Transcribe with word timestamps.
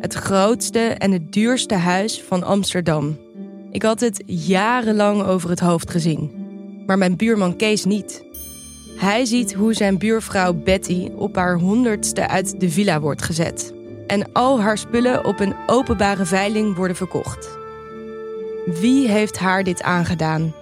Het 0.00 0.14
grootste 0.14 0.78
en 0.78 1.12
het 1.12 1.32
duurste 1.32 1.74
huis 1.74 2.22
van 2.22 2.42
Amsterdam. 2.42 3.18
Ik 3.70 3.82
had 3.82 4.00
het 4.00 4.22
jarenlang 4.26 5.22
over 5.22 5.50
het 5.50 5.60
hoofd 5.60 5.90
gezien. 5.90 6.30
Maar 6.86 6.98
mijn 6.98 7.16
buurman 7.16 7.56
Kees 7.56 7.84
niet. 7.84 8.24
Hij 8.96 9.24
ziet 9.24 9.54
hoe 9.54 9.74
zijn 9.74 9.98
buurvrouw 9.98 10.52
Betty 10.52 11.08
op 11.16 11.36
haar 11.36 11.58
honderdste 11.58 12.28
uit 12.28 12.60
de 12.60 12.70
villa 12.70 13.00
wordt 13.00 13.22
gezet. 13.22 13.72
En 14.06 14.32
al 14.32 14.60
haar 14.60 14.78
spullen 14.78 15.24
op 15.24 15.40
een 15.40 15.54
openbare 15.66 16.24
veiling 16.24 16.76
worden 16.76 16.96
verkocht. 16.96 17.58
Wie 18.80 19.08
heeft 19.08 19.38
haar 19.38 19.64
dit 19.64 19.82
aangedaan? 19.82 20.54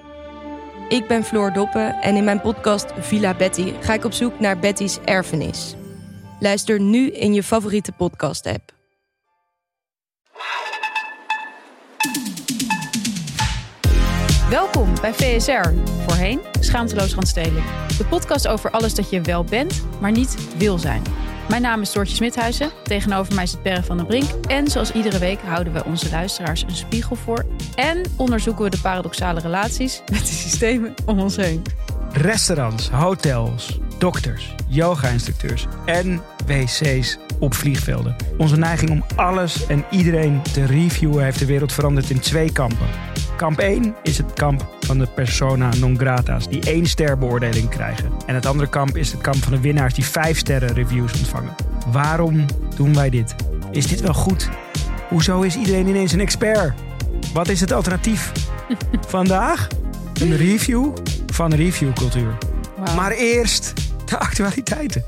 Ik 0.89 1.09
ben 1.09 1.25
Floor 1.25 1.53
Doppen 1.53 1.95
en 1.95 2.17
in 2.17 2.25
mijn 2.25 2.41
podcast 2.41 2.87
Villa 2.99 3.35
Betty 3.35 3.73
ga 3.81 3.95
ik 3.95 4.05
op 4.05 4.13
zoek 4.13 4.41
naar 4.41 4.59
Betty's 4.59 4.99
erfenis. 5.05 5.75
Luister 6.41 6.81
nu 6.81 7.11
in 7.11 7.35
je 7.35 7.43
favoriete 7.43 7.93
podcast-app. 7.93 8.74
Welkom 14.55 14.89
bij 15.01 15.15
VSR, 15.15 15.69
voorheen 16.07 16.41
Schaamteloos 16.61 17.15
Randstedelijk. 17.15 17.67
De 17.99 18.05
podcast 18.05 18.49
over 18.49 18.71
alles 18.71 18.95
dat 18.95 19.11
je 19.11 19.21
wel 19.21 19.45
bent, 19.45 19.85
maar 20.01 20.13
niet 20.13 20.57
wil 20.57 20.79
zijn. 20.79 21.03
Mijn 21.49 21.63
naam 21.63 21.81
is 21.81 21.93
Doortje 21.93 22.15
Smithuizen, 22.15 22.71
tegenover 22.83 23.35
mij 23.35 23.47
zit 23.47 23.63
Perre 23.63 23.83
van 23.83 23.97
den 23.97 24.07
Brink. 24.07 24.31
En 24.47 24.69
zoals 24.69 24.93
iedere 24.93 25.19
week 25.19 25.41
houden 25.41 25.73
we 25.73 25.85
onze 25.85 26.11
luisteraars 26.11 26.63
een 26.63 26.77
spiegel 26.77 27.17
voor. 27.17 27.45
En 27.75 28.03
onderzoeken 28.17 28.65
we 28.65 28.71
de 28.71 28.81
paradoxale 28.81 29.41
relaties 29.41 30.03
met 30.13 30.21
de 30.21 30.33
systemen 30.33 30.95
om 31.07 31.21
ons 31.21 31.37
heen. 31.37 31.63
Restaurants, 32.17 32.91
hotels, 32.91 33.81
dokters, 33.99 34.55
yoga-instructeurs 34.67 35.67
en 35.85 36.21
wc's 36.47 37.19
op 37.39 37.55
vliegvelden. 37.55 38.17
Onze 38.39 38.57
neiging 38.57 38.91
om 38.91 39.05
alles 39.17 39.67
en 39.67 39.85
iedereen 39.91 40.43
te 40.43 40.65
reviewen 40.65 41.25
heeft 41.25 41.39
de 41.39 41.47
wereld 41.47 41.73
veranderd 41.73 42.11
in 42.11 42.21
twee 42.21 42.53
kampen. 42.53 42.87
Kamp 43.37 43.59
1 43.59 43.95
is 44.03 44.19
het 44.19 44.33
kamp 44.33 44.77
van 44.81 44.99
de 44.99 45.07
persona 45.07 45.71
non 45.75 45.99
grata's 45.99 46.49
die 46.49 46.65
één 46.67 46.87
ster 46.87 47.19
beoordeling 47.19 47.69
krijgen. 47.69 48.13
En 48.27 48.35
het 48.35 48.47
andere 48.47 48.69
kamp 48.69 48.97
is 48.97 49.13
het 49.13 49.21
kamp 49.21 49.43
van 49.43 49.53
de 49.53 49.61
winnaars 49.61 49.95
die 49.95 50.05
vijf 50.05 50.39
sterren 50.39 50.75
reviews 50.75 51.13
ontvangen. 51.13 51.55
Waarom 51.93 52.45
doen 52.77 52.95
wij 52.95 53.11
dit? 53.11 53.35
Is 53.71 53.87
dit 53.87 54.01
wel 54.01 54.15
goed? 54.15 54.49
Hoezo 55.09 55.43
is 55.43 55.57
iedereen 55.57 55.87
ineens 55.87 56.13
een 56.13 56.21
expert? 56.21 56.75
Wat 57.33 57.49
is 57.49 57.61
het 57.61 57.73
alternatief? 57.73 58.33
Vandaag 59.09 59.69
een 60.21 60.37
review 60.37 60.93
van 61.35 61.55
reviewcultuur. 61.55 62.39
Wauw. 62.77 62.95
Maar 62.95 63.13
eerst 63.13 63.73
de 64.09 64.19
actualiteiten. 64.19 65.05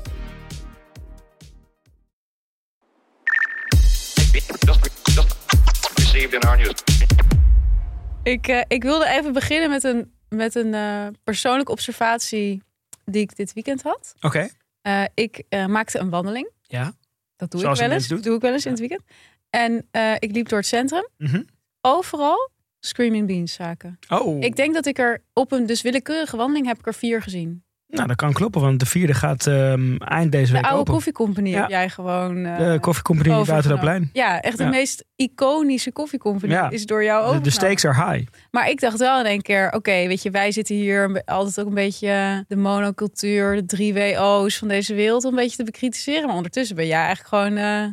Ik, 8.23 8.47
eh, 8.47 8.61
ik 8.67 8.83
wilde 8.83 9.07
even 9.07 9.33
beginnen 9.33 9.69
met 9.69 9.83
een, 9.83 10.11
met 10.29 10.55
een 10.55 10.73
eh, 10.73 11.07
persoonlijke 11.23 11.71
observatie 11.71 12.63
die 13.05 13.21
ik 13.21 13.35
dit 13.35 13.53
weekend 13.53 13.81
had. 13.81 14.13
Oké. 14.21 14.49
Eh, 14.81 15.03
ik 15.13 15.43
maakte 15.67 15.99
een 15.99 16.09
wandeling. 16.09 16.49
Ja. 16.61 16.93
Dat 17.35 17.51
doe 17.51 17.61
Zoals 17.61 17.79
ik 17.79 17.85
wel 17.85 17.95
eens. 17.95 18.07
doet. 18.07 18.23
Doe 18.23 18.35
ik 18.35 18.41
wel 18.41 18.53
eens 18.53 18.65
in 18.65 18.71
het 18.71 18.79
weekend. 18.79 19.01
En 19.49 19.87
ik 20.19 20.31
liep 20.31 20.49
door 20.49 20.57
het 20.57 20.67
centrum. 20.67 21.07
Mhm. 21.17 21.41
Overal 21.81 22.49
Screaming 22.79 23.27
Beans 23.27 23.53
zaken. 23.53 23.99
Oh. 24.09 24.43
Ik 24.43 24.55
denk 24.55 24.73
dat 24.73 24.85
ik 24.85 24.97
er 24.99 25.23
op 25.33 25.51
een 25.51 25.65
dus 25.65 25.81
willekeurige 25.81 26.37
wandeling 26.37 26.65
heb 26.67 26.79
ik 26.79 26.87
er 26.87 26.93
vier 26.93 27.21
gezien. 27.21 27.65
Nou, 27.87 28.07
dat 28.07 28.15
kan 28.15 28.33
kloppen, 28.33 28.61
want 28.61 28.79
de 28.79 28.85
vierde 28.85 29.13
gaat 29.13 29.47
ehm, 29.47 29.95
eind 29.97 30.31
deze 30.31 30.45
De 30.45 30.51
week 30.53 30.63
oude 30.65 30.79
open. 30.79 30.93
koffiecompagnie 30.93 31.53
Ja. 31.53 31.59
heb 31.59 31.69
jij 31.69 31.89
gewoon 31.89 32.45
eh 32.45 32.57
de 32.71 32.77
koffiecompagnie 32.79 33.37
in. 33.39 33.45
Buitenlooplijn. 33.45 34.09
Ja, 34.13 34.41
echt 34.41 34.57
de 34.57 34.63
Ja. 34.63 34.69
meest 34.69 35.05
iconische 35.15 35.91
koffiecompagnie 35.91 36.51
Ja. 36.51 36.69
is 36.69 36.85
door 36.85 37.03
jou 37.03 37.17
De, 37.21 37.27
overgenomen. 37.27 37.43
de 37.43 37.49
stakes 37.65 37.85
are 37.85 38.11
high. 38.13 38.27
Maar 38.51 38.69
ik 38.69 38.79
dacht 38.79 38.97
wel 38.97 39.19
in 39.19 39.25
één 39.25 39.41
keer, 39.41 39.71
oké, 39.73 39.91
weet 40.07 40.21
je, 40.23 40.31
wij 40.31 40.51
zitten 40.51 40.75
hier 40.75 41.21
altijd 41.25 41.59
ook 41.59 41.67
een 41.67 41.73
beetje 41.73 42.45
de 42.47 42.55
monocultuur, 42.55 43.55
de 43.55 43.65
drie 43.65 43.93
WO's 43.93 44.57
van 44.57 44.67
deze 44.67 44.93
wereld 44.93 45.23
een 45.23 45.35
beetje 45.35 45.57
te 45.57 45.63
bekritiseren. 45.63 46.27
Maar 46.27 46.35
ondertussen 46.35 46.75
ben 46.75 46.87
jij 46.87 47.05
eigenlijk 47.05 47.27
gewoon, 47.27 47.57
eh 47.57 47.85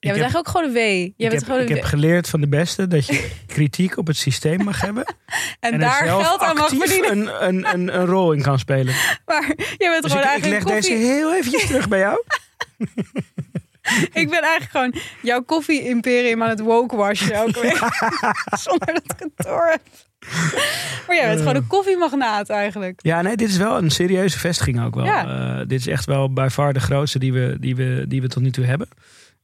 jij 0.00 0.12
bent 0.12 0.24
heb- 0.24 0.34
eigenlijk 0.34 0.48
ook 0.48 0.48
gewoon 0.48 0.66
een 0.66 0.72
W. 0.72 0.76
Jij 0.76 1.04
Ik, 1.06 1.14
bent 1.16 1.32
heb, 1.32 1.44
gewoon 1.44 1.60
ik 1.60 1.68
heb 1.68 1.82
geleerd 1.82 2.28
van 2.28 2.40
de 2.40 2.48
beste 2.48 2.88
dat 2.88 3.06
je 3.06 3.30
kritiek 3.46 3.96
op 3.96 4.06
het 4.06 4.16
systeem 4.16 4.64
mag 4.64 4.80
hebben. 4.80 5.04
En, 5.60 5.78
daar 5.78 6.04
zelf 6.06 6.22
geld 6.26 6.40
aan 6.40 6.56
mag 6.56 6.68
verdienen. 6.68 7.10
een, 7.10 7.46
een, 7.48 7.72
een, 7.74 8.00
een 8.00 8.06
rol 8.06 8.32
in 8.32 8.42
kan 8.42 8.58
spelen. 8.58 8.94
Maar 9.26 9.52
jij 9.78 9.90
bent 9.90 10.02
Dus 10.02 10.12
gewoon 10.12 10.26
ik, 10.26 10.36
ik 10.36 10.44
leg 10.44 10.52
eigenlijk 10.52 10.82
deze 10.82 10.92
heel 10.92 11.34
eventjes 11.34 11.66
terug 11.66 11.88
bij 11.88 11.98
jou. 11.98 12.22
Ik 14.12 14.30
ben 14.30 14.42
eigenlijk 14.42 14.70
gewoon 14.70 14.94
jouw 15.22 15.42
koffie-imperium 15.42 16.42
aan 16.42 16.48
het 16.48 16.60
woke-washen 16.60 17.32
elke 17.32 17.60
week. 17.60 17.78
Zonder 18.58 18.86
dat 18.86 19.02
ik 19.04 19.12
het 19.18 19.46
door 19.46 19.66
heb. 19.70 19.80
Maar 21.06 21.16
jij 21.16 21.26
bent 21.26 21.38
gewoon 21.38 21.54
een 21.56 21.66
koffiemagnaat 21.66 22.48
eigenlijk. 22.48 23.00
Ja, 23.02 23.22
nee, 23.22 23.36
dit 23.36 23.48
is 23.48 23.56
wel 23.56 23.76
een 23.78 23.90
serieuze 23.90 24.38
vestiging 24.38 24.84
ook 24.84 24.94
wel. 24.94 25.04
Ja. 25.04 25.58
Eh, 25.60 25.66
dit 25.66 25.80
is 25.80 25.86
echt 25.86 26.04
wel 26.04 26.32
bij 26.32 26.50
far 26.50 26.72
de 26.72 26.80
grootste 26.80 27.18
die 27.18 27.32
we, 27.32 27.56
die 27.60 27.76
we, 27.76 28.04
die 28.08 28.20
we 28.20 28.28
tot 28.28 28.42
nu 28.42 28.50
toe 28.50 28.64
hebben. 28.64 28.88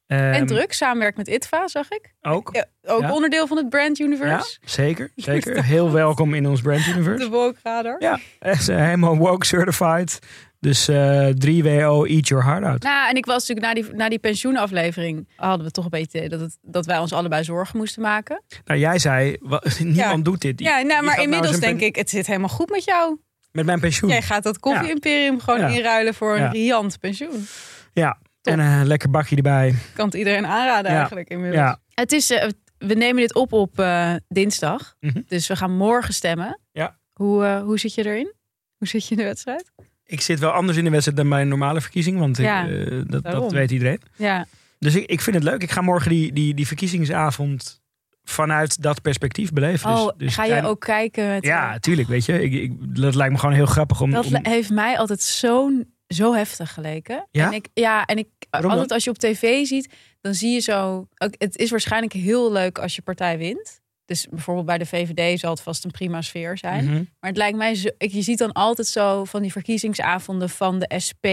En 0.06 0.32
Ehm, 0.34 0.46
druk, 0.46 0.72
samenwerkt 0.72 1.16
met 1.16 1.28
ITVA, 1.28 1.68
zag 1.68 1.90
ik. 1.90 2.14
Ook. 2.22 2.48
Ja, 2.52 2.64
ook 2.92 3.00
Ja. 3.00 3.12
onderdeel 3.12 3.46
van 3.46 3.56
het 3.56 3.68
brand 3.68 3.98
Ja, 3.98 4.04
universe. 4.04 4.58
zeker. 4.64 5.10
zeker. 5.16 5.64
Heel 5.64 5.92
welkom 5.92 6.34
in 6.34 6.46
ons 6.46 6.60
brand 6.60 6.86
universe. 6.86 7.24
De 7.24 7.30
woke 7.30 7.58
radar. 7.62 7.96
Ja, 8.02 8.18
echt 8.38 8.66
helemaal 8.66 9.16
woke 9.16 9.46
certified. 9.46 10.18
Dus 10.60 10.88
eh 10.88 11.26
3WO, 11.28 12.04
eat 12.04 12.28
your 12.28 12.44
heart 12.44 12.64
out. 12.64 12.82
Nou, 12.82 13.08
en 13.10 13.16
ik 13.16 13.26
was 13.26 13.48
natuurlijk 13.48 13.66
na 13.66 13.82
die, 13.82 13.94
na 13.96 14.08
die 14.08 14.18
pensioenaflevering 14.18 15.28
hadden 15.36 15.66
we 15.66 15.72
toch 15.72 15.84
een 15.84 15.90
beetje 15.90 16.28
dat, 16.28 16.40
het, 16.40 16.58
dat 16.62 16.86
wij 16.86 16.98
ons 16.98 17.12
allebei 17.12 17.44
zorgen 17.44 17.76
moesten 17.78 18.02
maken. 18.02 18.42
Nou, 18.64 18.80
jij 18.80 18.98
zei, 18.98 19.36
niemand 19.78 19.96
Ja. 19.96 20.16
doet 20.16 20.40
dit. 20.40 20.60
Ja, 20.60 20.76
nou, 20.80 20.86
maar 21.02 21.02
nou 21.16 21.22
inmiddels 21.22 21.60
denk 21.60 21.80
ik, 21.80 21.96
het 21.96 22.10
zit 22.10 22.26
helemaal 22.26 22.48
goed 22.48 22.70
met 22.70 22.84
jou. 22.84 23.18
Met 23.52 23.66
mijn 23.66 23.80
pensioen. 23.80 24.10
Jij 24.10 24.22
gaat 24.22 24.42
dat 24.42 24.58
koffie-imperium 24.58 25.40
gewoon 25.40 25.60
Ja. 25.60 25.68
inruilen 25.68 26.14
voor 26.14 26.34
een 26.34 26.42
Ja. 26.42 26.48
riant 26.50 26.98
pensioen. 27.00 27.46
Ja, 27.92 28.18
Top. 28.44 28.52
en 28.54 28.60
een 28.60 28.86
lekker 28.86 29.10
bakje 29.10 29.36
erbij. 29.36 29.74
Kan 29.94 30.04
het 30.06 30.14
iedereen 30.14 30.46
aanraden 30.46 30.90
Ja. 30.90 30.96
eigenlijk 30.96 31.28
inmiddels. 31.28 31.62
Ja. 31.62 31.78
Het 31.94 32.12
is, 32.12 32.30
eh, 32.30 32.48
we 32.78 32.94
nemen 32.94 33.16
dit 33.20 33.34
op 33.34 33.52
op 33.52 33.78
eh, 33.78 34.14
dinsdag. 34.28 34.94
Mhm. 35.00 35.20
Dus 35.28 35.46
we 35.46 35.56
gaan 35.56 35.76
morgen 35.76 36.14
stemmen. 36.14 36.60
Ja. 36.72 36.98
Hoe, 37.12 37.44
eh, 37.44 37.62
hoe 37.62 37.78
zit 37.78 37.94
je 37.94 38.04
erin? 38.06 38.32
Hoe 38.76 38.88
zit 38.88 39.04
je 39.04 39.10
in 39.10 39.16
de 39.16 39.24
wedstrijd? 39.26 39.72
Ik 40.04 40.20
zit 40.20 40.38
wel 40.38 40.50
anders 40.50 40.78
in 40.78 40.84
de 40.84 40.90
wedstrijd 40.90 41.18
dan 41.18 41.28
bij 41.28 41.40
een 41.40 41.48
normale 41.48 41.80
verkiezing. 41.80 42.18
Want 42.18 42.38
ik, 42.38 42.44
Ja, 42.44 42.68
eh, 42.68 43.02
dat, 43.22 43.52
weet 43.52 43.70
iedereen. 43.70 44.00
Ja, 44.16 44.46
Dus 44.78 44.94
ik, 44.94 45.06
ik 45.10 45.20
vind 45.20 45.36
het 45.36 45.44
leuk. 45.44 45.62
Ik 45.62 45.70
ga 45.70 45.80
morgen 45.80 46.10
die, 46.10 46.32
die, 46.32 46.54
die 46.54 46.66
verkiezingsavond 46.66 47.82
vanuit 48.24 48.82
dat 48.82 49.02
perspectief 49.02 49.52
beleven. 49.52 49.90
oh, 49.90 49.96
dus, 50.04 50.12
dus 50.16 50.34
ga 50.34 50.42
je 50.44 50.48
klein- 50.50 50.64
ook 50.64 50.80
kijken? 50.80 51.28
Met, 51.28 51.44
Ja, 51.44 51.78
tuurlijk. 51.78 52.08
Weet 52.08 52.24
je. 52.24 52.42
Ik, 52.42 52.52
ik, 52.52 52.72
dat 52.96 53.14
lijkt 53.14 53.32
me 53.32 53.38
gewoon 53.38 53.54
heel 53.54 53.66
grappig 53.66 54.00
om... 54.00 54.10
Dat 54.10 54.24
om- 54.26 54.38
heeft 54.42 54.70
mij 54.70 54.98
altijd 54.98 55.20
zo'n 55.22 55.93
zo 56.06 56.34
heftig 56.34 56.72
geleken. 56.74 57.26
Ja? 57.30 57.46
En 57.46 57.52
ik, 57.52 57.68
ja, 57.74 58.04
en 58.04 58.18
ik 58.18 58.28
Waarom 58.50 58.70
altijd 58.70 58.88
dan? 58.88 58.96
als 58.96 59.04
je 59.04 59.10
op 59.10 59.18
tv 59.18 59.64
ziet, 59.66 59.92
dan 60.20 60.34
zie 60.34 60.52
je 60.52 60.60
zo. 60.60 61.06
ook- 61.18 61.34
Het 61.38 61.56
is 61.56 61.70
waarschijnlijk 61.70 62.12
heel 62.12 62.52
leuk 62.52 62.78
als 62.78 62.94
je 62.96 63.02
partij 63.02 63.38
wint. 63.38 63.82
Dus 64.04 64.26
bijvoorbeeld 64.30 64.66
bij 64.66 64.78
de 64.78 64.86
VVD 64.86 65.40
zal 65.40 65.50
het 65.50 65.60
vast 65.60 65.84
een 65.84 65.90
prima 65.90 66.22
sfeer 66.22 66.58
zijn. 66.58 66.84
Mhm. 66.84 66.94
Maar 66.94 67.30
het 67.30 67.36
lijkt 67.36 67.56
mij 67.58 67.74
zo. 67.74 67.88
ik- 67.98 68.10
Je 68.12 68.22
ziet 68.22 68.38
dan 68.38 68.52
altijd 68.52 68.86
zo 68.86 69.24
van 69.24 69.42
die 69.42 69.52
verkiezingsavonden 69.52 70.50
van 70.50 70.78
de 70.78 70.90
SP 71.06 71.24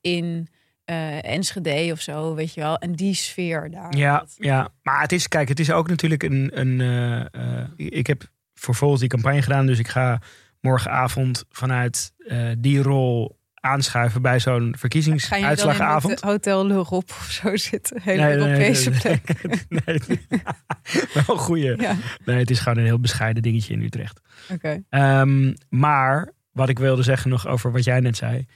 in 0.00 0.48
eh, 0.84 1.24
Enschede 1.24 1.88
of 1.92 2.00
zo, 2.00 2.34
weet 2.34 2.54
je 2.54 2.60
wel. 2.60 2.76
En 2.78 2.92
die 2.92 3.14
sfeer 3.14 3.70
daar. 3.70 3.96
Ja, 3.96 4.26
ja, 4.36 4.68
maar 4.82 5.00
het 5.00 5.12
is, 5.12 5.28
kijk, 5.28 5.48
het 5.48 5.60
is 5.60 5.70
ook 5.70 5.88
natuurlijk 5.88 6.22
een. 6.22 6.50
een 6.54 6.80
eh, 6.80 7.60
eh, 7.60 7.68
ik 7.76 8.06
heb 8.06 8.30
vervolgens 8.54 9.00
die 9.00 9.08
campagne 9.10 9.42
gedaan, 9.42 9.66
dus 9.66 9.78
ik 9.78 9.88
ga 9.88 10.20
morgenavond 10.60 11.44
vanuit 11.50 12.12
die 12.58 12.82
rol 12.82 13.38
aanschuiven 13.62 14.22
bij 14.22 14.40
zo'n 14.40 14.52
Ga 14.52 14.56
je 14.56 14.60
dan 14.60 14.72
in 14.72 14.78
verkiezingsuitslagavond. 14.78 16.12
het 16.14 16.20
Hotel 16.22 16.66
Lurop 16.66 17.10
of 17.10 17.28
zo 17.30 17.56
zitten? 17.56 18.00
Hele 18.02 18.22
Nee, 18.24 18.36
Europese 18.36 18.90
nee, 18.90 18.98
nee. 19.02 19.20
plek. 19.20 19.64
Nee, 19.86 20.00
wel 21.14 21.24
een 21.36 21.38
goeie. 21.42 21.80
Ja, 21.80 21.96
Nee, 22.24 22.38
het 22.38 22.50
is 22.50 22.58
gewoon 22.58 22.78
een 22.78 22.84
heel 22.84 23.00
bescheiden 23.00 23.42
dingetje 23.42 23.72
in 23.72 23.82
Utrecht. 23.82 24.20
oké. 24.52 24.82
Ehm, 24.90 25.52
maar 25.68 26.32
wat 26.52 26.68
ik 26.68 26.78
wilde 26.78 27.02
zeggen 27.02 27.30
nog 27.30 27.46
over 27.46 27.72
wat 27.72 27.84
jij 27.84 28.00
net 28.00 28.16
zei. 28.16 28.46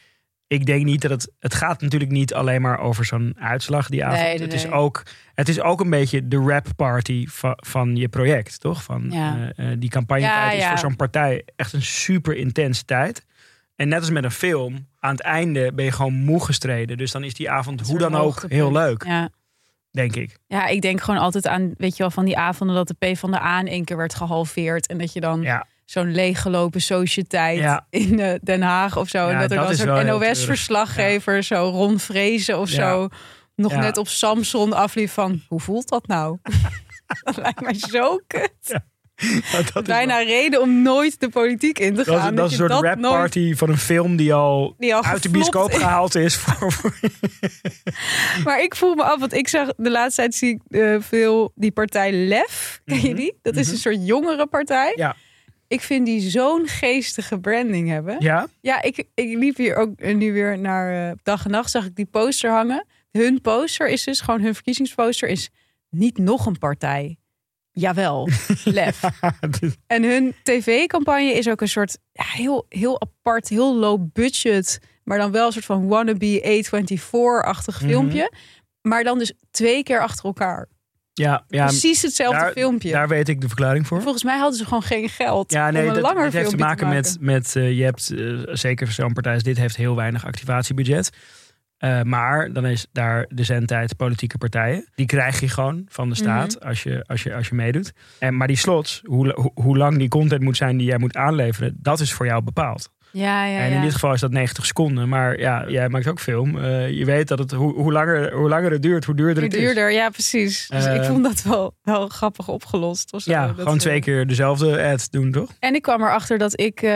ik 0.47 0.67
denk 0.67 0.85
niet 0.85 1.01
dat 1.03 1.11
het. 1.11 1.33
Het 1.39 1.55
gaat 1.55 1.81
natuurlijk 1.81 2.11
niet 2.11 2.35
alleen 2.35 2.63
maar 2.63 2.79
over 2.79 3.05
zo'n 3.05 3.37
uitslag 3.39 3.89
die 3.89 4.05
avond. 4.05 4.21
Nee, 4.21 4.33
nee, 4.35 4.43
het, 4.43 4.53
is 4.53 4.63
nee. 4.63 4.73
ook, 4.73 5.03
het 5.35 5.49
is 5.49 5.61
ook 5.61 5.81
een 5.81 5.91
beetje 5.91 6.29
de 6.29 6.37
rap 6.37 6.67
party 6.77 7.27
van, 7.29 7.53
van 7.57 7.97
je 7.97 8.09
project, 8.09 8.61
toch? 8.61 8.83
Van, 8.83 9.07
Ja. 9.11 9.53
eh, 9.57 9.73
eh, 9.73 9.77
die 9.81 9.91
campagnetijd 9.91 10.51
Ja, 10.51 10.57
is 10.57 10.63
ja. 10.63 10.69
voor 10.69 10.79
zo'n 10.79 10.97
partij 10.97 11.45
echt 11.57 11.73
een 11.73 11.83
super 11.83 12.37
intense 12.37 12.85
tijd. 12.85 13.25
En 13.77 13.89
net 13.89 14.01
als 14.01 14.11
met 14.11 14.25
een 14.25 14.31
film, 14.31 14.87
aan 15.01 15.11
het 15.11 15.21
einde 15.21 15.73
ben 15.73 15.85
je 15.85 15.93
gewoon 15.93 16.15
moe 16.15 16.45
gestreden. 16.45 16.97
Dus 16.97 17.11
dan 17.13 17.25
is 17.25 17.35
die 17.35 17.51
avond 17.51 17.81
is 17.81 17.89
hoe 17.89 17.99
dan 17.99 18.15
ook 18.15 18.45
heel 18.49 18.73
leuk, 18.73 19.05
Ja. 19.05 19.29
denk 19.91 20.17
ik. 20.17 20.39
ja, 20.47 20.67
ik 20.67 20.81
denk 20.83 21.01
gewoon 21.01 21.21
altijd 21.21 21.47
aan, 21.47 21.75
weet 21.77 21.93
je 21.97 22.03
wel, 22.03 22.11
van 22.11 22.25
die 22.25 22.37
avonden 22.39 22.77
dat 22.77 22.89
de 22.99 23.13
P 23.13 23.17
van 23.19 23.31
de 23.31 23.41
A 23.41 23.59
in 23.61 23.69
één 23.69 23.85
keer 23.85 23.97
werd 23.97 24.15
gehalveerd. 24.15 24.87
En 24.87 24.99
dat 24.99 25.13
je 25.13 25.21
dan 25.21 25.43
Ja, 25.43 25.67
zo'n 25.85 26.13
leeggelopen 26.13 26.81
sociëteit 26.83 27.59
Ja. 27.59 27.87
in 27.91 28.21
eh, 28.21 28.35
Den 28.43 28.63
Haag 28.63 28.97
of 28.97 29.09
zo. 29.09 29.19
Ja, 29.19 29.31
en 29.31 29.41
dat 29.41 29.51
er 29.51 29.57
dat 29.57 29.67
dan 29.67 29.77
zo'n 29.77 30.07
NOS-verslaggever, 30.07 31.43
zo 31.43 31.69
Ron 31.69 31.99
Vrezen 31.99 32.59
of 32.59 32.71
Ja. 32.71 32.75
zo, 32.91 33.09
nog 33.55 33.73
Ja. 33.73 33.81
net 33.81 33.97
op 33.97 34.09
Samson 34.09 34.73
afliep 34.73 35.09
van, 35.11 35.43
hoe 35.49 35.61
voelt 35.61 35.89
dat 35.89 36.07
nou? 36.07 36.39
dat 37.25 37.37
lijkt 37.37 37.61
mij 37.61 37.75
zo 37.75 38.21
kut. 38.27 38.81
dat, 39.53 39.73
dat 39.73 39.83
is 39.83 39.89
Bijna 39.89 40.17
wel- 40.17 40.27
reden 40.27 40.61
om 40.61 40.83
nooit 40.83 41.21
de 41.21 41.29
politiek 41.29 41.79
in 41.79 41.95
te 41.95 42.05
dat 42.05 42.17
gaan. 42.21 42.35
dat 42.35 42.51
is 42.51 42.59
een 42.59 42.69
soort 42.69 42.83
rap 42.85 42.99
nooit- 42.99 43.15
party 43.15 43.55
van 43.55 43.69
een 43.69 43.79
film 43.79 44.17
die 44.17 44.35
al, 44.35 44.75
die 44.79 44.95
al 44.95 45.03
uit 45.05 45.23
de 45.23 45.29
bioscoop 45.31 45.71
is. 45.71 45.77
gehaald 45.77 46.15
is. 46.15 46.37
Voor, 46.37 46.73
Maar 48.45 48.63
ik 48.63 48.75
voel 48.75 48.95
me 48.95 49.03
af, 49.03 49.19
want 49.21 49.33
ik 49.33 49.49
zag 49.49 49.69
de 49.77 49.91
laatste 49.91 50.21
tijd 50.21 50.35
zie 50.35 50.51
ik 50.51 50.61
eh, 50.81 50.97
veel 51.01 51.53
die 51.55 51.73
partij 51.73 52.13
Lef. 52.13 52.81
Ken 52.85 53.01
je 53.01 53.07
Mhm. 53.09 53.17
die? 53.17 53.39
Dat 53.43 53.57
is 53.57 53.71
een 53.71 53.77
soort 53.77 54.07
jongere 54.07 54.47
partij. 54.47 54.93
Ja. 54.97 55.17
Ik 55.69 55.81
vind 55.81 56.07
die 56.07 56.21
zo'n 56.31 56.67
geestige 56.67 57.39
branding 57.41 57.89
hebben. 57.89 58.17
ja, 58.19 58.47
Ja, 58.61 58.83
ik, 58.83 59.05
ik 59.15 59.37
liep 59.39 59.57
hier 59.57 59.77
ook 59.77 59.99
eh, 60.01 60.15
nu 60.15 60.33
weer 60.33 60.59
naar 60.59 61.09
eh, 61.11 61.17
dag 61.23 61.45
en 61.45 61.51
nacht, 61.51 61.71
zag 61.71 61.85
ik 61.87 61.97
die 61.97 62.07
poster 62.11 62.51
hangen. 62.51 62.87
Hun 63.13 63.41
poster 63.41 63.89
is 63.89 64.05
dus 64.05 64.21
gewoon 64.21 64.41
hun 64.41 64.55
verkiezingsposter 64.55 65.29
is 65.29 65.51
niet 65.91 66.19
nog 66.19 66.47
een 66.47 66.59
partij. 66.59 67.17
Jawel, 67.79 68.29
Lef. 68.65 69.01
En 69.87 70.03
hun 70.03 70.35
tv-campagne 70.43 71.33
is 71.33 71.49
ook 71.49 71.61
een 71.61 71.69
soort 71.69 71.99
heel, 72.13 72.67
heel 72.69 73.01
apart, 73.01 73.49
heel 73.49 73.77
low 73.77 74.01
budget, 74.13 74.81
maar 75.05 75.19
dan 75.19 75.31
wel 75.33 75.47
een 75.47 75.53
soort 75.53 75.65
van 75.65 75.87
wannabe 75.89 76.41
A24-achtig 76.65 77.81
Mhm. 77.81 77.91
filmpje. 77.91 78.33
Maar 78.83 79.05
dan 79.05 79.19
dus 79.19 79.33
twee 79.51 79.83
keer 79.83 80.01
achter 80.01 80.25
elkaar. 80.25 80.69
ja, 81.13 81.45
ja 81.49 81.67
Precies 81.67 82.03
hetzelfde 82.03 82.41
daar, 82.41 82.53
filmpje. 82.53 82.91
Daar 82.91 83.09
weet 83.09 83.29
ik 83.29 83.41
de 83.41 83.47
verklaring 83.47 83.87
voor. 83.87 84.03
Volgens 84.03 84.25
mij 84.25 84.39
hadden 84.39 84.59
ze 84.59 84.65
gewoon 84.65 84.83
geen 84.83 85.09
geld 85.09 85.53
Ja, 85.53 85.71
nee, 85.71 85.83
om 85.83 85.89
een 85.89 85.95
dat, 85.95 86.03
langer 86.03 86.25
dat 86.25 86.33
heeft 86.33 86.51
te 86.51 86.57
maken 86.57 86.89
met, 86.89 87.17
met 87.21 87.57
eh, 87.57 87.77
je 87.79 87.85
hebt 87.85 88.11
eh, 88.11 88.35
zeker 88.53 88.93
zo'n 88.93 89.13
partij 89.13 89.39
dit 89.39 89.57
heeft 89.57 89.77
heel 89.77 89.97
weinig 89.97 90.27
activatiebudget. 90.27 91.11
Eh, 91.79 92.03
maar 92.03 92.53
dan 92.53 92.67
is 92.67 92.87
daar 92.93 93.27
de 93.29 93.45
zendtijd 93.45 93.97
politieke 93.97 94.39
partijen. 94.39 94.89
Die 94.95 95.07
krijg 95.07 95.41
je 95.41 95.49
gewoon 95.49 95.85
van 95.89 96.09
de 96.09 96.15
staat 96.15 96.57
Mhm. 96.59 96.69
als, 96.69 96.83
je, 96.83 97.05
als, 97.07 97.23
je, 97.23 97.35
als 97.35 97.49
je 97.49 97.55
meedoet. 97.55 97.93
En, 98.19 98.37
maar 98.37 98.47
die 98.47 98.57
slots, 98.57 99.01
hoe, 99.05 99.33
hoe, 99.35 99.51
hoe 99.55 99.77
lang 99.77 99.99
die 99.99 100.09
content 100.09 100.43
moet 100.43 100.57
zijn 100.57 100.77
die 100.77 100.87
jij 100.87 100.99
moet 100.99 101.17
aanleveren, 101.17 101.77
dat 101.79 102.01
is 102.01 102.13
voor 102.13 102.27
jou 102.27 102.43
bepaald. 102.43 102.95
Ja, 103.13 103.45
ja, 103.47 103.59
en 103.59 103.71
in 103.71 103.77
ja. 103.77 103.83
dit 103.83 103.93
geval 103.93 104.13
is 104.13 104.21
dat 104.21 104.31
90 104.31 104.67
seconden. 104.67 105.09
Maar 105.09 105.39
ja, 105.39 105.65
jij 105.69 105.89
maakt 105.89 106.07
ook 106.07 106.21
film. 106.21 106.59
Eh, 106.59 106.91
je 106.91 107.05
weet 107.05 107.29
dat 107.29 107.39
het, 107.39 107.51
hoe, 107.53 107.75
hoe, 107.75 107.93
langer, 107.93 108.33
hoe 108.33 108.49
langer 108.49 108.71
het 108.71 108.83
duurt, 108.83 109.05
hoe 109.05 109.15
duurder 109.15 109.35
Hoe 109.43 109.45
het 109.45 109.55
is. 109.55 109.61
duurder, 109.65 109.93
ja, 109.93 110.09
precies. 110.11 110.69
Dus 110.69 110.87
ik 110.87 111.01
Eh, 111.01 111.07
vond 111.07 111.23
dat 111.25 111.43
wel, 111.43 111.75
wel 111.83 112.09
grappig 112.09 112.49
opgelost. 112.49 113.13
Of 113.13 113.23
zo. 113.23 113.31
Ja, 113.31 113.47
Dat, 113.47 113.57
gewoon 113.59 113.79
twee 113.79 114.01
keer 114.01 114.27
dezelfde 114.27 114.83
ad 114.83 115.13
doen, 115.13 115.31
toch? 115.33 115.51
En 115.59 115.75
ik 115.75 115.83
kwam 115.83 116.01
erachter 116.03 116.39
dat 116.39 116.61
ik 116.61 116.87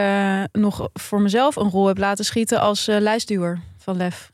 nog 0.52 0.88
voor 0.92 1.20
mezelf 1.20 1.56
een 1.56 1.70
rol 1.70 1.86
heb 1.86 1.98
laten 1.98 2.24
schieten 2.24 2.60
als 2.60 2.86
lijstduwer 2.86 3.60
van 3.78 3.96
Lef. 3.96 4.30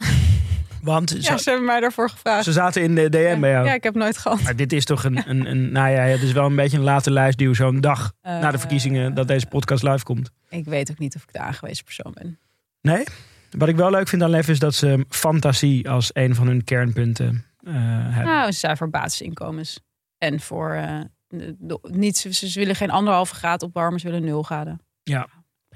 Want 0.82 1.10
ze, 1.10 1.20
Ja, 1.22 1.38
ze 1.38 1.48
hebben 1.48 1.66
mij 1.66 1.80
daarvoor 1.80 2.10
gevraagd. 2.10 2.44
ze 2.44 2.52
zaten 2.52 2.82
in 2.82 2.94
de 2.94 3.08
DM 3.08 3.40
bij 3.40 3.50
jou. 3.50 3.66
Ja, 3.66 3.74
ik 3.74 3.82
heb 3.82 3.94
nooit 3.94 4.18
gehad. 4.18 4.42
Maar 4.42 4.56
dit 4.56 4.72
is 4.72 4.84
toch 4.84 5.04
een, 5.04 5.28
een, 5.30 5.46
een 5.50 5.72
nou 5.72 5.88
ja, 5.90 6.00
het 6.02 6.22
is 6.22 6.32
wel 6.32 6.46
een 6.46 6.56
beetje 6.56 6.76
een 6.76 6.82
late 6.82 7.10
lijstduw. 7.10 7.54
Zo'n 7.54 7.80
dag 7.80 8.12
na 8.22 8.40
de 8.40 8.46
Eh, 8.46 8.58
verkiezingen 8.58 9.14
dat 9.14 9.28
deze 9.28 9.46
podcast 9.46 9.82
live 9.82 10.04
komt. 10.04 10.30
Ik 10.48 10.64
weet 10.64 10.90
ook 10.90 10.98
niet 10.98 11.16
of 11.16 11.22
ik 11.22 11.32
de 11.32 11.38
aangewezen 11.38 11.84
persoon 11.84 12.12
ben. 12.14 12.38
Nee? 12.80 13.04
Wat 13.50 13.68
ik 13.68 13.76
wel 13.76 13.90
leuk 13.90 14.08
vind 14.08 14.22
aan 14.22 14.30
Lef 14.30 14.48
is 14.48 14.58
dat 14.58 14.74
ze 14.74 15.04
fantasie 15.08 15.90
als 15.90 16.10
een 16.12 16.34
van 16.34 16.46
hun 16.46 16.64
kernpunten 16.64 17.44
eh, 17.64 17.72
hebben. 17.74 18.32
Nou, 18.32 18.52
ze 18.52 18.58
zijn 18.58 18.76
voor 18.76 18.90
basisinkomens. 18.90 19.80
En 20.18 20.40
voor 20.40 20.70
eh, 20.72 21.00
de- 21.28 21.56
de- 21.58 21.78
niet, 21.82 22.16
ze, 22.18 22.34
ze 22.34 22.58
willen 22.58 22.76
geen 22.76 22.90
anderhalve 22.90 23.34
graad 23.34 23.62
opwarmen, 23.62 24.00
ze 24.00 24.06
willen 24.06 24.24
nul 24.24 24.42
graden. 24.42 24.80
Ja. 25.02 25.28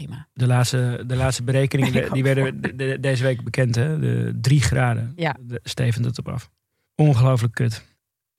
Prima. 0.06 0.26
De 0.32 0.46
laatste, 0.46 1.02
de 1.06 1.16
laatste 1.16 1.42
berekeningen 1.42 2.12
die 2.12 2.22
werden 2.22 2.60
de- 2.60 2.76
de- 2.76 3.00
deze 3.00 3.22
week 3.22 3.44
bekend. 3.44 3.74
Hè? 3.74 3.98
De 3.98 4.38
drie 4.40 4.60
graden. 4.60 5.12
Ja. 5.16 5.36
De, 5.40 5.60
stevend 5.62 6.04
het 6.04 6.18
op 6.18 6.28
af. 6.28 6.50
Ongelooflijk 6.94 7.54
kut. 7.54 7.88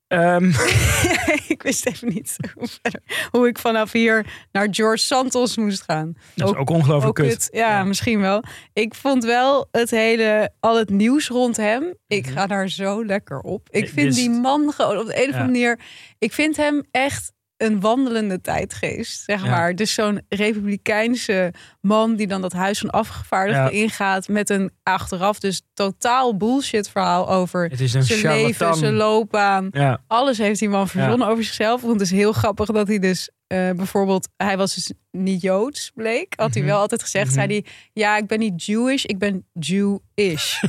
Ehm, 0.07 0.45
ik 1.53 1.61
wist 1.63 1.85
even 1.85 2.07
niet 2.07 2.37
hoe, 2.53 2.67
verder, 2.81 3.01
hoe 3.31 3.47
ik 3.47 3.59
vanaf 3.59 3.91
hier 3.91 4.25
naar 4.51 4.67
George 4.71 5.03
Santos 5.05 5.57
moest 5.57 5.81
gaan. 5.81 6.13
dat 6.35 6.49
is 6.49 6.55
ook 6.55 6.69
ongelooflijk 6.69 7.19
Ook 7.19 7.25
kut. 7.27 7.37
kut. 7.37 7.49
Ja, 7.51 7.83
misschien 7.83 8.19
wel. 8.19 8.43
Ik 8.73 8.95
vond 8.95 9.23
wel 9.25 9.67
het 9.71 9.89
hele, 9.89 10.51
al 10.59 10.77
het 10.77 10.89
nieuws 10.89 11.27
rond 11.27 11.57
hem. 11.57 11.93
Ik 12.07 12.25
Mhm. 12.25 12.33
ga 12.33 12.47
daar 12.47 12.69
zo 12.69 13.05
lekker 13.05 13.39
op. 13.39 13.67
Ik 13.69 13.89
vind 13.89 14.15
die 14.15 14.29
man 14.29 14.71
gewoon 14.73 14.97
op 14.97 15.05
de 15.05 15.15
een 15.23 15.29
of 15.29 15.35
andere 15.35 15.45
manier. 15.45 15.79
Ik 16.19 16.33
vind 16.33 16.57
hem 16.57 16.83
echt 16.91 17.31
een 17.61 17.79
wandelende 17.79 18.41
tijdgeest, 18.41 19.23
zeg 19.25 19.43
Ja. 19.43 19.49
maar. 19.49 19.75
Dus 19.75 19.93
zo'n 19.93 20.21
republikeinse 20.29 21.53
man 21.81 22.15
die 22.15 22.27
dan 22.27 22.41
dat 22.41 22.53
huis 22.53 22.79
van 22.79 22.89
afgevaardigden 22.89 23.63
Ja. 23.63 23.69
ingaat 23.83 24.27
met 24.27 24.49
een 24.49 24.71
achteraf 24.83 25.39
dus 25.39 25.61
totaal 25.73 26.37
bullshit 26.37 26.89
verhaal 26.89 27.29
over 27.29 27.63
Het 27.69 27.79
is 27.79 27.93
een 27.93 28.03
zijn 28.03 28.21
leven, 28.21 28.75
zijn 28.75 28.93
loopbaan. 28.93 29.67
Ja, 29.71 29.99
Alles 30.07 30.37
heeft 30.37 30.59
die 30.59 30.69
man 30.69 30.87
verzonnen 30.87 31.27
over 31.27 31.43
zichzelf. 31.43 31.79
Vond 31.79 31.91
het 31.91 31.99
dus 31.99 32.11
heel 32.19 32.31
grappig 32.33 32.69
dat 32.69 32.87
hij 32.87 32.99
dus 32.99 33.29
eh, 33.51 33.69
bijvoorbeeld... 33.75 34.27
Hij 34.37 34.57
was 34.57 34.75
dus 34.75 34.91
niet 35.11 35.41
Joods, 35.41 35.91
bleek. 35.95 36.33
Had 36.35 36.53
hij 36.53 36.61
Mhm. 36.61 36.71
wel 36.71 36.79
altijd 36.81 37.01
gezegd. 37.01 37.25
Mhm. 37.25 37.33
Zei 37.33 37.47
hij, 37.47 37.65
ja, 37.93 38.17
ik 38.17 38.27
ben 38.27 38.39
niet 38.39 38.65
Jewish, 38.65 39.03
ik 39.03 39.17
ben 39.19 39.45
Jewish. 39.53 40.61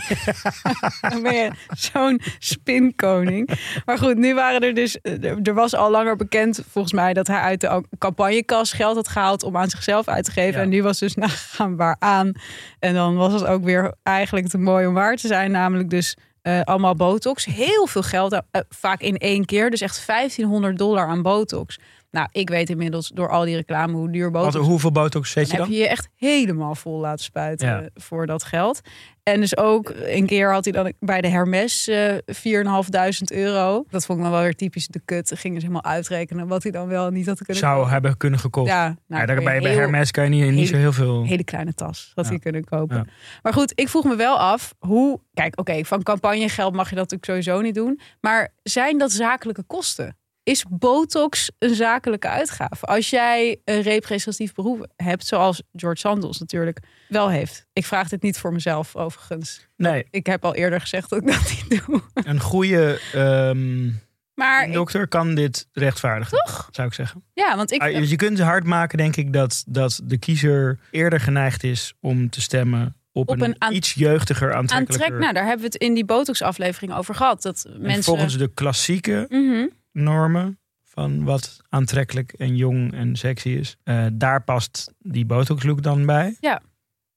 Dan 1.10 1.22
ben 1.22 1.34
je 1.34 1.50
zo'n 1.70 2.20
spinkoning. 2.38 3.50
Maar 3.84 3.98
goed, 3.98 4.16
nu 4.16 4.34
waren 4.34 4.60
er 4.60 4.74
dus... 4.74 5.00
eh, 5.00 5.46
Er 5.46 5.54
was 5.54 5.74
al 5.74 5.90
langer 5.90 6.16
bekend, 6.16 6.60
volgens 6.70 6.92
mij... 6.94 7.12
dat 7.12 7.26
hij 7.26 7.40
uit 7.40 7.60
de 7.60 7.84
campagnekas 7.98 8.72
geld 8.72 8.96
had 8.96 9.08
gehaald... 9.08 9.42
om 9.42 9.56
aan 9.56 9.70
zichzelf 9.70 10.08
uit 10.08 10.24
te 10.24 10.30
geven. 10.30 10.56
Ja. 10.58 10.62
En 10.64 10.68
nu 10.68 10.82
was 10.82 10.98
dus 10.98 11.14
nagaan 11.24 11.96
aan. 12.02 12.32
En 12.78 12.94
dan 12.94 13.16
was 13.16 13.32
het 13.32 13.44
ook 13.44 13.64
weer 13.64 13.94
eigenlijk 14.02 14.48
te 14.48 14.58
mooi 14.58 14.86
om 14.86 14.94
waar 14.94 15.16
te 15.16 15.26
zijn. 15.26 15.50
Namelijk 15.50 15.90
dus... 15.90 16.16
eh, 16.42 16.60
allemaal 16.60 16.94
botox. 16.94 17.44
Heel 17.44 17.86
veel 17.86 18.02
geld, 18.02 18.40
vaak 18.68 19.00
in 19.00 19.16
één 19.16 19.44
keer. 19.44 19.70
Dus 19.70 19.80
echt 19.80 20.06
1500 20.06 20.78
dollar 20.78 21.06
aan 21.06 21.22
botox. 21.22 21.78
Nou, 22.12 22.28
ik 22.32 22.48
weet 22.48 22.70
inmiddels 22.70 23.08
door 23.08 23.28
al 23.28 23.44
die 23.44 23.56
reclame 23.56 23.92
hoe 23.92 24.10
duur 24.10 24.30
botox 24.30 24.54
Wat, 24.56 24.66
hoeveel 24.66 24.92
botox 24.92 25.30
zet 25.30 25.50
je 25.50 25.56
dan 25.56 25.66
heb 25.66 25.74
je 25.74 25.80
je 25.80 25.88
echt 25.88 26.08
helemaal 26.16 26.74
vol 26.74 26.98
laten 27.00 27.24
spuiten 27.24 27.68
Ja. 27.68 27.88
voor 27.94 28.26
dat 28.26 28.44
geld. 28.44 28.80
En 29.22 29.40
dus 29.40 29.56
ook 29.56 29.92
een 30.02 30.26
keer 30.26 30.52
had 30.52 30.64
hij 30.64 30.72
dan 30.72 30.92
bij 31.00 31.20
de 31.20 31.28
Hermes 31.28 31.88
eh 31.88 32.14
4.500 32.26 33.36
euro. 33.36 33.84
Dat 33.90 34.04
vond 34.06 34.18
ik 34.18 34.24
dan 34.24 34.32
wel 34.32 34.42
weer 34.42 34.54
typisch 34.54 34.86
de 34.86 35.00
kut. 35.04 35.32
Gingen 35.34 35.60
ze 35.60 35.66
helemaal 35.66 35.92
uitrekenen 35.92 36.46
wat 36.48 36.62
hij 36.62 36.72
dan 36.72 36.88
wel 36.88 37.10
niet 37.10 37.26
had 37.26 37.36
kunnen 37.38 37.56
Zou 37.56 37.76
kopen. 37.76 37.92
hebben 37.92 38.16
kunnen 38.16 38.38
gekocht. 38.38 38.68
Ja, 38.68 38.96
nou, 39.06 39.42
bij, 39.42 39.60
Hermes 39.60 40.10
kan 40.10 40.24
je 40.24 40.30
niet, 40.30 40.52
niet 40.54 40.68
zo 40.68 40.76
heel 40.76 40.92
veel. 40.92 41.24
hele 41.24 41.44
kleine 41.44 41.74
tas 41.74 42.12
had 42.14 42.24
Ja. 42.24 42.30
hij 42.30 42.40
kunnen 42.40 42.64
kopen. 42.64 42.96
Ja. 42.96 43.04
Maar 43.42 43.52
goed, 43.52 43.72
ik 43.74 43.88
vroeg 43.88 44.04
me 44.04 44.16
wel 44.16 44.38
af 44.38 44.74
hoe. 44.78 45.20
Kijk, 45.34 45.60
oké, 45.60 45.84
van 45.84 46.02
campagnegeld 46.02 46.74
mag 46.74 46.88
je 46.90 46.96
dat 46.96 47.10
natuurlijk 47.10 47.44
sowieso 47.44 47.62
niet 47.62 47.74
doen. 47.74 48.00
Maar 48.20 48.48
zijn 48.62 48.98
dat 48.98 49.12
zakelijke 49.12 49.62
kosten? 49.62 50.16
Is 50.44 50.64
botox 50.70 51.50
een 51.58 51.74
zakelijke 51.74 52.28
uitgave? 52.28 52.86
Als 52.86 53.10
jij 53.10 53.60
een 53.64 53.82
representatief 53.82 54.54
beroep 54.54 54.86
hebt, 54.96 55.26
zoals 55.26 55.62
George 55.76 55.98
Sanders 56.00 56.38
natuurlijk 56.38 56.78
wel 57.08 57.30
heeft. 57.30 57.66
Ik 57.72 57.84
vraag 57.86 58.08
dit 58.08 58.22
niet 58.22 58.38
voor 58.38 58.52
mezelf, 58.52 58.96
overigens. 58.96 59.66
Nee, 59.76 60.06
Ik 60.10 60.26
heb 60.26 60.44
al 60.44 60.54
eerder 60.54 60.80
gezegd 60.80 61.10
dat 61.10 61.18
ik 61.22 61.26
dat 61.26 61.54
niet 61.68 61.86
doe. 61.86 62.02
een 62.14 62.40
goede 62.40 63.00
ehm, 63.12 63.86
Maar 64.34 64.66
ik- 64.66 64.72
dokter 64.72 65.08
kan 65.08 65.34
dit 65.34 65.68
rechtvaardigen. 65.72 66.38
Toch? 66.44 66.68
Zou 66.72 66.88
ik 66.88 66.94
zeggen. 66.94 67.24
ja, 67.34 67.56
want 67.56 67.72
ik. 67.72 67.80
Ah, 67.82 67.90
je- 67.90 68.08
je 68.08 68.16
kunt 68.16 68.40
hard 68.40 68.64
maken, 68.64 68.98
denk 68.98 69.16
ik, 69.16 69.32
dat, 69.32 69.64
dat 69.66 70.00
de 70.04 70.18
kiezer 70.18 70.78
eerder 70.90 71.20
geneigd 71.20 71.64
is 71.64 71.94
om 72.00 72.30
te 72.30 72.40
stemmen 72.40 72.96
op, 73.12 73.28
Op 73.28 73.40
een, 73.40 73.56
iets 73.70 73.94
jeugdiger, 73.94 74.54
aantrekkelijker. 74.54 75.04
Aantrek, 75.04 75.20
nou, 75.22 75.32
daar 75.34 75.44
hebben 75.46 75.66
we 75.66 75.72
het 75.72 75.82
in 75.82 75.94
die 75.94 76.04
botox-aflevering 76.04 76.94
over 76.94 77.14
gehad. 77.14 77.42
Dat 77.42 77.64
En 77.74 77.80
mensen. 77.80 78.02
Volgens 78.02 78.36
de 78.38 78.50
klassieke 78.54 79.26
Mhm. 79.28 79.66
Normen 79.92 80.58
van 80.84 81.24
wat 81.24 81.60
aantrekkelijk 81.68 82.32
en 82.32 82.56
jong 82.56 82.92
en 82.92 83.16
sexy 83.16 83.48
is, 83.48 83.76
eh, 83.84 84.06
daar 84.12 84.42
past 84.44 84.92
die 84.98 85.26
botox 85.26 85.62
look 85.64 85.82
dan 85.82 86.06
bij. 86.06 86.36
Ja. 86.40 86.62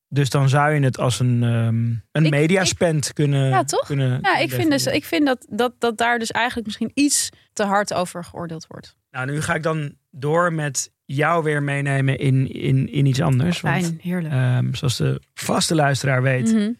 Dus 0.07 0.29
dan 0.29 0.49
zou 0.49 0.73
je 0.73 0.79
het 0.81 0.97
als 0.99 1.19
een, 1.19 1.43
ehm 1.43 1.75
een 2.11 2.25
Ik- 2.25 2.29
mediaspend 2.31 3.13
kunnen. 3.13 3.49
Ja, 3.49 3.63
toch? 3.63 3.85
Kunnen, 3.85 4.19
Ja, 4.21 4.37
ik 4.37 4.51
vind, 4.51 4.71
dus, 4.71 4.85
ik 4.85 5.05
vind 5.05 5.25
dat, 5.25 5.45
dat, 5.49 5.73
dat 5.79 5.97
daar 5.97 6.19
dus 6.19 6.31
eigenlijk 6.31 6.65
misschien 6.65 6.91
iets 6.93 7.29
te 7.53 7.63
hard 7.63 7.93
over 7.93 8.23
geoordeeld 8.23 8.67
wordt. 8.67 8.95
Nou, 9.11 9.31
nu 9.31 9.41
ga 9.41 9.55
ik 9.55 9.63
dan 9.63 9.95
door 10.11 10.53
met 10.53 10.91
jou 11.05 11.43
weer 11.43 11.63
meenemen 11.63 12.17
in, 12.19 12.51
in, 12.53 12.91
in 12.91 13.05
iets 13.05 13.21
anders. 13.21 13.61
Want 13.61 13.83
Fijn, 13.85 13.99
heerlijk. 14.01 14.33
ehm, 14.33 14.73
zoals 14.73 14.97
de 14.97 15.21
vaste 15.33 15.75
luisteraar 15.75 16.21
weet, 16.21 16.53
Mhm. 16.53 16.71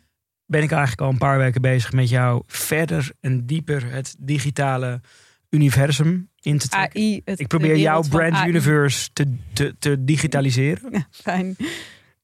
ben 0.46 0.64
ik 0.64 0.72
eigenlijk 0.72 1.02
al 1.02 1.10
een 1.10 1.18
paar 1.18 1.38
weken 1.38 1.62
bezig 1.62 1.92
met 1.92 2.10
jou 2.10 2.44
verder 2.48 3.12
en 3.20 3.46
dieper 3.46 3.92
het 3.92 4.16
digitale 4.20 5.02
universum 5.56 6.30
in 6.42 6.58
te 6.58 6.68
trekken. 6.68 7.00
AI. 7.00 7.22
Het, 7.26 7.40
ik 7.40 7.48
probeer 7.48 7.78
jouw 7.78 8.02
brand 8.10 8.34
AI. 8.34 8.50
universe 8.50 9.10
te, 9.14 9.36
te, 9.54 9.76
te 9.80 10.04
digitaliseren. 10.04 10.90
Ja, 10.92 11.08
fijn. 11.12 11.56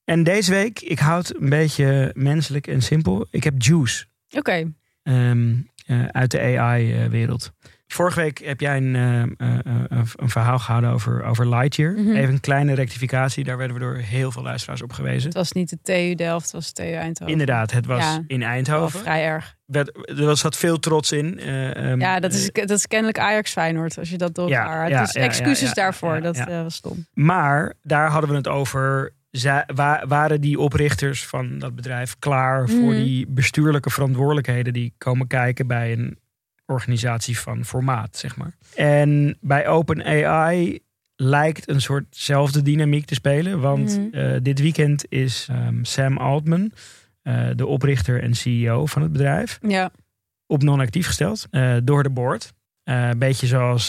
En 0.05 0.23
deze 0.23 0.51
week, 0.51 0.79
ik 0.79 0.99
houd 0.99 1.35
een 1.39 1.49
beetje 1.49 2.11
menselijk 2.13 2.67
en 2.67 2.81
simpel. 2.81 3.27
Ik 3.29 3.43
heb 3.43 3.53
Juice 3.57 4.05
Oké. 4.31 4.73
ehm, 5.03 5.53
eh, 5.85 6.05
uit 6.05 6.31
de 6.31 6.39
AI-wereld. 6.57 7.51
Vorige 7.91 8.19
week 8.19 8.37
heb 8.45 8.59
jij 8.59 8.77
een, 8.77 8.95
eh, 8.95 9.21
eh, 9.21 9.27
een, 9.63 10.07
een 10.15 10.29
verhaal 10.29 10.59
gehouden 10.59 10.89
over, 10.91 11.23
over 11.23 11.49
Lightyear. 11.49 11.91
Mhm. 11.93 12.15
Even 12.15 12.33
een 12.33 12.39
kleine 12.39 12.73
rectificatie. 12.73 13.43
Daar 13.43 13.57
werden 13.57 13.77
we 13.77 13.83
door 13.83 13.95
heel 13.95 14.31
veel 14.31 14.43
luisteraars 14.43 14.81
op 14.81 14.93
gewezen. 14.93 15.23
Het 15.27 15.33
was 15.37 15.51
niet 15.51 15.69
de 15.69 15.77
TU 15.83 16.15
Delft, 16.15 16.43
het 16.45 16.53
was 16.53 16.73
de 16.73 16.83
TU 16.83 16.91
Eindhoven. 16.93 17.31
Inderdaad, 17.31 17.71
het 17.71 17.85
was 17.85 18.03
Ja. 18.03 18.23
in 18.27 18.43
Eindhoven. 18.43 18.99
vrij 18.99 19.23
erg. 19.25 19.55
Er 19.71 19.91
was 20.25 20.39
zat 20.39 20.57
veel 20.57 20.79
trots 20.79 21.11
in. 21.11 21.39
eh, 21.39 21.91
ehm, 21.91 21.99
Ja, 21.99 22.19
dat 22.19 22.33
is, 22.33 22.51
eh, 22.51 22.65
dat 22.67 22.77
is 22.77 22.87
kennelijk 22.87 23.19
Ajax 23.19 23.51
Feyenoord, 23.51 23.97
als 23.97 24.09
je 24.09 24.17
dat 24.17 24.35
door 24.35 24.49
Ja, 24.49 24.61
elkaar... 24.63 24.89
ja, 24.89 25.01
dus 25.01 25.11
ja, 25.11 25.21
excuses 25.21 25.73
daarvoor, 25.73 26.21
dat 26.21 26.37
eh, 26.37 26.61
was 26.61 26.75
stom. 26.75 27.05
Maar 27.13 27.73
daar 27.83 28.09
hadden 28.09 28.29
we 28.29 28.35
het 28.35 28.47
over. 28.47 29.13
Zij, 29.31 29.63
wa- 29.75 30.03
waren 30.07 30.41
die 30.41 30.59
oprichters 30.59 31.25
van 31.27 31.59
dat 31.59 31.75
bedrijf 31.75 32.15
klaar 32.19 32.69
voor 32.69 32.77
Mhm. 32.93 33.03
die 33.03 33.27
bestuurlijke 33.27 33.89
verantwoordelijkheden 33.89 34.73
die 34.73 34.93
komen 34.97 35.27
kijken 35.27 35.67
bij 35.67 35.91
een 35.91 36.17
organisatie 36.71 37.39
van 37.39 37.65
formaat, 37.65 38.17
zeg 38.17 38.35
maar. 38.37 38.53
En 38.75 39.37
bij 39.41 39.67
OpenAI 39.67 40.79
lijkt 41.15 41.69
een 41.69 41.81
soortzelfde 41.81 42.61
dynamiek 42.61 43.05
te 43.05 43.13
spelen, 43.13 43.59
want 43.59 43.97
Mhm. 43.97 44.15
eh, 44.15 44.39
dit 44.41 44.59
weekend 44.59 45.05
is 45.09 45.47
ehm, 45.49 45.83
Sam 45.83 46.17
Altman, 46.17 46.71
eh, 47.21 47.47
de 47.55 47.65
oprichter 47.65 48.21
en 48.23 48.35
CEO 48.35 48.85
van 48.85 49.01
het 49.01 49.11
bedrijf, 49.11 49.59
Ja, 49.67 49.91
op 50.47 50.63
non-actief 50.63 51.05
gesteld 51.07 51.47
eh, 51.51 51.75
door 51.83 52.03
de 52.03 52.09
board. 52.09 52.53
Een 52.83 53.17
beetje 53.19 53.47
zoals 53.47 53.85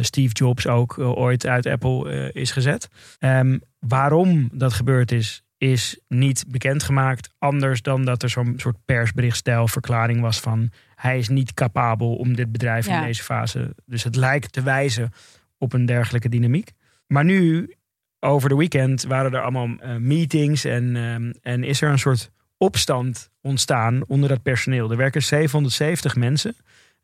Steve 0.00 0.32
Jobs 0.32 0.66
ook 0.66 0.98
ooit 0.98 1.46
uit 1.46 1.66
Apple 1.66 2.32
is 2.32 2.50
gezet. 2.50 2.88
Ehm, 3.18 3.58
waarom 3.78 4.48
dat 4.52 4.72
gebeurd 4.72 5.12
is, 5.12 5.42
is 5.58 6.00
niet 6.08 6.44
bekendgemaakt. 6.48 7.30
Anders 7.38 7.82
dan 7.82 8.04
dat 8.04 8.22
er 8.22 8.28
zo'n 8.30 8.54
soort 8.56 8.76
persberichtstijl 8.84 9.68
verklaring 9.68 10.20
was 10.20 10.40
van... 10.40 10.70
hij 10.98 11.18
is 11.18 11.28
niet 11.28 11.54
capabel 11.54 12.14
om 12.14 12.36
dit 12.36 12.52
bedrijf 12.52 12.86
Ja. 12.86 13.00
in 13.00 13.06
deze 13.06 13.22
fase... 13.22 13.74
dus 13.86 14.04
het 14.04 14.16
lijkt 14.16 14.52
te 14.52 14.62
wijzen 14.62 15.12
op 15.58 15.72
een 15.72 15.86
dergelijke 15.86 16.28
dynamiek. 16.28 16.70
Maar 17.06 17.24
nu, 17.24 17.74
over 18.20 18.48
de 18.48 18.56
weekend, 18.56 19.02
waren 19.02 19.34
er 19.34 19.42
allemaal 19.42 19.68
eh, 19.80 19.96
meetings... 19.96 20.64
En, 20.64 20.96
ehm, 20.96 21.32
en 21.42 21.64
is 21.64 21.80
er 21.80 21.90
een 21.90 21.98
soort 21.98 22.30
opstand 22.56 23.30
ontstaan 23.40 24.02
onder 24.06 24.28
dat 24.28 24.42
personeel. 24.42 24.90
Er 24.90 24.96
werken 24.96 25.22
770 25.22 26.16
mensen 26.16 26.56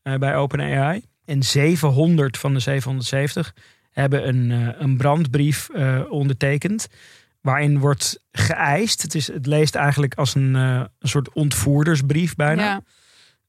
eh, 0.03 0.15
bij 0.15 0.37
OpenAI. 0.37 1.03
En 1.25 1.43
700 1.43 2.39
van 2.39 2.55
de 2.55 2.61
770 2.61 3.55
hebben 3.91 4.29
een, 4.29 4.51
eh, 4.51 4.81
een 4.81 4.97
brandbrief 4.97 5.69
ondertekend. 6.09 6.89
Waarin 7.41 7.79
wordt 7.79 8.25
geëist. 8.33 9.03
Het, 9.03 9.15
is, 9.15 9.27
het 9.27 9.47
leest 9.47 9.75
eigenlijk 9.75 10.15
als 10.15 10.35
een, 10.35 10.55
een 10.55 10.89
soort 11.01 11.33
ontvoerdersbrief 11.33 12.35
bijna. 12.35 12.63
ja. 12.63 12.83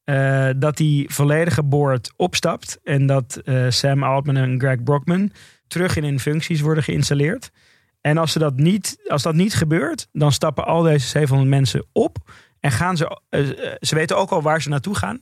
Eh, 0.05 0.49
dat 0.57 0.77
die 0.77 1.13
volledige 1.13 1.63
board 1.63 2.13
opstapt. 2.15 2.79
En 2.83 3.05
dat 3.05 3.35
eh, 3.45 3.65
Sam 3.69 4.03
Altman 4.03 4.37
en 4.37 4.59
Greg 4.59 4.83
Brockman 4.83 5.31
terug 5.67 5.95
in 5.95 6.03
hun 6.03 6.19
functies 6.19 6.61
worden 6.61 6.83
geïnstalleerd. 6.83 7.51
En 8.01 8.17
als, 8.17 8.31
ze 8.31 8.39
dat 8.39 8.55
niet, 8.55 8.97
als 9.07 9.21
dat 9.23 9.33
niet 9.35 9.53
gebeurt, 9.55 10.07
dan 10.11 10.31
stappen 10.31 10.65
al 10.65 10.81
deze 10.81 11.07
700 11.07 11.49
mensen 11.49 11.85
op. 11.91 12.17
En 12.59 12.71
gaan 12.71 12.97
ze, 12.97 13.19
eh, 13.29 13.41
ze 13.79 13.95
weten 13.95 14.17
ook 14.17 14.29
al 14.29 14.41
waar 14.41 14.61
ze 14.61 14.69
naartoe 14.69 14.95
gaan. 14.95 15.21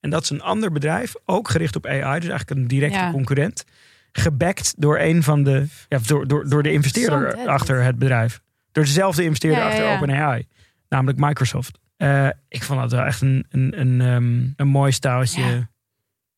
En 0.00 0.10
dat 0.10 0.22
is 0.22 0.30
een 0.30 0.42
ander 0.42 0.72
bedrijf, 0.72 1.14
ook 1.24 1.48
gericht 1.48 1.76
op 1.76 1.86
AI, 1.86 2.20
dus 2.20 2.28
eigenlijk 2.28 2.50
een 2.50 2.68
directe 2.68 2.98
Ja. 2.98 3.10
concurrent. 3.10 3.64
Gebackt 4.12 4.74
door 4.76 4.98
een 4.98 5.22
van 5.22 5.42
de, 5.42 5.66
ja, 5.88 5.98
door, 6.06 6.26
door, 6.28 6.48
door 6.48 6.62
de 6.62 6.72
investeerder 6.72 7.36
achter 7.48 7.82
het 7.82 7.98
bedrijf. 7.98 8.40
Door 8.72 8.84
dezelfde 8.84 9.24
investeerder 9.24 9.60
Ja, 9.60 9.68
achter. 9.68 9.94
OpenAI, 9.96 10.46
namelijk 10.88 11.18
Microsoft. 11.18 11.78
Eh, 12.00 12.28
ik 12.48 12.62
vond 12.62 12.80
dat 12.80 12.92
wel 12.92 13.04
echt 13.04 13.20
een, 13.20 13.46
een, 13.50 13.80
een, 13.80 14.00
ehm, 14.00 14.46
een 14.56 14.68
mooi 14.68 14.92
staaltje. 14.92 15.42
Ja. 15.42 15.70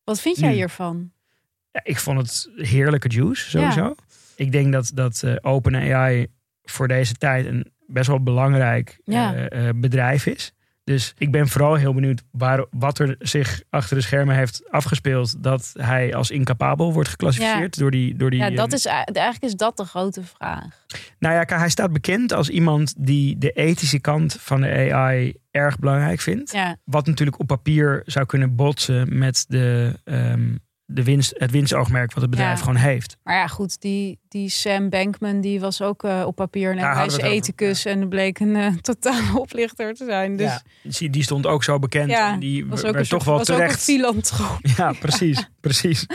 Wat 0.03 0.21
vind 0.21 0.37
jij 0.37 0.53
hiervan? 0.53 1.11
Ja, 1.71 1.81
ik 1.83 1.99
vond 1.99 2.17
het 2.17 2.49
heerlijke 2.55 3.07
juice, 3.07 3.49
sowieso. 3.49 3.95
Ik 4.35 4.51
denk 4.51 4.73
dat, 4.73 4.91
dat 4.93 5.23
eh, 5.23 5.35
OpenAI 5.41 6.27
voor 6.63 6.87
deze 6.87 7.13
tijd 7.13 7.45
een 7.45 7.71
best 7.87 8.07
wel 8.07 8.23
belangrijk 8.23 8.99
eh, 9.05 9.69
bedrijf 9.75 10.25
is. 10.25 10.53
Dus 10.83 11.13
ik 11.17 11.31
ben 11.31 11.47
vooral 11.47 11.75
heel 11.75 11.93
benieuwd 11.93 12.23
waar, 12.31 12.65
wat 12.71 12.99
er 12.99 13.15
zich 13.19 13.61
achter 13.69 13.95
de 13.95 14.01
schermen 14.01 14.35
heeft 14.35 14.71
afgespeeld. 14.71 15.43
Dat 15.43 15.71
hij 15.77 16.15
als 16.15 16.31
incapabel 16.31 16.93
wordt 16.93 17.09
geclassificeerd 17.09 17.77
door 17.77 17.91
die. 17.91 18.15
Door 18.15 18.29
die 18.29 18.39
Ja, 18.39 18.49
dat 18.49 18.65
ehm, 18.65 18.75
is, 18.75 18.85
eigenlijk 18.85 19.43
is 19.43 19.55
dat 19.55 19.77
de 19.77 19.85
grote 19.85 20.23
vraag. 20.23 20.85
Nou 21.19 21.35
ja, 21.35 21.57
hij 21.57 21.69
staat 21.69 21.93
bekend 21.93 22.33
als 22.33 22.49
iemand 22.49 22.93
die 22.97 23.37
de 23.37 23.51
ethische 23.51 23.99
kant 23.99 24.37
van 24.39 24.61
de 24.61 24.91
AI 24.93 25.33
erg 25.51 25.79
belangrijk 25.79 26.19
vindt. 26.19 26.51
Ja, 26.51 26.77
Wat 26.83 27.05
natuurlijk 27.05 27.39
op 27.39 27.47
papier 27.47 28.01
zou 28.05 28.25
kunnen 28.25 28.55
botsen 28.55 29.17
met 29.17 29.45
de, 29.47 29.99
ehm, 30.03 30.55
de 30.93 31.03
winst, 31.03 31.33
het 31.37 31.51
winstoogmerk 31.51 32.13
wat 32.13 32.21
het 32.21 32.31
bedrijf 32.31 32.57
Ja. 32.57 32.63
gewoon 32.65 32.75
heeft. 32.75 33.17
maar 33.23 33.35
ja, 33.35 33.47
goed, 33.47 33.81
die, 33.81 34.19
die 34.27 34.49
Sam 34.49 34.89
Bankman 34.89 35.41
die 35.41 35.59
was 35.59 35.81
ook 35.81 36.03
eh, 36.03 36.23
op 36.25 36.35
papier 36.35 36.71
een 36.71 37.19
ethicus 37.19 37.85
en 37.85 38.09
bleek 38.09 38.39
een 38.39 38.55
eh, 38.55 38.67
totale 38.81 39.39
oplichter 39.39 39.93
te 39.93 40.05
zijn. 40.05 40.37
Dus 40.37 40.61
ja, 40.99 41.07
die, 41.07 41.23
stond 41.23 41.47
ook 41.47 41.63
zo 41.63 41.79
bekend. 41.79 42.09
Ja, 42.09 42.33
en 42.33 42.39
die 42.39 42.65
was 42.65 42.81
werd 42.81 42.93
ook 42.95 43.01
een, 43.01 43.07
toch 43.07 43.23
wel 43.23 43.37
was 43.37 43.49
ook 43.49 43.57
een 43.57 43.61
terecht. 43.63 43.83
filantroop. 43.83 44.59
ja, 44.77 44.93
precies. 44.99 45.49
precies. 45.61 46.05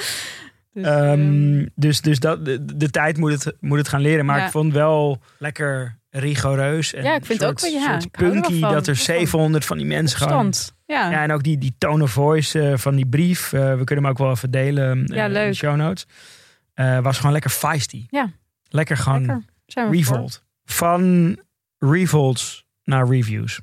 Dus, 0.72 0.84
Ehm, 0.84 0.96
ehm, 0.96 1.66
dus 1.74 2.00
dus 2.00 2.18
dat, 2.18 2.44
de, 2.44 2.76
de 2.76 2.90
tijd 2.90 3.16
moet 3.16 3.44
het, 3.44 3.56
moet 3.60 3.78
het 3.78 3.88
gaan 3.88 4.00
leren. 4.00 4.24
Maar 4.24 4.44
ik 4.44 4.50
vond 4.50 4.72
wel 4.72 5.20
lekker 5.38 5.98
rigoureus. 6.10 6.94
En 6.94 7.02
Ja, 7.04 7.14
ik 7.14 7.24
vind 7.26 7.40
soort, 7.40 7.50
ook 7.50 7.60
wel, 7.60 7.70
ja, 7.70 8.00
soort 8.00 8.10
punky 8.10 8.60
dat 8.60 8.70
er 8.70 8.84
Wel 8.84 8.94
van 8.94 8.94
700 8.94 9.64
van 9.64 9.76
die 9.76 9.86
mensen 9.86 10.18
gewoon... 10.18 10.52
Ja. 10.88 11.10
Ja, 11.10 11.22
en 11.22 11.32
ook 11.32 11.42
die, 11.42 11.58
die 11.58 11.74
tone 11.78 12.02
of 12.02 12.10
voice 12.10 12.60
eh, 12.70 12.76
van 12.78 12.94
die 12.96 13.06
brief. 13.06 13.52
eh, 13.52 13.60
we 13.74 13.84
kunnen 13.84 14.04
hem 14.04 14.12
ook 14.12 14.18
wel 14.18 14.30
even 14.30 14.50
delen 14.50 15.06
eh, 15.06 15.24
in 15.24 15.32
de 15.32 15.54
show 15.54 15.76
notes. 15.76 16.06
Was 17.02 17.16
gewoon 17.16 17.32
lekker 17.32 17.50
feisty. 17.50 18.06
Ja. 18.10 18.30
Lekker 18.68 18.96
gewoon 18.96 19.26
Lekker. 19.26 19.44
Zijn 19.66 19.90
we 19.90 20.02
voor. 20.04 20.14
revolt. 20.14 20.44
Van 20.64 21.36
revolts 21.78 22.64
naar 22.84 23.08
reviews. 23.08 23.60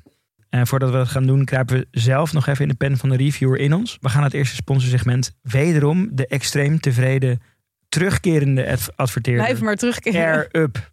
En 0.48 0.66
voordat 0.66 0.90
we 0.90 0.96
dat 0.96 1.08
gaan 1.08 1.26
doen, 1.26 1.44
kruipen 1.44 1.76
we 1.78 1.86
zelf 2.00 2.32
nog 2.32 2.46
even 2.46 2.62
in 2.62 2.68
de 2.68 2.74
pen 2.74 2.96
van 2.96 3.08
de 3.08 3.16
reviewer 3.16 3.58
in 3.58 3.74
ons. 3.74 3.98
We 4.00 4.08
gaan 4.08 4.22
het 4.22 4.34
eerste 4.34 4.54
sponsorsegment. 4.54 5.34
Wederom 5.42 6.08
de 6.12 6.26
extreem 6.26 6.80
tevreden, 6.80 7.40
terugkerende 7.88 8.70
adv- 8.70 8.88
adverteerder. 8.94 9.44
Blijf 9.44 9.60
maar 9.60 9.76
terugkeren. 9.76 10.20
Air 10.20 10.48
Up. 10.52 10.90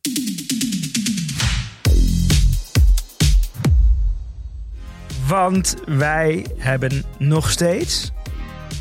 Want 5.28 5.76
wij 5.86 6.46
hebben 6.58 7.04
nog 7.18 7.50
steeds 7.50 8.12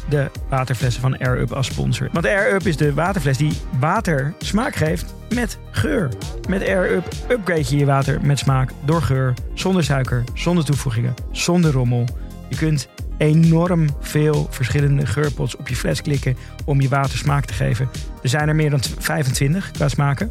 de 0.08 0.30
waterflessen 0.48 1.02
van 1.02 1.18
Air 1.18 1.40
Up 1.40 1.52
als 1.52 1.66
sponsor. 1.66 2.08
Want 2.12 2.26
Air 2.26 2.54
Up 2.54 2.62
is 2.62 2.76
de 2.76 2.94
waterfles 2.94 3.36
die 3.36 3.52
water 3.78 4.34
smaak 4.38 4.74
geeft 4.74 5.14
met 5.34 5.58
geur. 5.70 6.08
Met 6.48 6.62
Air 6.62 6.92
Up 6.92 7.14
upgrade 7.30 7.64
je 7.68 7.76
je 7.76 7.86
water 7.86 8.20
met 8.22 8.38
smaak 8.38 8.70
door 8.84 9.02
geur, 9.02 9.34
zonder 9.54 9.84
suiker, 9.84 10.24
zonder 10.34 10.64
toevoegingen, 10.64 11.14
zonder 11.30 11.72
rommel. 11.72 12.04
Je 12.48 12.56
kunt 12.56 12.88
enorm 13.18 13.88
veel 14.00 14.46
verschillende 14.50 15.06
geurpots 15.06 15.56
op 15.56 15.68
je 15.68 15.76
fles 15.76 16.02
klikken 16.02 16.36
om 16.64 16.80
je 16.80 16.88
water 16.88 17.18
smaak 17.18 17.44
te 17.44 17.54
geven. 17.54 17.88
Er 18.22 18.28
zijn 18.28 18.48
er 18.48 18.54
meer 18.54 18.70
dan 18.70 18.80
25 18.98 19.70
qua 19.70 19.88
smaken. 19.88 20.30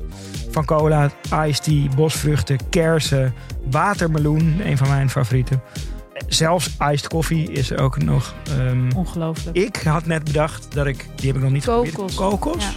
Van 0.50 0.66
cola, 0.66 1.12
iced 1.46 1.64
tea, 1.64 1.96
bosvruchten, 1.96 2.70
kersen, 2.70 3.34
watermeloen, 3.70 4.62
een 4.64 4.78
van 4.78 4.88
mijn 4.90 5.10
favorieten. 5.10 5.62
Zelfs 6.34 6.70
iced 6.92 7.08
coffee 7.08 7.52
is 7.52 7.72
er 7.72 7.80
ook 7.82 8.04
nog. 8.04 8.34
ehm, 8.58 8.92
Ongelooflijk. 8.96 9.58
ik 9.58 9.76
had 9.76 10.06
net 10.06 10.24
bedacht 10.24 10.68
dat 10.74 10.86
ik, 10.86 11.08
die 11.16 11.28
heb 11.28 11.36
ik 11.36 11.42
nog 11.44 11.52
niet 11.52 11.66
Kokos. 11.66 11.90
geprobeerd. 11.90 12.16
Kokos. 12.16 12.64
Ja. 12.64 12.70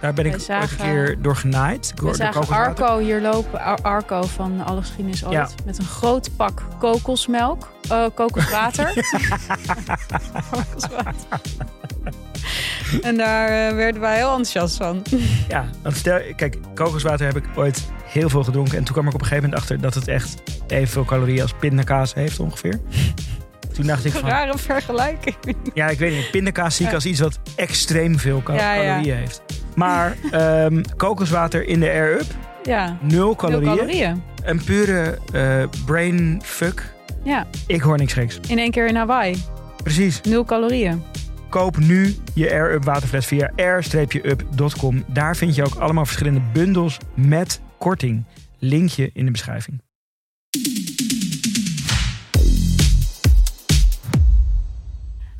Daar 0.00 0.14
ben 0.14 0.24
ik 0.26 0.30
Wij 0.36 0.40
ooit 0.60 0.62
een 0.62 0.68
zagen- 0.68 0.76
keer 0.92 1.22
door 1.22 1.36
genaaid. 1.36 1.92
We 1.94 2.00
door 2.02 2.14
zagen. 2.14 2.48
Arco 2.48 2.98
hier 2.98 3.20
lopen, 3.20 3.60
Ar- 3.60 3.82
Arco 3.82 4.22
van 4.22 4.64
Alle 4.64 4.80
Geschiedenis 4.80 5.24
Ooit, 5.24 5.32
Ja. 5.34 5.48
met 5.64 5.78
een 5.78 5.84
groot 5.84 6.30
pak 6.36 6.62
kokosmelk, 6.78 7.72
eh, 7.88 8.04
kokoswater. 8.14 8.92
kokoswater. 10.50 11.40
en 13.02 13.16
daar 13.16 13.68
eh, 13.68 13.74
werden 13.76 14.00
wij 14.00 14.16
heel 14.16 14.28
enthousiast 14.28 14.76
van. 14.76 15.02
Ja, 15.48 15.68
want 15.82 15.96
stel, 15.96 16.20
kijk, 16.36 16.56
kokoswater 16.74 17.26
heb 17.26 17.36
ik 17.36 17.44
ooit 17.54 17.84
heel 18.04 18.28
veel 18.28 18.44
gedronken. 18.44 18.78
En 18.78 18.84
toen 18.84 18.92
kwam 18.94 19.06
ik 19.08 19.14
op 19.14 19.20
een 19.20 19.26
gegeven 19.26 19.44
moment 19.44 19.62
achter 19.62 19.80
dat 19.80 19.94
het 19.94 20.08
echt 20.08 20.42
evenveel 20.66 21.04
calorieën 21.04 21.42
als 21.42 21.54
pindakaas 21.60 22.14
heeft 22.14 22.40
ongeveer. 22.40 22.80
Toen 23.74 23.86
dacht 23.86 24.04
ik 24.04 24.12
van, 24.12 24.28
Rare 24.28 24.58
vergelijking. 24.58 25.36
ja, 25.74 25.88
ik 25.88 25.98
weet 25.98 26.12
niet, 26.14 26.30
pindakaas 26.30 26.74
zie 26.76 26.84
ik 26.84 26.90
Ja. 26.90 26.96
als 26.96 27.06
iets 27.06 27.20
wat 27.20 27.38
extreem 27.56 28.18
veel 28.18 28.42
cal- 28.42 28.54
Ja, 28.54 28.74
ja. 28.74 28.90
calorieën 28.92 29.16
heeft. 29.16 29.42
Maar 29.74 30.16
ehm, 30.30 30.82
kokoswater 30.96 31.66
in 31.68 31.80
de 31.80 31.86
air-up, 31.90 32.26
Ja, 32.62 32.98
nul 33.00 33.36
calorieën. 33.36 33.76
calorieën. 33.76 34.22
Een 34.44 34.64
pure 34.64 35.18
eh, 35.32 35.62
brain 35.86 36.40
fuck 36.44 36.92
Ja, 37.22 37.46
Ik 37.66 37.80
hoor 37.80 37.96
niks 37.98 38.12
geks. 38.12 38.38
in 38.48 38.58
één 38.58 38.70
keer 38.70 38.86
in 38.86 38.96
Hawaii. 38.96 39.42
Precies. 39.82 40.20
Nul 40.20 40.44
calorieën. 40.44 41.02
Koop 41.54 41.78
nu 41.78 42.16
je 42.34 42.50
Air 42.50 42.72
Up 42.72 42.84
waterfles 42.84 43.26
via 43.26 43.50
air-up.com. 43.56 45.04
Daar 45.08 45.36
vind 45.36 45.54
je 45.54 45.64
ook 45.64 45.74
allemaal 45.74 46.04
verschillende 46.04 46.40
bundels 46.52 46.98
met 47.14 47.60
korting. 47.78 48.24
Linkje 48.58 49.10
in 49.12 49.24
de 49.24 49.30
beschrijving. 49.30 49.82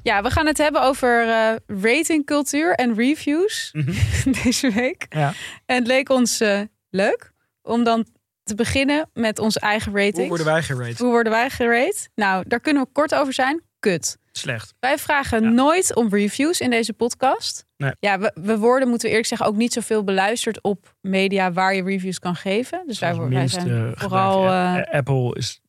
Ja, 0.02 0.22
we 0.22 0.30
gaan 0.30 0.46
het 0.46 0.58
hebben 0.58 0.82
over 0.82 1.28
eh, 1.28 1.54
ratingcultuur 1.66 2.74
en 2.74 2.94
reviews 2.94 3.74
deze 4.42 4.70
week. 4.70 5.06
Ja. 5.08 5.32
En 5.66 5.76
het 5.76 5.86
leek 5.86 6.08
ons 6.08 6.40
eh, 6.40 6.60
leuk 6.90 7.32
om 7.62 7.84
dan 7.84 8.06
te 8.42 8.54
beginnen 8.54 9.10
met 9.12 9.38
onze 9.38 9.60
eigen 9.60 9.92
ratings. 9.92 10.18
Hoe 10.18 10.28
worden 10.28 10.46
wij 10.46 10.62
gerate? 10.62 11.02
Hoe 11.02 11.12
worden 11.12 11.32
wij 11.32 11.50
gerate? 11.50 12.08
Nou, 12.14 12.44
daar 12.48 12.60
kunnen 12.60 12.82
we 12.82 12.88
kort 12.92 13.14
over 13.14 13.32
zijn. 13.32 13.62
Kut. 13.92 14.16
Slecht. 14.32 14.74
Wij 14.80 14.98
vragen 14.98 15.42
Ja. 15.42 15.48
nooit 15.48 15.94
om 15.94 16.08
reviews 16.08 16.60
in 16.60 16.70
deze 16.70 16.92
podcast. 16.92 17.64
Nee. 17.76 17.92
Ja, 18.00 18.18
we, 18.18 18.32
we 18.34 18.58
worden, 18.58 18.88
moeten 18.88 19.04
we 19.06 19.08
eerlijk 19.08 19.28
zeggen, 19.28 19.46
ook 19.46 19.56
niet 19.56 19.72
zoveel 19.72 20.04
beluisterd 20.04 20.62
op 20.62 20.94
media 21.00 21.52
waar 21.52 21.74
je 21.74 21.82
reviews 21.82 22.18
kan 22.18 22.34
geven. 22.36 22.82
Dus 22.86 22.98
wij, 22.98 23.16
wij 23.16 23.48
zijn 23.48 23.68
eh, 23.68 23.90
vooral. 23.94 24.44
eh, 24.46 24.82
Apple 24.94 25.34
is 25.36 25.60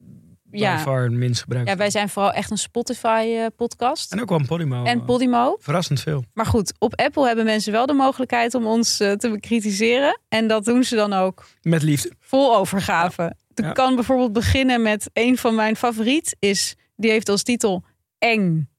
ja, 0.52 0.80
far 0.80 1.12
minst 1.12 1.42
gebruikt. 1.42 1.70
ja, 1.70 1.76
wij 1.78 1.90
zijn 1.90 2.10
vooral 2.10 2.32
echt 2.32 2.52
een 2.52 2.58
Spotify-podcast. 2.58 4.12
En 4.12 4.22
ook 4.22 4.30
wel 4.30 4.40
een 4.40 4.46
Podimo. 4.46 4.84
en 4.84 5.06
Podimo. 5.06 5.58
Verrassend 5.60 6.02
veel. 6.02 6.24
Maar 6.34 6.46
goed, 6.46 6.74
op 6.80 6.96
Apple 6.96 7.28
hebben 7.28 7.46
mensen 7.46 7.72
wel 7.72 7.86
de 7.86 7.94
mogelijkheid 7.94 8.54
om 8.54 8.66
ons 8.66 9.00
eh, 9.00 9.12
te 9.12 9.30
bekritiseren. 9.30 10.20
En 10.30 10.48
dat 10.48 10.66
doen 10.66 10.84
ze 10.84 10.96
dan 10.96 11.14
ook 11.14 11.46
Met 11.62 11.82
liefde. 11.82 12.12
vol 12.20 12.56
overgave. 12.56 13.36
Ik 13.54 13.64
Ja. 13.64 13.72
kan 13.72 13.96
bijvoorbeeld 13.96 14.34
beginnen 14.34 14.82
met 14.82 15.10
een 15.14 15.38
van 15.38 15.56
mijn 15.56 15.76
favoriet 15.76 16.36
is, 16.40 16.76
die 16.96 17.12
heeft 17.12 17.30
als 17.30 17.44
titel 17.44 17.84
Eng. 18.26 18.70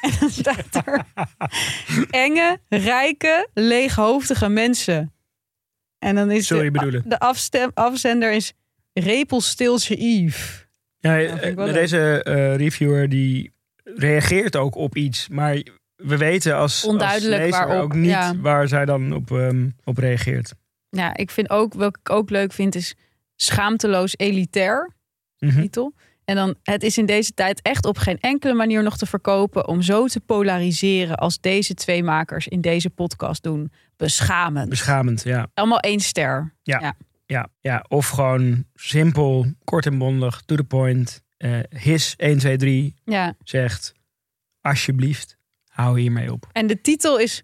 en 0.00 0.10
dan 0.20 0.30
staat 0.30 0.86
er 0.86 1.04
enge, 2.10 2.60
rijke, 2.68 3.48
leeghoofdige 3.54 4.48
mensen. 4.48 5.12
En 5.98 6.14
dan 6.14 6.30
is 6.30 6.48
je 6.48 6.54
de, 6.54 6.70
bedoelen. 6.70 7.02
de 7.08 7.18
afstem, 7.18 7.70
afzender 7.74 8.32
is 8.32 8.52
Repelstiltje 8.92 9.96
Yves. 9.96 10.66
Ja, 10.98 11.18
vind 11.18 11.42
ik 11.42 11.58
eh, 11.58 11.72
deze 11.72 12.22
eh, 12.22 12.56
reviewer 12.56 13.08
die 13.08 13.52
reageert 13.84 14.56
ook 14.56 14.74
op 14.74 14.96
iets. 14.96 15.28
Maar 15.28 15.62
we 15.96 16.16
weten 16.16 16.56
als, 16.56 16.84
Onduidelijk 16.84 17.42
als 17.42 17.50
lezer 17.50 17.66
waarop, 17.66 17.84
ook 17.84 17.94
niet 17.94 18.10
ja. 18.10 18.36
waar 18.36 18.68
zij 18.68 18.84
dan 18.84 19.12
op, 19.12 19.30
ehm, 19.30 19.68
op 19.84 19.98
reageert. 19.98 20.54
Ja, 20.88 21.16
ik 21.16 21.30
vind 21.30 21.50
ook, 21.50 21.74
welke 21.74 21.98
ik 22.02 22.10
ook 22.10 22.30
leuk 22.30 22.52
vind, 22.52 22.74
is 22.74 22.94
schaamteloos 23.36 24.14
elitair. 24.16 24.94
Mhm. 25.38 25.60
titel. 25.60 25.94
En 26.26 26.34
dan, 26.36 26.54
het 26.62 26.82
is 26.82 26.98
in 26.98 27.06
deze 27.06 27.32
tijd 27.34 27.62
echt 27.62 27.84
op 27.84 27.98
geen 27.98 28.20
enkele 28.20 28.54
manier 28.54 28.82
nog 28.82 28.96
te 28.98 29.06
verkopen 29.06 29.68
om 29.68 29.82
zo 29.82 30.06
te 30.06 30.20
polariseren 30.20 31.16
als 31.16 31.40
deze 31.40 31.74
twee 31.74 32.02
makers 32.02 32.48
in 32.48 32.60
deze 32.60 32.90
podcast 32.90 33.42
doen. 33.42 33.72
Beschamend. 33.96 34.68
Beschamend, 34.68 35.22
ja. 35.22 35.46
Allemaal 35.54 35.80
één 35.80 36.00
ster. 36.00 36.54
ja. 36.62 36.94
Ja, 37.60 37.84
of 37.88 38.08
gewoon 38.08 38.64
simpel, 38.74 39.46
kort 39.64 39.86
en 39.86 39.98
bondig, 39.98 40.42
to 40.44 40.56
the 40.56 40.64
point. 40.64 41.22
Eh, 41.36 41.58
his 41.68 42.14
1, 42.16 42.38
2, 42.38 42.56
3 42.56 42.94
Ja. 43.04 43.34
zegt, 43.44 43.94
alsjeblieft, 44.60 45.36
hou 45.68 46.00
hiermee 46.00 46.32
op. 46.32 46.46
En 46.52 46.66
de 46.66 46.80
titel 46.80 47.18
is 47.18 47.42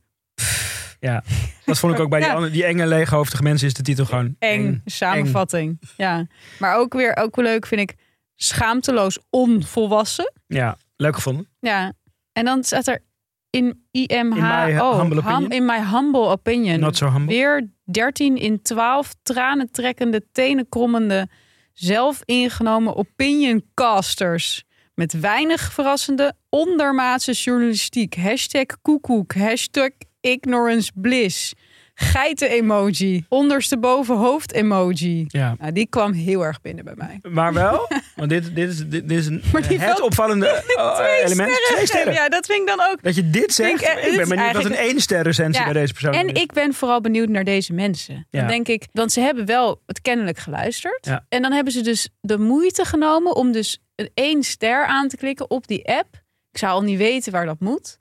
Ja, 1.00 1.24
dat 1.64 1.78
vond 1.78 1.94
ik 1.94 2.00
ook 2.00 2.10
bij 2.10 2.18
die, 2.18 2.28
Ja. 2.28 2.34
andere, 2.34 2.52
die 2.52 2.64
enge 2.64 2.86
leeghoofdige 2.86 3.42
mensen 3.42 3.66
is 3.66 3.74
de 3.74 3.82
titel 3.82 4.04
gewoon 4.04 4.36
eng, 4.38 4.82
samenvatting. 4.84 5.80
Ja. 5.96 6.26
Maar 6.58 6.76
ook 6.76 6.92
weer 6.92 7.16
ook 7.16 7.36
leuk 7.36 7.66
vind 7.66 7.80
ik 7.80 7.94
schaamteloos 8.42 9.18
onvolwassen. 9.30 10.32
Ja, 10.46 10.76
leuk 10.96 11.14
gevonden. 11.14 11.48
Ja. 11.60 11.92
En 12.32 12.44
dan 12.44 12.64
staat 12.64 12.86
er 12.86 13.02
in 13.50 13.84
IMH 13.90 14.36
In 14.36 14.42
my 14.42 14.78
oh, 14.78 14.98
humble 14.98 15.20
hum- 15.20 15.32
opinion. 15.32 15.50
in 15.50 15.64
my 15.64 15.80
humble 15.80 16.30
opinion. 16.30 16.80
Not 16.80 16.96
so 16.96 17.06
humble. 17.06 17.34
Weer 17.34 17.70
13 17.84 18.36
in 18.36 18.62
12 18.62 19.14
tranentrekkende, 19.22 20.22
tenenkrommende, 20.32 21.28
zelf 21.72 22.22
ingenomen 22.24 22.94
opinioncasters. 22.96 24.64
Met 24.94 25.12
weinig 25.20 25.72
verrassende, 25.72 26.34
ondermaatse 26.48 27.32
journalistiek. 27.32 28.14
Hashtag 28.14 28.66
koekoek, 28.82 29.34
hashtag 29.34 29.90
ignorance 30.20 30.92
bliss. 30.94 31.54
Geiten-emoji, 32.02 33.24
ondersteboven 33.28 34.16
hoofd-emoji. 34.16 35.24
Ja. 35.28 35.54
Nou, 35.58 35.72
die 35.72 35.86
kwam 35.86 36.12
heel 36.12 36.44
erg 36.44 36.60
binnen 36.60 36.84
bij 36.84 36.94
mij. 36.96 37.18
Maar 37.22 37.52
wel, 37.52 37.88
want 38.16 38.30
dit, 38.30 38.54
dit, 38.54 38.68
is, 38.70 38.76
dit, 38.78 38.90
dit 39.08 39.18
is 39.18 39.26
een, 39.26 39.42
Maar 39.52 39.68
die 39.68 39.80
het 39.80 40.00
opvallende 40.00 40.46
eh, 40.76 40.94
Twee 40.94 41.22
element. 41.24 41.52
Twee 41.74 41.86
sterren. 41.86 42.12
Ja, 42.12 42.28
dat 42.28 42.46
vind 42.46 42.60
ik 42.60 42.66
dan 42.76 42.86
ook. 42.90 43.02
Dat 43.02 43.14
je 43.14 43.30
dit 43.30 43.52
zegt, 43.54 43.72
ik, 43.72 43.80
ik, 43.80 43.86
eh, 43.96 44.04
dit 44.04 44.16
ben 44.16 44.28
benieuwd 44.28 44.52
wat 44.52 44.64
een 44.64 44.74
één 44.74 45.00
ster 45.00 45.22
recensie 45.22 45.64
Ja, 45.64 45.72
bij 45.72 45.80
deze 45.80 45.92
persoon 45.92 46.12
En 46.12 46.28
is. 46.28 46.42
ik 46.42 46.52
ben 46.52 46.74
vooral 46.74 47.00
benieuwd 47.00 47.28
naar 47.28 47.44
deze 47.44 47.72
mensen. 47.72 48.26
Dan 48.30 48.40
Ja. 48.42 48.48
denk 48.48 48.68
ik, 48.68 48.86
want 48.92 49.12
ze 49.12 49.20
hebben 49.20 49.46
wel 49.46 49.82
het 49.86 50.00
kennelijk 50.00 50.38
geluisterd. 50.38 51.06
Ja. 51.06 51.26
En 51.28 51.42
dan 51.42 51.52
hebben 51.52 51.72
ze 51.72 51.80
dus 51.80 52.08
de 52.20 52.38
moeite 52.38 52.84
genomen 52.84 53.34
om 53.36 53.52
dus 53.52 53.78
een 53.96 54.10
één 54.14 54.42
ster 54.42 54.84
aan 54.86 55.08
te 55.08 55.16
klikken 55.16 55.50
op 55.50 55.66
die 55.66 55.88
app. 55.88 56.14
Ik 56.52 56.58
zou 56.58 56.72
al 56.72 56.82
niet 56.82 56.98
weten 56.98 57.32
waar 57.32 57.46
dat 57.46 57.60
moet. 57.60 57.98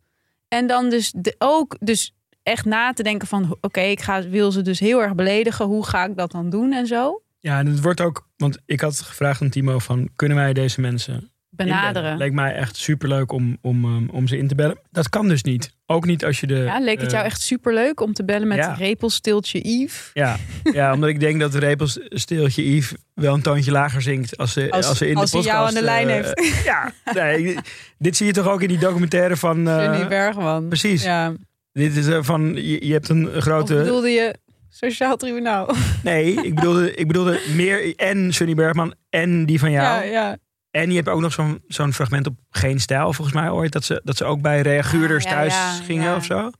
En 0.48 0.68
dan 0.68 0.90
dus 0.90 1.14
de, 1.16 1.36
ook 1.38 1.76
dus 1.80 2.14
echt 2.43 2.65
na 2.65 2.93
te 2.93 3.04
denken 3.04 3.27
van... 3.27 3.58
oké, 3.62 3.82
ik 3.82 4.01
ga 4.01 4.30
wil 4.30 4.51
ze 4.51 4.62
dus 4.62 4.80
heel 4.80 5.01
erg 5.01 5.15
beledigen. 5.15 5.65
Hoe 5.65 5.86
ga 5.86 6.06
ik 6.06 6.17
dat 6.17 6.32
dan 6.32 6.49
doen 6.49 6.71
en 6.73 6.88
zo? 6.88 7.21
Ja, 7.39 7.60
en 7.60 7.67
het 7.67 7.82
wordt 7.82 8.01
ook, 8.01 8.27
want 8.38 8.58
ik 8.65 8.82
had 8.82 9.01
gevraagd 9.01 9.41
aan 9.41 9.49
Timo 9.49 9.80
van, 9.80 10.10
kunnen 10.15 10.38
wij 10.38 10.54
deze 10.54 10.82
mensen 10.82 11.32
Benaderen. 11.54 12.17
Leek 12.17 12.34
mij 12.34 12.54
echt 12.54 12.75
superleuk 12.75 13.32
om, 13.32 13.58
om, 13.62 13.86
um, 13.86 14.10
om 14.10 14.27
ze 14.27 14.38
in 14.38 14.47
te 14.47 14.56
bellen. 14.56 14.80
Dat 14.91 15.10
kan 15.10 15.27
dus 15.27 15.43
niet. 15.43 15.73
Ook 15.86 16.06
niet 16.06 16.25
als 16.25 16.39
je 16.39 16.47
de... 16.47 16.56
Ja, 16.56 16.80
leek 16.80 16.97
het 16.97 17.06
eh, 17.06 17.13
jou 17.13 17.25
echt 17.25 17.41
superleuk 17.41 18.01
om 18.01 18.13
te 18.13 18.25
bellen 18.25 18.47
met 18.47 18.58
ja. 18.58 18.73
repelstiltje 18.73 19.60
Yves? 19.60 20.10
Ja, 20.13 20.38
ja, 20.63 20.93
omdat 20.93 21.10
ik 21.10 21.19
denk 21.19 21.39
dat 21.39 21.56
repelsteeltje 21.56 22.75
Yves 22.75 22.93
wel 23.13 23.34
een 23.34 23.41
toontje 23.41 23.71
lager 23.71 24.01
zingt 24.01 24.38
als 24.38 24.54
ze, 24.54 24.71
als, 24.71 24.88
Als- 24.88 24.97
ze 24.97 25.08
in 25.08 25.15
als 25.15 25.32
de 25.32 25.38
hij 25.38 25.45
jou 25.45 25.65
podcast... 25.65 25.77
aan 25.77 25.95
de 25.95 26.06
lijn 26.06 26.08
eh, 26.08 26.13
heeft. 26.15 26.63
Ja, 26.71 26.91
nee, 27.13 27.58
dit 27.97 28.17
zie 28.17 28.25
je 28.25 28.34
toch 28.34 28.47
ook 28.47 28.62
in 28.62 28.67
die 28.67 28.80
documentaire 28.80 29.38
van... 29.38 29.63
Johnny 29.63 30.08
Bergman. 30.08 30.67
precies. 30.67 31.04
Ja. 31.04 31.34
Dit 31.73 31.95
is 31.95 32.07
eh, 32.07 32.17
van, 32.21 32.53
je, 32.55 32.86
je 32.86 32.93
hebt 32.93 33.10
een 33.10 33.27
Of 33.36 33.41
grote... 33.43 33.75
bedoelde 33.75 34.10
je 34.10 34.36
sociaal 34.69 35.17
tribunaal? 35.17 35.75
Nee, 36.03 36.34
ik 36.34 36.55
bedoelde, 36.55 36.95
ik 36.95 37.07
bedoelde 37.07 37.41
meer 37.55 37.95
en 37.95 38.34
Sunny 38.34 38.53
Bergman 38.53 38.93
en 39.10 39.45
die 39.45 39.60
van 39.60 39.71
jou. 39.71 40.05
Ja, 40.05 40.12
ja. 40.12 40.38
En 40.71 40.89
je 40.89 40.95
hebt 40.95 41.10
ook 41.10 41.21
nog 41.21 41.34
zo'n 41.34 41.63
zo'n 41.67 41.93
fragment 41.93 42.27
op 42.27 42.36
Geen 42.49 42.79
Stijl, 42.79 43.13
volgens 43.13 43.36
mij 43.36 43.49
ooit. 43.49 43.71
Dat 43.71 43.84
ze, 43.84 44.01
dat 44.03 44.17
ze 44.17 44.25
ook 44.25 44.41
bij 44.41 44.62
reaguurders 44.62 45.25
Ah, 45.25 45.31
ja, 45.31 45.38
thuis 45.38 45.53
ja, 45.53 45.71
gingen 45.71 46.03
ja. 46.03 46.15
of 46.15 46.25
zo. 46.25 46.51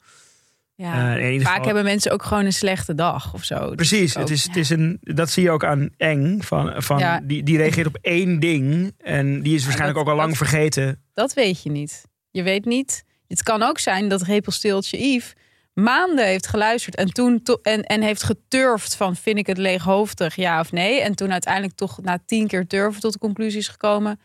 ja. 0.76 1.18
Ieder 1.20 1.42
Vaak 1.42 1.50
geval- 1.52 1.66
hebben 1.66 1.84
mensen 1.84 2.12
ook 2.12 2.24
gewoon 2.24 2.46
een 2.46 2.54
slechte 2.54 2.96
dag 2.96 3.34
of 3.34 3.44
zo. 3.44 3.66
Dus 3.68 3.76
Precies, 3.76 4.16
ook- 4.18 4.22
het 4.22 4.32
is, 4.32 4.44
het 4.44 4.56
is 4.56 4.70
een, 4.70 4.98
dat 5.02 5.30
zie 5.30 5.44
je 5.44 5.52
ook 5.52 5.64
aan 5.66 5.90
Eng. 5.98 6.42
Van, 6.42 6.74
van, 6.78 7.00
Ja. 7.00 7.20
die, 7.24 7.44
die 7.44 7.58
reageert 7.58 7.88
op 7.88 7.98
één 8.02 8.40
ding. 8.40 8.94
En 8.98 9.42
die 9.42 9.56
is 9.56 9.64
waarschijnlijk 9.64 9.98
dat- 9.98 10.08
ook 10.08 10.12
al 10.12 10.18
lang 10.18 10.30
dat- 10.30 10.38
vergeten. 10.48 11.02
Dat 11.14 11.34
weet 11.34 11.64
je 11.64 11.70
niet. 11.70 12.02
Je 12.32 12.44
weet 12.44 12.66
niet. 12.66 13.04
Het 13.32 13.44
kan 13.44 13.62
ook 13.64 13.80
zijn 13.80 14.08
dat 14.08 14.22
Repelsteeltje 14.22 14.98
Yves 14.98 15.34
maanden 15.74 16.26
heeft 16.26 16.48
geluisterd 16.48 16.96
en 16.96 17.14
toen 17.14 17.42
to- 17.42 17.60
en, 17.62 17.84
en 17.84 18.02
heeft 18.02 18.24
geturfd 18.24 18.96
van 18.96 19.16
vind 19.16 19.38
ik 19.38 19.48
het 19.48 19.58
leeghoofdig 19.58 20.36
ja 20.36 20.60
of 20.60 20.72
nee. 20.72 21.02
En 21.02 21.16
toen 21.16 21.32
uiteindelijk 21.32 21.76
toch 21.76 22.02
na 22.02 22.20
tien 22.26 22.48
keer 22.48 22.68
turven 22.68 23.02
tot 23.02 23.14
de 23.14 23.20
conclusie 23.20 23.60
is 23.60 23.68
gekomen. 23.68 24.20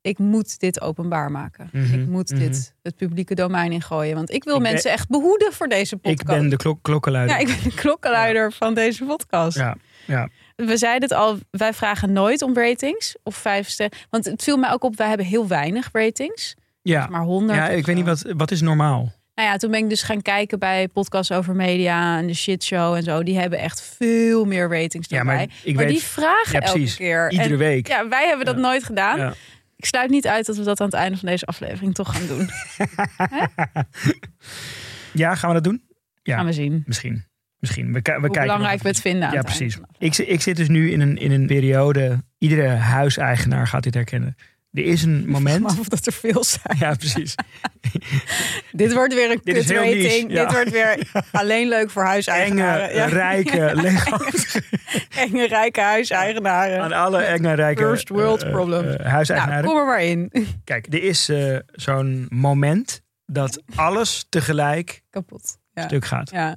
Ik 0.00 0.18
moet 0.18 0.60
dit 0.60 0.80
openbaar 0.80 1.30
maken. 1.30 1.68
Mhm, 1.72 2.00
ik 2.00 2.06
moet 2.06 2.30
mhm. 2.30 2.38
dit 2.38 2.74
het 2.82 2.96
publieke 2.96 3.34
domein 3.34 3.72
ingooien. 3.72 4.14
Want 4.14 4.30
ik 4.30 4.44
wil 4.44 4.56
Ik 4.56 4.62
ben- 4.62 4.72
mensen 4.72 4.90
echt 4.90 5.08
behoeden 5.08 5.52
voor 5.52 5.68
deze 5.68 5.96
podcast. 5.96 6.20
Ik 6.20 6.26
ben 6.26 6.48
de 6.48 6.56
klok, 6.56 6.82
klokkenluider. 6.82 7.36
Ja, 7.36 7.42
ik 7.42 7.46
ben 7.46 7.70
de 7.70 7.74
klokkenluider 7.74 8.52
van 8.52 8.74
deze 8.74 9.04
podcast. 9.04 9.56
Ja, 9.56 9.76
ja. 10.06 10.28
We 10.56 10.76
zeiden 10.76 11.08
het 11.08 11.18
al, 11.18 11.38
wij 11.50 11.74
vragen 11.74 12.12
nooit 12.12 12.42
om 12.42 12.54
ratings 12.54 13.16
of 13.22 13.36
vijf 13.36 13.68
sterren. 13.68 13.98
Want 14.10 14.24
het 14.24 14.42
viel 14.42 14.56
mij 14.56 14.70
ook 14.70 14.84
op, 14.84 14.96
wij 14.96 15.08
hebben 15.08 15.26
heel 15.26 15.46
weinig 15.46 15.88
ratings. 15.92 16.54
Ja. 16.88 17.06
Maar 17.10 17.22
100. 17.22 17.58
ja 17.58 17.68
ik 17.68 17.86
weet 17.86 17.96
niet, 17.96 18.04
wat, 18.04 18.24
wat 18.36 18.50
is 18.50 18.60
normaal? 18.60 19.12
Nou 19.34 19.50
ja, 19.50 19.56
toen 19.56 19.70
ben 19.70 19.80
ik 19.82 19.88
dus 19.88 20.02
gaan 20.02 20.22
kijken 20.22 20.58
bij 20.58 20.88
podcasts 20.88 21.32
over 21.32 21.54
media 21.54 22.18
en 22.18 22.26
de 22.26 22.34
shitshow 22.34 22.94
en 22.94 23.02
zo. 23.02 23.22
Die 23.22 23.38
hebben 23.38 23.58
echt 23.58 23.82
veel 23.96 24.44
meer 24.44 24.68
ratings 24.68 25.08
dan 25.08 25.18
Ja, 25.18 25.24
maar 25.24 25.36
wij. 25.36 25.48
ik 25.62 25.74
maar 25.74 25.84
weet 25.84 25.92
die 25.92 26.02
vragen 26.02 26.60
Ja, 26.60 26.66
elke 26.66 26.94
keer. 26.96 27.30
iedere 27.30 27.50
En 27.50 27.56
week. 27.58 27.88
Ja, 27.88 28.08
wij 28.08 28.26
hebben 28.26 28.46
dat 28.46 28.54
Ja. 28.54 28.60
nooit 28.60 28.84
gedaan. 28.84 29.18
Ja. 29.18 29.34
Ik 29.76 29.84
sluit 29.84 30.10
niet 30.10 30.26
uit 30.26 30.46
dat 30.46 30.56
we 30.56 30.62
dat 30.64 30.80
aan 30.80 30.86
het 30.86 30.94
einde 30.96 31.18
van 31.18 31.28
deze 31.28 31.46
aflevering 31.46 31.94
toch 31.94 32.12
gaan 32.16 32.26
doen. 32.26 32.48
Ja, 35.12 35.34
gaan 35.34 35.48
we 35.48 35.54
dat 35.54 35.64
doen? 35.64 35.82
Ja. 36.22 36.36
Gaan 36.36 36.46
we 36.46 36.52
zien. 36.52 36.82
Misschien. 36.86 37.24
Misschien. 37.58 37.86
We, 37.92 38.00
we 38.02 38.10
Hoe 38.12 38.20
kijken 38.20 38.40
belangrijk 38.42 38.82
we 38.82 38.88
het 38.88 39.00
vinden 39.00 39.30
Ja, 39.32 39.42
precies. 39.42 39.78
Ik, 39.98 40.16
ik 40.16 40.40
zit 40.42 40.56
dus 40.56 40.68
nu 40.68 40.90
in 40.90 41.00
een, 41.00 41.16
in 41.18 41.30
een 41.32 41.46
periode. 41.46 42.22
Iedere 42.38 42.68
huiseigenaar 42.68 43.66
gaat 43.66 43.82
dit 43.82 43.94
herkennen. 43.94 44.36
Er 44.72 44.84
is 44.84 45.02
een 45.02 45.20
Maar 45.20 45.30
moment. 45.30 45.78
of 45.78 45.88
dat 45.88 46.06
er 46.06 46.12
veel 46.12 46.44
zijn. 46.44 46.76
Ja, 46.78 46.94
precies. 46.94 47.34
Dit 48.72 48.92
wordt 48.92 49.14
weer 49.14 49.30
een 49.30 49.40
niche, 49.44 50.24
ja. 50.28 50.44
Dit 50.44 50.52
wordt 50.52 50.70
weer 50.70 51.10
alleen 51.32 51.68
leuk 51.68 51.90
voor 51.90 52.02
Enge, 52.02 52.10
huiseigenaren. 52.10 52.94
Ja. 52.96 53.04
rijke. 53.06 53.60
Enge, 55.16 55.46
rijke 55.46 55.80
huiseigenaren. 55.80 56.80
Aan 56.82 56.92
alle 56.92 57.22
enge, 57.22 57.52
rijke 57.52 57.82
First 57.82 58.08
world 58.08 58.40
eh, 58.42 58.48
eh, 58.48 58.54
problems. 58.54 58.86
eh, 58.92 58.98
nou, 58.98 59.08
huiseigenaren. 59.08 59.64
kom 59.64 59.76
er 59.78 59.86
maar 59.86 60.02
in. 60.02 60.32
Kijk, 60.64 60.86
er 60.92 61.02
is 61.02 61.28
eh, 61.28 61.56
zo'n 61.72 62.26
moment 62.28 63.02
dat 63.26 63.62
alles 63.74 64.26
tegelijk 64.28 65.02
Kapot. 65.10 65.58
Ja. 65.72 65.82
stuk 65.82 66.04
gaat. 66.04 66.30
Ja. 66.30 66.56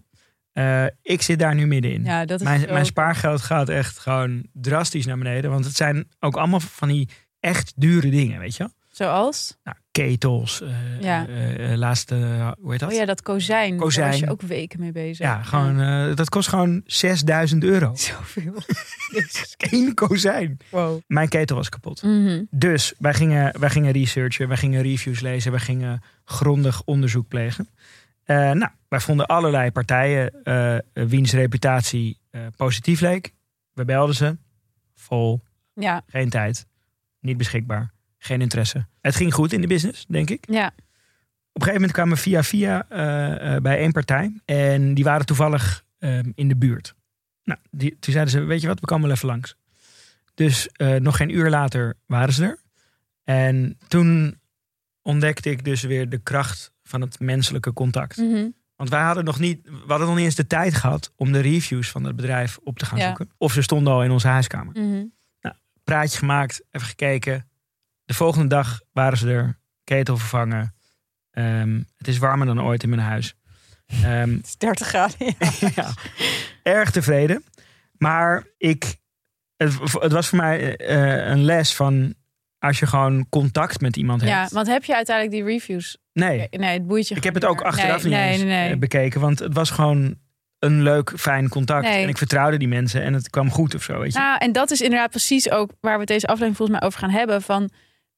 Eh, 0.52 0.86
ik 1.02 1.22
zit 1.22 1.40
daar 1.40 1.56
nu 1.56 1.68
middenin. 1.68 2.04
ja, 2.04 2.26
dat 2.26 2.40
is 2.40 2.46
mijn, 2.46 2.60
zo- 2.60 2.74
mijn 2.74 2.86
spaargeld 2.86 3.42
gaat 3.42 3.70
echt 3.70 3.98
gewoon 4.00 4.46
drastisch 4.54 5.06
naar 5.06 5.18
beneden. 5.18 5.52
Want 5.52 5.66
het 5.66 5.76
zijn 5.76 6.08
ook 6.20 6.36
allemaal 6.38 6.60
van 6.60 6.88
die 6.88 7.10
echt 7.42 7.74
dure 7.76 8.10
dingen, 8.10 8.40
weet 8.40 8.56
je? 8.56 8.70
Zoals? 8.92 9.58
Nou, 9.64 9.78
ketels, 9.92 10.62
eh 10.62 11.02
Ja. 11.02 11.28
eh, 11.28 11.72
eh, 11.72 11.78
laatste, 11.78 12.16
hoe 12.60 12.72
heet 12.72 12.80
dat? 12.80 12.90
Oh 12.90 12.96
ja, 12.96 13.06
dat 13.06 13.22
kozijn. 13.22 13.78
Kozijn. 13.78 14.02
Daar 14.04 14.12
was 14.12 14.20
je 14.20 14.30
ook 14.32 14.42
weken 14.42 14.80
mee 14.80 14.92
bezig. 14.92 15.26
Ja, 15.26 15.44
gewoon, 15.44 15.78
dat 16.16 16.30
kost 16.30 16.50
gewoon 16.50 16.82
6000 16.86 17.64
euro. 17.64 17.96
Zoveel. 18.10 18.54
Eén 19.72 19.94
kozijn. 19.94 20.58
Wow. 20.70 21.02
Mijn 21.08 21.30
ketel 21.30 21.56
was 21.56 21.70
kapot. 21.70 22.04
Mhm. 22.04 22.44
Dus 22.50 22.94
wij 22.98 23.14
gingen, 23.14 23.60
wij 23.60 23.70
gingen 23.70 23.92
researchen, 23.92 24.48
wij 24.48 24.58
gingen 24.58 24.82
reviews 24.82 25.20
lezen, 25.20 25.52
wij 25.52 25.60
gingen 25.60 26.02
grondig 26.26 26.82
onderzoek 26.86 27.28
plegen. 27.28 27.70
Nou, 28.26 28.68
wij 28.88 29.00
vonden 29.00 29.26
allerlei 29.26 29.72
partijen 29.72 30.34
wiens 30.94 31.34
reputatie 31.34 32.20
positief 32.56 33.00
leek. 33.02 33.34
We 33.74 33.86
belden 33.86 34.16
ze. 34.16 34.38
Vol, 34.96 35.42
Ja, 35.74 36.04
geen 36.08 36.30
tijd, 36.30 36.66
niet 37.22 37.38
beschikbaar, 37.38 37.92
geen 38.18 38.42
interesse. 38.42 38.86
Het 39.02 39.16
ging 39.16 39.34
goed 39.34 39.54
in 39.54 39.62
de 39.62 39.68
business, 39.68 40.06
denk 40.08 40.30
ik. 40.30 40.44
ja. 40.50 40.72
Op 41.54 41.62
een 41.62 41.68
gegeven 41.68 41.82
moment 41.82 41.92
kwamen 41.92 42.16
we 42.16 42.22
via 42.22 42.44
via 42.44 42.86
eh, 42.90 43.56
eh, 43.56 43.62
bij 43.62 43.78
één 43.78 43.92
partij. 43.92 44.40
En 44.46 44.94
die 44.94 45.04
waren 45.04 45.26
toevallig 45.26 45.84
ehm, 46.00 46.32
in 46.36 46.48
de 46.48 46.56
buurt. 46.56 46.96
Nou, 47.44 47.60
die, 47.72 47.98
toen 48.00 48.14
zeiden 48.14 48.34
ze, 48.34 48.40
weet 48.44 48.62
je 48.62 48.68
wat, 48.68 48.80
we 48.80 48.86
komen 48.86 49.08
wel 49.08 49.16
even 49.16 49.28
langs. 49.28 49.56
Dus 50.34 50.68
eh, 50.70 50.96
nog 50.96 51.18
geen 51.18 51.30
uur 51.36 51.50
later 51.50 51.94
waren 52.06 52.34
ze 52.34 52.44
er. 52.44 52.60
En 53.24 53.78
toen 53.88 54.40
ontdekte 55.02 55.50
ik 55.50 55.64
dus 55.66 55.82
weer 55.82 56.10
de 56.10 56.18
kracht 56.18 56.72
van 56.84 57.02
het 57.02 57.20
menselijke 57.20 57.74
contact. 57.74 58.18
Mhm. 58.18 58.50
Want 58.76 58.90
wij 58.90 59.02
hadden 59.02 59.24
nog 59.26 59.40
niet, 59.40 59.60
we 59.64 59.84
hadden 59.88 60.08
nog 60.08 60.16
niet 60.16 60.26
eens 60.26 60.36
de 60.36 60.48
tijd 60.48 60.74
gehad 60.76 61.12
om 61.16 61.32
de 61.32 61.40
reviews 61.40 61.90
van 61.92 62.04
het 62.04 62.16
bedrijf 62.16 62.58
op 62.64 62.78
te 62.80 62.86
gaan 62.86 62.98
Ja. 63.00 63.06
zoeken. 63.08 63.30
Of 63.38 63.54
ze 63.54 63.62
stonden 63.62 63.94
al 63.94 64.04
in 64.04 64.12
onze 64.12 64.28
huiskamer. 64.28 64.74
Mhm. 64.82 65.04
Praatje 65.84 66.18
gemaakt, 66.18 66.64
even 66.72 66.88
gekeken. 66.88 67.50
De 68.06 68.14
volgende 68.14 68.48
dag 68.48 68.82
waren 68.92 69.18
ze 69.18 69.30
er, 69.30 69.60
ketel 69.84 70.18
vervangen. 70.18 70.76
Ehm, 71.32 71.82
het 71.98 72.08
is 72.08 72.18
warmer 72.18 72.48
dan 72.48 72.62
ooit 72.62 72.84
in 72.84 72.90
mijn 72.90 73.02
huis. 73.02 73.36
Ehm, 73.86 74.32
Het 74.32 74.46
is 74.46 74.58
30 74.58 74.88
graden. 74.88 75.36
Ja. 75.60 75.70
ja, 75.76 75.94
erg 76.64 76.92
tevreden. 76.92 77.44
Maar 77.98 78.48
ik, 78.58 78.96
het, 79.56 79.80
het 80.00 80.12
was 80.12 80.28
voor 80.28 80.38
mij 80.38 80.76
eh, 80.76 81.30
een 81.30 81.44
les 81.44 81.76
van 81.76 82.16
als 82.60 82.80
je 82.80 82.88
gewoon 82.88 83.30
contact 83.30 83.82
met 83.82 83.98
iemand 83.98 84.22
ja, 84.22 84.40
hebt. 84.40 84.52
want 84.52 84.68
heb 84.68 84.84
je 84.84 84.96
uiteindelijk 84.96 85.36
die 85.36 85.46
reviews? 85.54 85.98
Nee, 86.14 86.48
Nee, 86.50 86.74
het 86.74 86.88
boeit 86.88 87.08
je 87.08 87.16
ik 87.16 87.24
heb 87.24 87.34
het 87.34 87.46
ook 87.46 87.62
achteraf 87.62 88.04
nee, 88.04 88.38
niet 88.38 88.46
nee, 88.46 88.62
eh, 88.62 88.68
nee. 88.68 88.78
bekeken. 88.78 89.22
Want 89.22 89.40
het 89.40 89.54
was 89.54 89.70
gewoon 89.70 90.16
een 90.62 90.82
leuk, 90.82 91.14
fijn 91.16 91.50
contact. 91.50 91.84
Nee. 91.84 92.04
En 92.04 92.10
ik 92.10 92.18
vertrouwde 92.18 92.58
die 92.58 92.68
mensen 92.68 93.04
en 93.04 93.14
het 93.14 93.30
kwam 93.30 93.52
goed 93.52 93.76
of 93.76 93.84
zo. 93.84 94.00
Weet 94.00 94.14
je? 94.14 94.20
Nou, 94.20 94.38
en 94.38 94.52
dat 94.52 94.72
is 94.72 94.82
inderdaad 94.82 95.10
precies 95.10 95.50
ook 95.50 95.72
waar 95.80 96.00
we 96.00 96.06
deze 96.06 96.26
aflevering 96.26 96.58
volgens 96.58 96.80
mij 96.80 96.88
over 96.88 97.00
gaan 97.00 97.10
hebben. 97.10 97.42
Van 97.42 97.70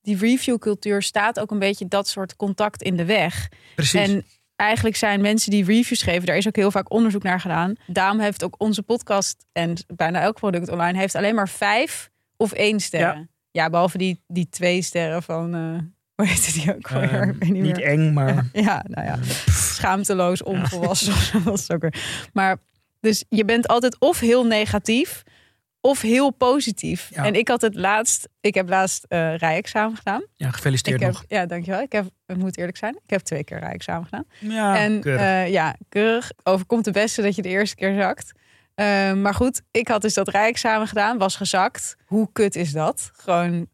die 0.02 0.18
reviewcultuur 0.18 1.02
staat 1.02 1.40
ook 1.40 1.52
een 1.52 1.60
beetje 1.60 1.88
dat 1.88 2.08
soort 2.08 2.36
contact 2.36 2.82
in 2.82 2.96
de 2.96 3.06
weg. 3.06 3.50
Precies. 3.76 4.10
En 4.10 4.26
eigenlijk 4.56 4.96
zijn 4.96 5.22
mensen 5.22 5.52
die 5.52 5.66
reviews 5.66 6.02
geven, 6.02 6.26
daar 6.26 6.38
is 6.38 6.48
ook 6.48 6.56
heel 6.56 6.72
vaak 6.72 6.92
onderzoek 6.92 7.24
naar 7.24 7.40
gedaan. 7.40 7.76
Daarom 7.88 8.20
heeft 8.20 8.44
ook 8.44 8.56
onze 8.58 8.84
podcast 8.84 9.46
en 9.52 9.78
bijna 9.96 10.22
elk 10.22 10.36
product 10.36 10.70
online 10.70 10.98
heeft 10.98 11.16
alleen 11.16 11.36
maar 11.36 11.50
vijf 11.50 12.10
of 12.38 12.52
één 12.52 12.80
sterren. 12.80 13.30
Ja, 13.52 13.70
behalve 13.70 13.98
die, 13.98 14.24
die 14.28 14.50
twee 14.50 14.82
sterren 14.82 15.24
van, 15.24 15.56
eh 15.56 15.78
hoe 16.16 16.26
heette 16.28 16.52
die 16.52 16.76
ook 16.76 16.92
alweer? 16.92 17.22
Ehm, 17.22 17.52
niet 17.52 17.62
niet 17.64 17.82
eng, 17.82 18.14
maar 18.14 18.34
Ja, 18.36 18.44
ja, 18.62 18.84
nou 18.88 19.08
ja, 19.08 19.18
schaamteloos, 19.52 20.44
onvolwassen. 20.44 21.14
is 21.54 21.72
ook 21.72 21.82
weer. 21.82 22.28
Maar 22.34 22.58
dus 23.00 23.24
je 23.30 23.46
bent 23.46 23.68
altijd 23.68 24.00
of 24.00 24.20
heel 24.20 24.46
negatief 24.46 25.24
of 25.82 26.02
heel 26.02 26.30
positief. 26.32 27.10
Ja. 27.14 27.26
En 27.26 27.34
ik 27.34 27.48
had 27.48 27.62
het 27.62 27.76
laatst, 27.76 28.28
ik 28.42 28.54
heb 28.54 28.70
laatst 28.70 29.06
eh 29.08 29.36
rijexamen 29.38 29.98
gedaan. 29.98 30.26
ja, 30.34 30.52
gefeliciteerd 30.52 30.96
Ik 31.00 31.06
heb, 31.06 31.14
nog. 31.14 31.24
ja, 31.28 31.46
dankjewel. 31.46 31.82
Ik 31.82 31.92
heb, 31.92 32.06
ik 32.28 32.36
moet 32.38 32.58
eerlijk 32.58 32.78
zijn, 32.78 32.94
ik 33.04 33.10
heb 33.10 33.22
twee 33.22 33.44
keer 33.44 33.60
rijexamen 33.60 34.04
gedaan. 34.06 34.26
Ja, 34.40 34.78
en 34.78 35.00
keurig. 35.02 35.22
eh, 35.22 35.50
ja, 35.52 35.76
keurig. 35.90 36.32
Overkomt 36.44 36.86
de 36.86 36.92
beste 36.92 37.22
dat 37.22 37.36
je 37.36 37.42
de 37.42 37.50
eerste 37.50 37.76
keer 37.76 37.96
zakt. 37.96 38.32
Eh, 38.76 39.14
maar 39.14 39.34
goed, 39.34 39.62
ik 39.72 39.88
had 39.88 40.02
dus 40.02 40.14
dat 40.14 40.28
rijexamen 40.30 40.88
gedaan, 40.88 41.18
was 41.18 41.36
gezakt. 41.36 41.96
Hoe 42.06 42.30
kut 42.34 42.56
is 42.56 42.72
dat? 42.72 43.10
Gewoon 43.14 43.68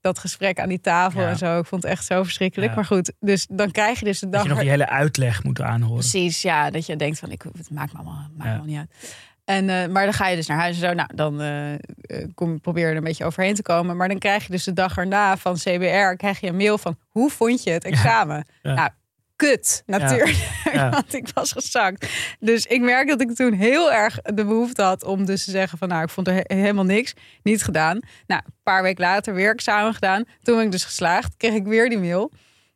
dat 0.00 0.18
gesprek 0.18 0.60
aan 0.60 0.68
die 0.68 0.80
tafel 0.80 1.20
Ja. 1.20 1.28
en 1.28 1.36
zo. 1.36 1.58
Ik 1.58 1.66
vond 1.66 1.82
het 1.82 1.92
echt 1.92 2.04
zo 2.04 2.22
verschrikkelijk. 2.22 2.70
Ja. 2.70 2.76
Maar 2.76 2.84
goed, 2.84 3.12
dus 3.20 3.46
dan 3.50 3.70
krijg 3.70 3.98
je 3.98 4.04
dus 4.04 4.18
de 4.18 4.26
dat 4.28 4.34
dag. 4.34 4.42
je 4.42 4.48
nog 4.48 4.58
die 4.60 4.70
hele 4.70 4.88
uitleg 4.88 5.44
moet 5.44 5.60
aanhoren. 5.60 5.98
Precies, 5.98 6.42
ja. 6.42 6.70
Dat 6.70 6.86
je 6.86 6.96
denkt 6.96 7.18
van, 7.18 7.30
ik, 7.30 7.42
het 7.56 7.70
maakt 7.70 7.92
me 7.92 7.98
allemaal, 7.98 8.14
maakt 8.36 8.42
Ja. 8.42 8.44
allemaal 8.48 8.66
niet 8.66 8.78
uit. 8.78 9.14
En, 9.44 9.68
eh, 9.68 9.88
maar 9.88 10.04
dan 10.04 10.14
ga 10.14 10.28
je 10.28 10.36
dus 10.36 10.46
naar 10.46 10.58
huis 10.58 10.74
en 10.80 10.88
zo. 10.88 10.94
Nou, 10.94 11.08
dan 11.14 11.40
eh, 11.40 12.24
kom, 12.34 12.60
probeer 12.60 12.84
je 12.84 12.90
er 12.90 12.96
een 12.96 13.04
beetje 13.04 13.24
overheen 13.24 13.54
te 13.54 13.62
komen. 13.62 13.96
Maar 13.96 14.08
dan 14.08 14.18
krijg 14.18 14.44
je 14.46 14.50
dus 14.52 14.64
de 14.64 14.72
dag 14.72 14.96
erna 14.96 15.36
van 15.36 15.54
CBR... 15.54 16.16
krijg 16.16 16.40
je 16.40 16.46
een 16.48 16.56
mail 16.56 16.78
van, 16.78 16.98
hoe 17.08 17.30
vond 17.30 17.62
je 17.62 17.70
het 17.70 17.84
examen? 17.84 18.46
Ja. 18.62 18.74
Nou, 18.74 18.90
kut, 19.36 19.82
natuurlijk. 19.86 20.48
Ja. 20.72 20.90
Want 20.96 21.14
ik 21.14 21.28
was 21.34 21.52
gezakt. 21.52 22.06
Dus 22.40 22.66
ik 22.66 22.80
merk 22.80 23.08
dat 23.08 23.20
ik 23.20 23.34
toen 23.34 23.52
heel 23.52 23.92
erg 23.92 24.18
de 24.22 24.44
behoefte 24.44 24.82
had... 24.82 25.04
om 25.04 25.24
dus 25.24 25.44
te 25.44 25.50
zeggen 25.50 25.78
van, 25.78 25.88
nou, 25.88 26.02
ik 26.02 26.08
vond 26.08 26.28
er 26.28 26.34
he- 26.34 26.54
helemaal 26.56 26.84
niks. 26.84 27.12
Niet 27.42 27.62
gedaan. 27.64 27.98
Nou, 28.26 28.42
een 28.46 28.52
paar 28.62 28.82
weken 28.82 29.04
later 29.04 29.34
weer 29.34 29.52
examen 29.52 29.94
gedaan. 29.94 30.24
Toen 30.42 30.56
ben 30.56 30.64
ik 30.64 30.70
dus 30.70 30.84
geslaagd. 30.84 31.36
Kreeg 31.36 31.54
ik 31.54 31.64
weer 31.66 31.88
die 31.88 31.98
mail. 31.98 32.32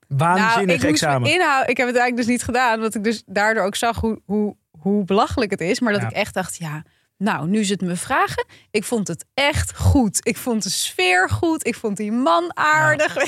Waanzinnig 0.08 0.54
Nou, 0.54 0.62
ik 0.62 0.68
moest 0.82 0.84
examen. 1.02 1.22
me 1.22 1.32
inhouden. 1.34 1.68
Ik 1.68 1.76
heb 1.76 1.86
het 1.86 1.96
eigenlijk 1.96 2.16
dus 2.26 2.26
niet 2.36 2.42
gedaan. 2.44 2.80
Want 2.80 2.94
ik 2.94 3.04
dus 3.04 3.22
daardoor 3.26 3.64
ook 3.64 3.76
zag 3.76 3.96
hoe, 4.00 4.20
hoe, 4.24 4.56
hoe 4.70 5.04
belachelijk 5.04 5.50
het 5.50 5.60
is. 5.60 5.80
Maar 5.80 5.92
dat 5.92 6.02
Ja. 6.02 6.08
ik 6.08 6.14
echt 6.14 6.34
dacht, 6.34 6.56
ja, 6.56 6.82
nou, 7.16 7.48
nu 7.48 7.64
ze 7.64 7.72
het 7.72 7.80
me 7.82 7.96
vragen. 7.96 8.46
Ik 8.70 8.84
vond 8.84 9.08
het 9.08 9.24
echt 9.34 9.76
goed. 9.76 10.18
Ik 10.26 10.36
vond 10.36 10.62
de 10.62 10.70
sfeer 10.70 11.28
goed. 11.30 11.66
Ik 11.66 11.74
vond 11.74 11.96
die 11.96 12.12
man 12.12 12.50
aardig. 12.56 13.14
Wel. 13.14 13.24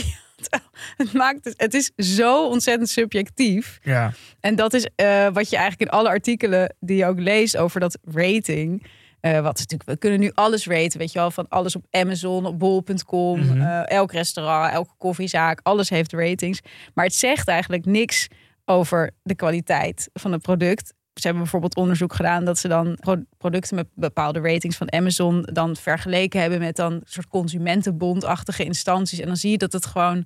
Het, 0.96 1.12
maakt 1.12 1.44
het, 1.44 1.54
het 1.56 1.74
is 1.74 1.90
zo 1.96 2.46
ontzettend 2.48 2.88
subjectief. 2.88 3.78
Ja, 3.82 4.12
En 4.40 4.54
dat 4.56 4.72
is 4.74 4.86
eh, 4.94 5.26
wat 5.32 5.50
je 5.50 5.56
eigenlijk 5.56 5.90
in 5.90 5.98
alle 5.98 6.08
artikelen 6.08 6.74
die 6.80 6.96
je 6.96 7.06
ook 7.06 7.18
leest 7.18 7.56
over 7.56 7.80
dat 7.80 7.98
rating. 8.04 8.86
eh, 9.20 9.32
wat 9.40 9.58
natuurlijk, 9.58 9.90
we 9.90 9.96
kunnen 9.96 10.20
nu 10.20 10.30
alles 10.34 10.66
raten, 10.66 10.98
weet 10.98 11.12
je 11.12 11.18
wel, 11.18 11.30
van 11.30 11.48
alles 11.48 11.76
op 11.76 11.84
Amazon, 11.90 12.46
op 12.46 12.58
bol.com, 12.58 13.40
Mhm. 13.40 13.60
eh, 13.60 13.90
elk 13.90 14.12
restaurant, 14.12 14.72
elke 14.72 14.94
koffiezaak, 14.98 15.60
alles 15.62 15.88
heeft 15.90 16.12
ratings. 16.12 16.60
Maar 16.94 17.04
het 17.04 17.14
zegt 17.14 17.48
eigenlijk 17.48 17.84
niks 17.84 18.26
over 18.64 19.10
de 19.22 19.34
kwaliteit 19.34 20.08
van 20.12 20.32
het 20.32 20.42
product. 20.42 20.92
Ze 21.14 21.22
hebben 21.22 21.42
bijvoorbeeld 21.42 21.76
onderzoek 21.76 22.14
gedaan 22.14 22.44
dat 22.44 22.58
ze 22.58 22.68
dan 22.68 22.96
pro- 23.00 23.24
producten 23.38 23.76
met 23.76 23.86
bepaalde 23.94 24.40
ratings 24.40 24.76
van 24.76 24.92
Amazon 24.92 25.42
dan 25.42 25.76
vergeleken 25.76 26.40
hebben 26.40 26.58
met 26.58 26.76
dan 26.76 26.92
een 26.92 27.02
soort 27.04 27.28
consumentenbondachtige 27.28 28.64
instanties. 28.64 29.20
En 29.20 29.26
dan 29.26 29.36
zie 29.36 29.50
je 29.50 29.58
dat 29.58 29.72
het 29.72 29.86
gewoon 29.86 30.24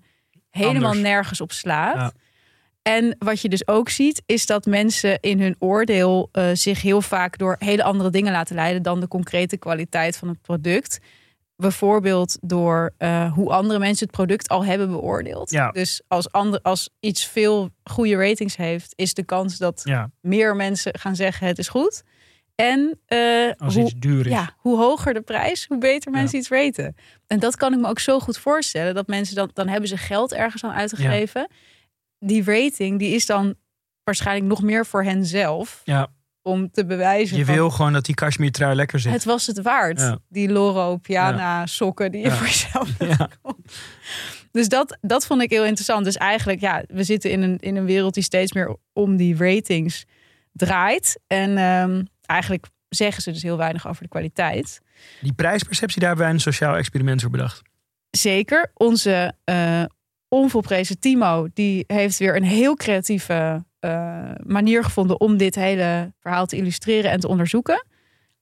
helemaal 0.51 0.83
Anders. 0.83 1.09
nergens 1.09 1.41
op 1.41 1.53
slaat. 1.53 1.97
Ja. 1.97 2.13
En 2.83 3.17
wat 3.19 3.41
je 3.41 3.49
dus 3.49 3.69
ook 3.69 3.89
ziet, 3.89 4.23
is 4.27 4.47
dat 4.47 4.67
mensen 4.67 5.21
in 5.21 5.41
hun 5.41 5.57
oordeel 5.59 6.29
eh, 6.33 6.49
zich 6.53 6.83
heel 6.83 7.03
vaak 7.03 7.39
door 7.39 7.57
hele 7.59 7.83
andere 7.83 8.11
dingen 8.11 8.33
laten 8.33 8.55
leiden 8.55 8.83
dan 8.83 9.01
de 9.01 9.09
concrete 9.09 9.57
kwaliteit 9.57 10.17
van 10.17 10.29
het 10.29 10.41
product. 10.41 10.99
Bijvoorbeeld 11.57 12.39
door 12.41 12.93
eh, 12.99 13.33
hoe 13.33 13.53
andere 13.53 13.79
mensen 13.79 14.07
het 14.07 14.17
product 14.17 14.49
al 14.49 14.65
hebben 14.65 14.89
beoordeeld. 14.91 15.51
Ja. 15.51 15.71
Dus 15.71 16.03
als, 16.09 16.33
ander, 16.33 16.61
als 16.63 16.91
iets 17.01 17.27
veel 17.27 17.71
goede 17.85 18.17
ratings 18.17 18.57
heeft, 18.57 18.93
is 18.97 19.15
de 19.15 19.25
kans 19.25 19.59
dat 19.59 19.81
ja. 19.85 20.11
meer 20.21 20.57
mensen 20.57 20.99
gaan 20.99 21.17
zeggen 21.17 21.47
het 21.47 21.59
is 21.59 21.69
goed. 21.69 22.03
En 22.55 23.01
eh, 23.07 23.51
Als 23.57 23.75
hoe, 23.75 23.85
iets 23.85 23.95
duur 23.95 24.27
is. 24.27 24.33
ja, 24.33 24.55
hoe 24.57 24.79
hoger 24.79 25.15
de 25.15 25.21
prijs, 25.21 25.67
hoe 25.67 25.79
beter 25.79 26.11
mensen 26.11 26.39
iets 26.39 26.49
raten. 26.49 26.97
En 27.27 27.39
dat 27.39 27.57
kan 27.57 27.73
ik 27.73 27.79
me 27.79 27.89
ook 27.89 27.99
zo 27.99 28.21
goed 28.21 28.39
voorstellen. 28.39 28.95
Dat 28.95 29.07
mensen 29.07 29.35
dan, 29.35 29.51
dan 29.53 29.69
hebben 29.69 29.89
ze 29.89 29.97
geld 29.97 30.33
ergens 30.33 30.65
aan 30.65 30.73
uitgegeven. 30.73 31.51
Die 32.19 32.45
rating, 32.45 32.99
die 32.99 33.15
is 33.15 33.27
dan 33.27 33.55
waarschijnlijk 34.05 34.47
nog 34.47 34.63
meer 34.63 34.87
voor 34.87 35.05
hen 35.05 35.27
zelf. 35.27 35.81
Ja. 35.85 36.09
Om 36.47 36.71
te 36.71 36.87
bewijzen 36.87 37.37
Je 37.37 37.45
van, 37.45 37.55
wil 37.55 37.71
gewoon 37.71 37.93
dat 37.93 38.05
die 38.05 38.15
cashmere 38.15 38.75
lekker 38.75 39.01
zit. 39.01 39.13
het 39.13 39.25
was 39.25 39.47
het 39.47 39.63
waard. 39.63 40.01
Ja. 40.01 40.19
Die 40.29 40.49
Loro 40.49 40.97
Piana 40.97 41.67
sokken 41.67 42.13
die 42.13 42.23
je 42.23 42.31
voor 42.31 42.47
jezelf 42.47 42.91
Ja. 42.99 43.29
Dus 44.53 44.69
dat, 44.69 44.99
dat 45.01 45.27
vond 45.27 45.43
ik 45.43 45.51
heel 45.51 45.65
interessant. 45.65 46.05
Dus 46.05 46.17
eigenlijk, 46.17 46.61
ja, 46.61 46.85
we 46.87 47.03
zitten 47.03 47.31
in 47.31 47.43
een, 47.43 47.59
in 47.59 47.77
een 47.77 47.85
wereld 47.85 48.15
die 48.15 48.23
steeds 48.23 48.53
meer 48.53 48.77
om 48.93 49.17
die 49.17 49.37
ratings 49.37 50.05
draait. 50.53 51.21
En 51.27 51.59
ehm, 51.59 52.05
eigenlijk 52.27 52.67
zeggen 52.89 53.23
ze 53.23 53.33
dus 53.33 53.43
heel 53.43 53.57
weinig 53.57 53.89
over 53.89 54.03
de 54.03 54.09
kwaliteit. 54.09 54.81
Die 55.21 55.33
prijsperceptie, 55.33 56.01
daar 56.01 56.09
hebben 56.09 56.27
wij 56.27 56.35
een 56.35 56.41
sociaal 56.41 56.77
experiment 56.77 57.21
voor 57.21 57.31
bedacht. 57.31 57.63
zeker. 58.11 58.71
Onze 58.75 59.35
uh, 59.51 59.85
onvolprezen 60.29 60.99
Timo, 60.99 61.49
die 61.55 61.85
heeft 61.87 62.19
weer 62.19 62.37
een 62.37 62.45
heel 62.45 62.75
creatieve 62.75 63.65
uh, 63.81 64.31
manier 64.45 64.85
gevonden 64.85 65.21
om 65.21 65.37
dit 65.37 65.55
hele 65.55 66.13
verhaal 66.21 66.47
te 66.47 66.57
illustreren 66.57 67.11
en 67.11 67.21
te 67.21 67.29
onderzoeken. 67.29 67.85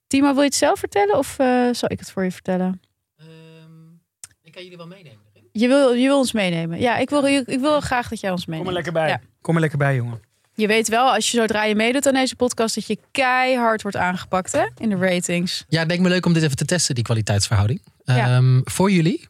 Timo, 0.07 0.33
wil 0.33 0.39
je 0.39 0.49
het 0.49 0.55
zelf 0.55 0.79
vertellen 0.79 1.19
of 1.19 1.39
uh, 1.39 1.69
zal 1.73 1.91
ik 1.91 1.99
het 1.99 2.11
voor 2.11 2.25
je 2.25 2.33
vertellen? 2.33 2.81
Um, 3.21 4.01
ik 4.43 4.53
kan 4.53 4.63
jullie 4.63 4.77
wel 4.77 4.87
meenemen. 4.87 5.23
Je 5.53 5.69
wil, 5.69 5.93
je 5.93 6.07
wil 6.07 6.19
ons 6.19 6.33
meenemen. 6.33 6.81
Ja, 6.81 6.97
ik 6.97 7.11
wil, 7.11 7.27
ik 7.27 7.61
wil 7.61 7.81
graag 7.81 8.09
dat 8.09 8.21
jij 8.21 8.31
ons 8.31 8.47
meeneemt. 8.47 8.69
Kom 8.69 8.77
er 8.77 8.83
lekker 8.83 9.03
bij. 9.03 9.09
Ja. 9.09 9.21
Kom 9.41 9.55
er 9.55 9.61
lekker 9.61 9.79
bij, 9.79 9.95
jongen. 9.95 10.21
Je 10.55 10.67
weet 10.67 10.89
wel, 10.89 11.13
als 11.13 11.31
je 11.31 11.37
zodra 11.37 11.65
je 11.65 11.75
meedoet 11.75 12.07
aan 12.07 12.15
deze 12.15 12.37
podcast, 12.37 12.75
dat 12.75 12.87
je 12.87 12.99
keihard 13.11 13.83
wordt 13.83 13.97
aangepakt 13.97 14.53
hè? 14.53 14.67
in 14.77 14.89
de 14.89 14.97
ratings. 14.97 15.65
Ja, 15.69 15.79
het 15.79 15.87
lijkt 15.87 16.03
me 16.03 16.09
leuk 16.09 16.27
om 16.27 16.33
dit 16.33 16.43
even 16.43 16.57
te 16.57 16.65
testen, 16.65 16.95
die 16.95 17.05
kwaliteitsverhouding. 17.05 17.83
Ja. 18.05 18.37
Um, 18.37 18.61
voor 18.65 18.91
jullie 18.91 19.29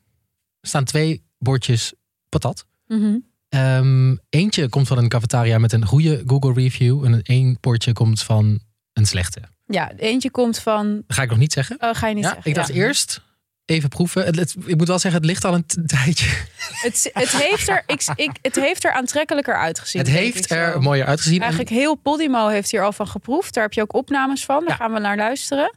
staan 0.61 0.85
twee 0.85 1.23
bordjes 1.39 1.93
patat. 2.29 2.67
Mm 2.87 3.01
-hmm. 3.01 3.25
Um, 3.55 4.21
eentje 4.29 4.69
komt 4.69 4.89
van 4.89 4.99
een 4.99 5.09
cafetaria 5.09 5.59
met 5.59 5.73
een 5.73 5.87
goede 5.87 6.23
Google 6.27 6.53
review. 6.53 7.05
En 7.05 7.23
één 7.23 7.59
bordje 7.61 7.93
komt 7.93 8.23
van 8.23 8.61
een 8.93 9.07
slechte. 9.07 9.41
Ja, 9.67 9.93
eentje 9.97 10.31
komt 10.31 10.59
van. 10.59 11.03
Ga 11.07 11.23
ik 11.23 11.29
nog 11.29 11.39
niet 11.39 11.53
zeggen. 11.53 11.77
Oh, 11.81 11.95
ga 11.95 12.09
je 12.09 12.15
niet 12.15 12.25
ja, 12.25 12.31
zeggen. 12.31 12.51
Ik 12.51 12.57
dacht 12.57 12.69
eerst 12.69 13.23
even 13.65 13.89
proeven. 13.89 14.25
Het, 14.25 14.57
ik 14.65 14.77
moet 14.77 14.89
wel 14.89 14.99
zeggen, 14.99 15.21
het 15.21 15.31
ligt 15.31 15.45
al 15.45 15.55
een 15.55 15.67
tijdje. 15.87 16.27
Het, 16.57 17.11
het, 17.13 17.31
heeft 17.31 17.69
er, 17.69 17.83
ik, 17.87 18.05
ik, 18.17 18.31
het 18.43 18.55
heeft 18.55 18.85
er 18.85 18.93
aantrekkelijker 18.93 19.57
uitgezien. 19.57 20.01
Het 20.01 20.11
heeft 20.11 20.51
er 20.51 20.83
mooier 20.83 21.07
uitgezien. 21.07 21.41
Eigenlijk 21.41 21.71
heel 21.71 21.95
Podimo 21.95 22.49
heeft 22.49 22.71
hier 22.71 22.85
al 22.85 22.93
van 22.93 23.09
geproefd. 23.09 23.55
Daar 23.55 23.63
heb 23.63 23.73
je 23.73 23.83
ook 23.83 23.95
opnames 23.95 24.45
van. 24.45 24.65
Daar 24.65 24.77
gaan 24.77 24.93
we 24.93 24.99
naar 24.99 25.17
luisteren. 25.17 25.75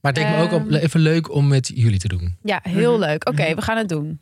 Maar 0.00 0.12
het 0.12 0.22
leek 0.22 0.36
me 0.36 0.42
ook 0.42 0.50
ehm, 0.50 0.74
even 0.74 1.00
leuk 1.00 1.30
om 1.32 1.48
met 1.48 1.70
jullie 1.74 1.98
te 1.98 2.08
doen. 2.08 2.36
Ja, 2.42 2.60
heel 2.62 2.98
mhm. 2.98 3.00
leuk. 3.00 3.28
Oké, 3.28 3.54
we 3.54 3.62
gaan 3.62 3.76
het 3.76 3.88
doen. 3.88 4.20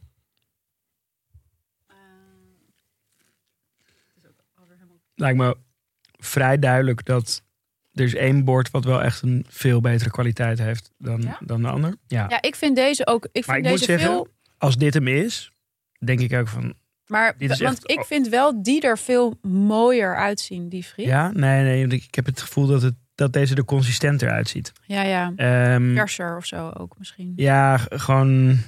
Lijkt 5.15 5.39
me 5.39 5.57
vrij 6.19 6.59
duidelijk 6.59 7.05
dat 7.05 7.43
er 7.95 8.05
is 8.05 8.15
één 8.15 8.45
bord 8.45 8.71
wat 8.71 8.85
wel 8.85 9.03
echt 9.03 9.23
een 9.23 9.47
veel 9.49 9.81
betere 9.81 10.11
kwaliteit 10.11 10.59
heeft 10.59 10.91
dan, 10.99 11.37
dan 11.41 11.63
de 11.63 11.69
ander. 11.69 11.95
Ja. 12.07 12.27
ja, 12.29 12.43
ik 12.43 12.55
vind 12.55 12.77
deze 12.77 13.07
ook. 13.07 13.29
Ik 13.33 13.47
maar 13.47 13.55
vind 13.55 13.67
ik 13.67 13.73
deze 13.73 13.91
moet 13.93 14.01
zeggen, 14.01 14.09
veel... 14.09 14.29
als 14.59 14.77
dit 14.77 14.95
hem 14.95 15.09
is, 15.09 15.53
denk 16.05 16.21
ik 16.21 16.33
ook 16.33 16.49
van. 16.49 16.75
Maar 17.07 17.35
want 17.39 17.61
echt... 17.61 17.91
ik 17.91 18.05
vind 18.05 18.29
wel 18.29 18.63
die 18.63 18.81
er 18.81 18.99
veel 18.99 19.39
mooier 19.43 20.17
uitzien, 20.17 20.69
die 20.69 20.83
friet. 20.83 21.07
Ja, 21.07 21.31
nee, 21.33 21.63
nee. 21.63 21.87
Ik 21.87 22.15
heb 22.15 22.27
het 22.27 22.41
gevoel 22.41 22.67
dat, 22.67 22.83
het, 22.83 22.95
dat 23.15 23.33
deze 23.33 23.55
er 23.55 23.65
consistenter 23.65 24.31
uitziet. 24.31 24.73
Ja, 24.87 25.03
ja. 25.03 25.33
Um, 25.75 26.01
of 26.37 26.47
zo 26.47 26.71
ook 26.71 26.99
misschien. 26.99 27.33
Ja, 27.37 27.77
gewoon 27.77 28.59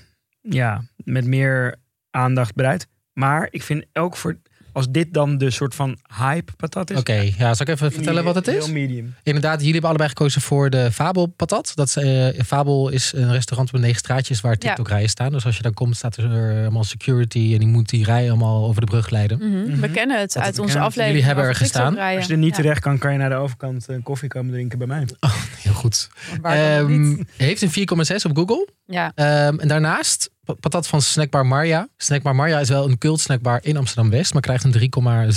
ja, 0.41 0.85
met 0.97 1.27
meer 1.27 1.77
aandacht 2.11 2.55
bereid. 2.55 2.89
Maar 3.13 3.49
ik 3.51 3.63
vind 3.63 3.87
ook 3.93 4.17
voor 4.17 4.39
als 4.77 4.91
dit 4.91 5.15
dan 5.15 5.39
de 5.39 5.51
soort 5.51 5.75
van 5.75 5.99
hype 6.19 6.53
patat 6.57 6.91
is. 6.91 6.99
Oké, 6.99 7.33
ja, 7.39 7.55
zal 7.55 7.67
ik 7.67 7.69
even 7.69 7.93
vertellen 7.93 8.25
wat 8.25 8.35
het 8.35 8.49
is? 8.49 8.65
Heel 8.65 8.75
medium. 8.75 9.15
Inderdaad, 9.23 9.57
jullie 9.57 9.73
hebben 9.73 9.89
allebei 9.89 10.09
gekozen 10.09 10.41
voor 10.41 10.71
de 10.71 10.93
Fabel 10.93 11.27
patat. 11.27 11.73
Dat 11.75 11.87
is, 11.87 11.97
uh, 11.97 12.41
Fabel 12.47 12.89
is 12.89 13.13
een 13.15 13.33
restaurant 13.33 13.73
met 13.73 13.81
negen 13.81 13.99
straatjes 13.99 14.41
waar 14.41 14.57
TikTok 14.57 14.89
rijen 14.89 15.09
staan. 15.09 15.33
Dus 15.33 15.45
als 15.45 15.57
je 15.57 15.63
dan 15.63 15.75
komt, 15.75 15.97
staat 15.97 16.17
er 16.17 16.61
allemaal 16.61 16.85
security 16.85 17.51
en 17.53 17.59
die 17.59 17.69
moet 17.69 17.89
die 17.89 18.05
rij 18.05 18.29
allemaal 18.29 18.67
over 18.67 18.81
de 18.81 18.87
brug 18.87 19.11
leiden. 19.11 19.39
Mm 19.39 19.53
-hmm. 19.53 19.81
We 19.81 19.91
kennen 19.91 20.21
het 20.21 20.37
uit 20.37 20.59
onze 20.59 20.79
aflevering. 20.79 21.09
Jullie 21.09 21.25
hebben 21.25 21.45
er 21.45 21.55
gestaan. 21.55 21.99
Als 21.99 22.27
je 22.27 22.33
er 22.33 22.39
niet 22.39 22.55
terecht 22.55 22.81
kan, 22.81 22.99
kan 22.99 23.13
je 23.13 23.19
naar 23.19 23.31
de 23.31 23.37
overkant 23.37 23.89
een 23.89 24.03
koffie 24.03 24.29
komen 24.29 24.53
drinken 24.53 24.79
bij 24.79 24.87
mij. 24.87 25.07
Oh, 25.21 25.35
heel 25.63 25.73
goed. 25.73 26.09
Um, 26.43 27.27
heeft 27.37 27.63
een 27.63 27.71
4,6 27.71 28.31
op 28.31 28.37
Google. 28.37 28.69
Ja. 28.87 29.07
Um, 29.49 29.61
en 29.61 29.69
daarnaast 29.69 30.31
patat 30.55 30.87
van 30.87 31.03
Snackbar 31.03 31.47
Marja. 31.47 31.89
Snackbar 31.97 32.35
Marja 32.35 32.61
is 32.61 32.69
wel 32.69 32.89
een 32.89 32.99
cult 32.99 33.21
snackbar 33.21 33.59
in 33.63 33.77
Amsterdam-West, 33.77 34.33
maar 34.33 34.43
krijgt 34.43 34.65
een 34.65 34.73
3,6 34.73 34.81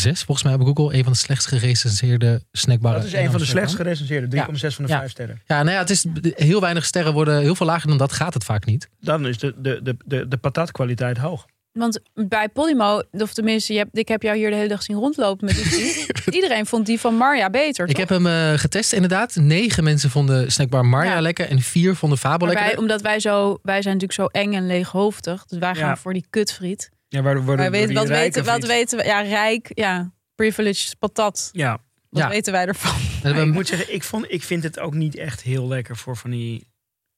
volgens 0.01 0.43
mij 0.43 0.53
op 0.53 0.61
Google. 0.61 0.97
Een 0.97 1.03
van 1.03 1.11
de 1.11 1.17
slechtst 1.17 1.47
gerecenseerde 1.47 2.43
snackbaren. 2.51 2.99
Dat 2.99 3.07
is 3.07 3.13
een 3.13 3.31
van 3.31 3.39
de 3.39 3.45
slechtst 3.45 3.75
gerecenseerde, 3.75 4.37
3,6 4.37 4.45
van 4.45 4.85
de 4.85 4.91
5 4.91 5.11
sterren. 5.11 5.41
Ja, 5.45 5.63
nou 5.63 5.75
ja, 5.75 5.79
het 5.79 5.89
is 5.89 6.05
heel 6.21 6.61
weinig 6.61 6.85
sterren 6.85 7.13
worden, 7.13 7.41
heel 7.41 7.55
veel 7.55 7.65
lager 7.65 7.87
dan 7.87 7.97
dat 7.97 8.11
gaat 8.11 8.33
het 8.33 8.43
vaak 8.43 8.65
niet. 8.65 8.89
Dan 8.99 9.27
is 9.27 9.37
de, 9.37 9.53
de, 9.57 9.79
de, 9.83 9.95
de, 10.05 10.27
de 10.27 10.37
patatkwaliteit 10.37 11.17
hoog. 11.17 11.45
Want 11.71 11.99
bij 12.13 12.49
Polymo, 12.49 13.01
of 13.12 13.34
tenminste, 13.34 13.73
je 13.73 13.79
hebt, 13.79 13.97
ik 13.97 14.08
heb 14.08 14.21
jou 14.21 14.38
hier 14.38 14.49
de 14.49 14.55
hele 14.55 14.67
dag 14.67 14.84
zien 14.84 14.95
rondlopen 14.95 15.45
met 15.45 15.55
die 15.55 16.05
Iedereen 16.36 16.65
vond 16.65 16.86
die 16.86 16.99
van 16.99 17.15
Marja 17.15 17.49
beter. 17.49 17.89
Ik 17.89 17.97
heb 17.97 18.10
hem 18.10 18.25
uh, 18.25 18.53
getest 18.53 18.93
inderdaad. 18.93 19.36
Negen 19.36 19.84
mensen 19.84 20.10
vonden 20.10 20.51
snackbar 20.51 20.86
Marja 20.86 21.13
ja. 21.13 21.21
lekker 21.21 21.49
en 21.49 21.62
vier 21.62 21.95
vonden 21.95 22.17
Fabel 22.17 22.47
lekker. 22.47 22.65
Wij, 22.65 22.77
omdat 22.77 23.01
wij 23.01 23.19
zo, 23.19 23.60
wij 23.63 23.82
zijn 23.82 23.97
natuurlijk 23.97 24.32
zo 24.34 24.39
eng 24.39 24.53
en 24.53 24.67
leeghoofdig. 24.67 25.45
Dus 25.45 25.60
wij 25.60 25.75
gaan 25.75 25.88
ja. 25.88 25.97
voor 25.97 26.13
die 26.13 26.25
kutfriet. 26.29 26.89
Ja, 27.08 27.21
waar, 27.21 27.45
waar, 27.45 27.58
wij 27.58 27.71
weten, 27.71 27.93
wat, 27.93 28.08
weten, 28.08 28.45
wat 28.45 28.65
weten 28.65 28.97
we? 28.97 29.05
Ja, 29.05 29.21
rijk, 29.21 29.71
ja, 29.73 30.12
privileged 30.36 30.95
patat. 30.99 31.49
Ja. 31.51 31.79
Wat 32.10 32.27
weten 32.27 32.53
wij 32.53 32.65
ervan? 32.65 32.95
ik 33.23 33.53
moet 33.53 33.67
zeggen, 33.67 33.93
ik, 33.93 34.03
vond, 34.03 34.25
ik 34.27 34.43
vind 34.43 34.63
het 34.63 34.79
ook 34.79 34.93
niet 34.93 35.15
echt 35.15 35.41
heel 35.41 35.67
lekker 35.67 35.97
voor 35.97 36.17
van 36.17 36.29
die 36.29 36.68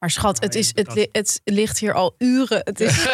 maar 0.01 0.09
schat, 0.09 0.39
het, 0.39 0.55
is, 0.55 0.71
het, 0.73 1.09
het 1.11 1.41
ligt 1.43 1.79
hier 1.79 1.93
al 1.93 2.15
uren. 2.17 2.61
Het 2.63 2.79
is, 2.79 3.03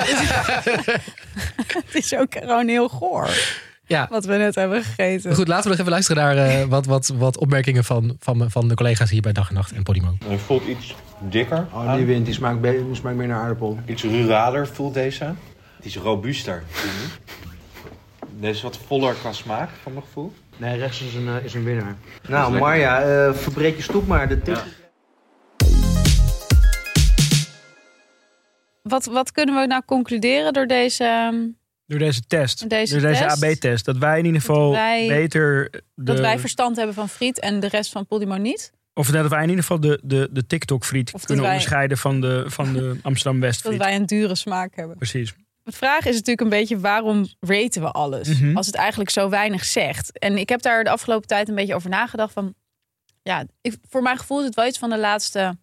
het 1.86 1.96
is 1.96 2.16
ook 2.16 2.36
gewoon 2.40 2.68
heel 2.68 2.90
goor. 2.90 3.30
Ja. 3.86 4.08
Wat 4.10 4.26
we 4.26 4.36
net 4.36 4.56
hebben 4.56 4.84
gegeten. 4.84 5.36
Goed, 5.36 5.48
laten 5.48 5.64
we 5.64 5.70
nog 5.70 5.80
even 5.80 5.92
luisteren 5.92 6.24
naar 6.24 6.62
uh, 6.62 6.64
wat, 6.64 6.86
wat, 6.86 7.08
wat 7.18 7.38
opmerkingen 7.38 7.84
van, 7.84 8.16
van, 8.20 8.52
van 8.52 8.68
de 8.68 8.76
collega's 8.76 9.10
hier 9.10 9.22
bij 9.22 9.32
Dag 9.32 9.50
en 9.50 9.56
Nacht 9.56 9.72
en 9.72 9.84
Podimo. 9.84 10.18
Hij 10.26 10.38
voelt 10.38 10.68
iets 10.68 10.96
dikker. 11.20 11.68
Oh, 11.74 11.96
die 11.96 12.06
wind 12.06 12.26
die 12.26 12.34
smaakt, 12.34 12.64
die 12.64 12.96
smaakt 12.96 13.16
meer 13.16 13.28
naar 13.28 13.42
aardappel. 13.42 13.80
Iets 13.86 14.04
ruraler 14.04 14.68
voelt 14.68 14.94
deze. 14.94 15.34
Het 15.76 15.86
is 15.86 15.98
robuuster. 15.98 16.64
deze 18.40 18.54
is 18.54 18.62
wat 18.62 18.80
voller 18.88 19.14
qua 19.14 19.34
smaak, 19.34 19.70
van 19.84 19.94
mijn 19.94 20.06
gevoel. 20.06 20.34
Nee, 20.58 20.78
rechts 20.78 21.02
is 21.02 21.14
een, 21.14 21.28
uh, 21.28 21.44
is 21.44 21.54
een 21.54 21.64
winnaar. 21.64 21.96
Nou, 22.28 22.58
Marja, 22.58 23.28
uh, 23.28 23.34
verbreek 23.34 23.76
je 23.76 23.82
stoep 23.82 24.08
maar. 24.08 24.28
De 24.28 24.40
ja. 24.44 24.64
Wat, 28.88 29.06
wat 29.06 29.32
kunnen 29.32 29.56
we 29.56 29.66
nou 29.66 29.82
concluderen 29.86 30.54
door 30.54 30.68
deze... 30.68 31.04
ehm, 31.04 31.36
Door 31.86 32.00
deze 32.00 32.22
test. 32.28 32.70
Deze 32.70 32.94
door 33.00 33.10
deze 33.10 33.24
test. 33.24 33.44
AB-test. 33.44 33.86
Dat 33.86 33.98
wij 33.98 34.20
in 34.20 34.26
ieder 34.26 34.40
geval 34.42 34.72
wij- 34.72 35.08
beter... 35.08 35.70
De, 35.72 35.82
Dat 35.96 36.20
wij 36.20 36.40
verstand 36.40 36.76
hebben 36.76 36.96
van 36.96 37.10
friet 37.10 37.40
en 37.40 37.60
de 37.60 37.68
rest 37.68 37.92
van 37.92 38.06
Podimo 38.06 38.36
niet. 38.38 38.72
Of 38.94 39.10
dat 39.10 39.30
wij 39.30 39.44
in 39.44 39.50
ieder 39.50 39.64
geval 39.64 39.80
de, 39.80 40.00
de, 40.04 40.30
de 40.32 40.46
TikTok-friet 40.48 41.12
kunnen 41.26 41.44
wij- 41.44 41.54
onderscheiden 41.54 41.98
van 41.98 42.22
de, 42.22 42.44
van 42.48 42.74
de 42.74 42.98
Amsterdam-West-friet. 43.04 43.78
Dat 43.78 43.88
wij 43.88 43.96
een 43.96 44.06
dure 44.06 44.36
smaak 44.36 44.76
hebben. 44.76 44.98
Precies. 44.98 45.34
De 45.64 45.72
vraag 45.72 46.00
is 46.00 46.14
natuurlijk 46.14 46.42
een 46.42 46.50
beetje 46.50 46.80
waarom 46.80 47.28
raten 47.40 47.82
we 47.82 47.92
alles? 47.92 48.40
Mhm. 48.40 48.58
Als 48.58 48.66
het 48.66 48.76
eigenlijk 48.76 49.10
zo 49.10 49.30
weinig 49.30 49.66
zegt. 49.66 50.20
En 50.20 50.38
ik 50.38 50.50
heb 50.50 50.62
daar 50.62 50.84
de 50.84 50.90
afgelopen 50.90 51.28
tijd 51.28 51.50
een 51.50 51.56
beetje 51.56 51.76
over 51.76 51.90
nagedacht. 51.90 52.34
Van, 52.34 52.54
ja, 53.24 53.46
ik, 53.62 53.76
voor 53.90 54.02
mijn 54.02 54.18
gevoel 54.18 54.40
is 54.40 54.46
het 54.46 54.56
wel 54.56 54.66
iets 54.68 54.78
van 54.80 54.90
de 54.90 54.98
laatste 54.98 55.58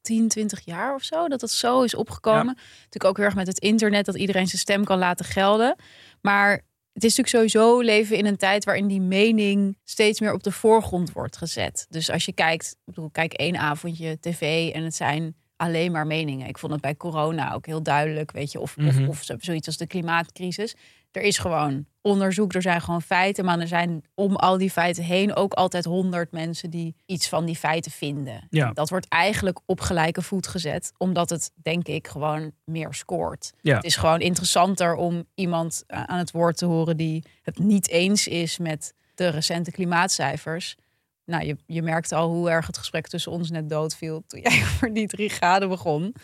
10, 0.00 0.28
20 0.28 0.64
jaar 0.64 0.94
of 0.94 1.02
zo. 1.02 1.28
Dat 1.28 1.40
dat 1.40 1.50
zo 1.50 1.82
is 1.82 1.94
opgekomen. 1.94 2.54
Natuurlijk 2.56 3.04
ook 3.04 3.16
heel 3.16 3.26
erg 3.26 3.34
met 3.34 3.46
het 3.46 3.58
internet. 3.58 4.04
Dat 4.06 4.16
iedereen 4.16 4.46
zijn 4.46 4.60
stem 4.60 4.84
kan 4.84 4.98
laten 4.98 5.24
gelden. 5.24 5.76
Maar 6.20 6.50
het 6.92 7.04
is 7.04 7.16
natuurlijk 7.16 7.50
sowieso 7.52 7.80
leven 7.80 8.16
in 8.16 8.26
een 8.26 8.36
tijd 8.36 8.64
waarin 8.64 8.86
die 8.86 9.00
mening 9.00 9.78
steeds 9.84 10.20
meer 10.20 10.32
op 10.32 10.42
de 10.42 10.52
voorgrond 10.52 11.12
wordt 11.12 11.36
gezet. 11.36 11.86
Dus 11.88 12.10
als 12.10 12.24
je 12.24 12.32
kijkt, 12.32 12.66
ik 12.70 12.78
bedoel, 12.84 13.10
kijk 13.10 13.32
één 13.32 13.56
avondje 13.56 14.18
tv 14.20 14.70
en 14.74 14.82
het 14.84 14.94
zijn 14.94 15.36
alleen 15.56 15.92
maar 15.92 16.06
meningen. 16.06 16.48
Ik 16.48 16.58
vond 16.58 16.72
het 16.72 16.80
bij 16.80 16.96
corona 16.96 17.52
ook 17.54 17.66
heel 17.66 17.82
duidelijk, 17.82 18.30
weet 18.32 18.52
je, 18.52 18.60
of, 18.60 18.76
Mhm. 18.76 18.88
of, 19.02 19.08
of 19.08 19.22
zo- 19.22 19.34
zoiets 19.38 19.66
als 19.66 19.76
de 19.76 19.86
klimaatcrisis. 19.86 20.74
Er 21.10 21.22
is 21.22 21.38
gewoon 21.38 21.86
onderzoek, 22.00 22.54
er 22.54 22.62
zijn 22.62 22.80
gewoon 22.80 23.02
feiten, 23.02 23.44
maar 23.44 23.58
er 23.60 23.68
zijn 23.68 24.02
om 24.14 24.36
al 24.36 24.58
die 24.58 24.70
feiten 24.70 25.04
heen 25.04 25.36
ook 25.36 25.52
altijd 25.52 25.84
honderd 25.84 26.32
mensen 26.32 26.70
die 26.70 26.94
iets 27.06 27.28
van 27.28 27.44
die 27.44 27.56
feiten 27.56 27.90
vinden. 27.90 28.46
Ja. 28.50 28.72
Dat 28.72 28.88
wordt 28.90 29.08
eigenlijk 29.08 29.60
op 29.66 29.80
gelijke 29.80 30.22
voet 30.22 30.46
gezet, 30.46 30.92
omdat 30.98 31.30
het, 31.30 31.50
denk 31.54 31.86
ik, 31.88 32.08
gewoon 32.08 32.52
meer 32.64 32.94
scoort. 32.94 33.52
Ja. 33.60 33.74
Het 33.76 33.84
is 33.84 33.96
gewoon 33.96 34.20
interessanter 34.20 34.94
om 34.94 35.24
iemand 35.34 35.84
a- 35.92 36.06
aan 36.06 36.18
het 36.18 36.30
woord 36.30 36.56
te 36.56 36.64
horen 36.66 36.96
die 36.96 37.24
het 37.42 37.58
niet 37.58 37.88
eens 37.88 38.26
is 38.26 38.58
met 38.58 38.94
de 39.14 39.28
recente 39.28 39.70
klimaatcijfers. 39.70 40.76
Nou, 41.24 41.44
je, 41.46 41.56
je 41.66 41.82
merkte 41.82 42.14
al 42.14 42.28
hoe 42.30 42.50
erg 42.50 42.66
het 42.66 42.78
gesprek 42.78 43.06
tussen 43.06 43.32
ons 43.32 43.50
net 43.50 43.68
doodviel 43.68 44.22
toen 44.26 44.40
jij 44.48 44.52
over 44.62 44.94
die 44.94 45.06
drie 45.06 45.28
graden 45.28 45.68
begon. 45.68 46.14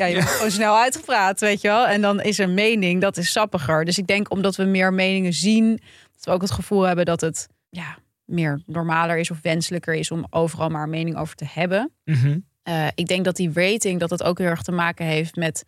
Ja, 0.00 0.06
je 0.06 0.14
wordt 0.14 0.30
gewoon 0.30 0.50
snel 0.50 0.76
uitgepraat, 0.76 1.40
weet 1.40 1.60
je 1.60 1.68
wel. 1.68 1.86
En 1.86 2.00
dan 2.00 2.20
is 2.20 2.38
er 2.38 2.48
mening, 2.48 3.00
dat 3.00 3.16
is 3.16 3.32
sappiger. 3.32 3.84
Dus 3.84 3.98
ik 3.98 4.06
denk 4.06 4.30
omdat 4.30 4.56
we 4.56 4.64
meer 4.64 4.92
meningen 4.92 5.32
zien, 5.32 5.80
dat 6.12 6.24
we 6.24 6.30
ook 6.30 6.42
het 6.42 6.50
gevoel 6.50 6.82
hebben 6.82 7.04
dat 7.04 7.20
het 7.20 7.48
ja, 7.70 7.98
meer 8.24 8.62
normaler 8.66 9.18
is 9.18 9.30
of 9.30 9.40
wenselijker 9.42 9.94
is 9.94 10.10
om 10.10 10.26
overal 10.30 10.68
maar 10.68 10.82
een 10.82 10.90
mening 10.90 11.16
over 11.16 11.36
te 11.36 11.46
hebben. 11.48 11.92
Mhm. 12.04 12.38
Eh, 12.62 12.86
ik 12.94 13.06
denk 13.06 13.24
dat 13.24 13.36
die 13.36 13.50
rating 13.52 14.00
dat 14.00 14.10
het 14.10 14.22
ook 14.22 14.38
heel 14.38 14.46
erg 14.46 14.62
te 14.62 14.72
maken 14.72 15.06
heeft 15.06 15.36
met 15.36 15.64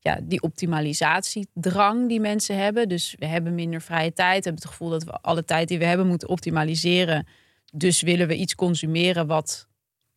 ja, 0.00 0.18
die 0.22 0.42
optimalisatiedrang 0.42 2.08
die 2.08 2.20
mensen 2.20 2.58
hebben. 2.58 2.88
Dus 2.88 3.14
we 3.18 3.26
hebben 3.26 3.54
minder 3.54 3.80
vrije 3.80 4.12
tijd, 4.12 4.44
hebben 4.44 4.62
het 4.62 4.70
gevoel 4.70 4.90
dat 4.90 5.04
we 5.04 5.12
alle 5.12 5.44
tijd 5.44 5.68
die 5.68 5.78
we 5.78 5.84
hebben 5.84 6.06
moeten 6.06 6.28
optimaliseren. 6.28 7.26
Dus 7.72 8.00
willen 8.00 8.28
we 8.28 8.36
iets 8.36 8.54
consumeren 8.54 9.26
wat 9.26 9.66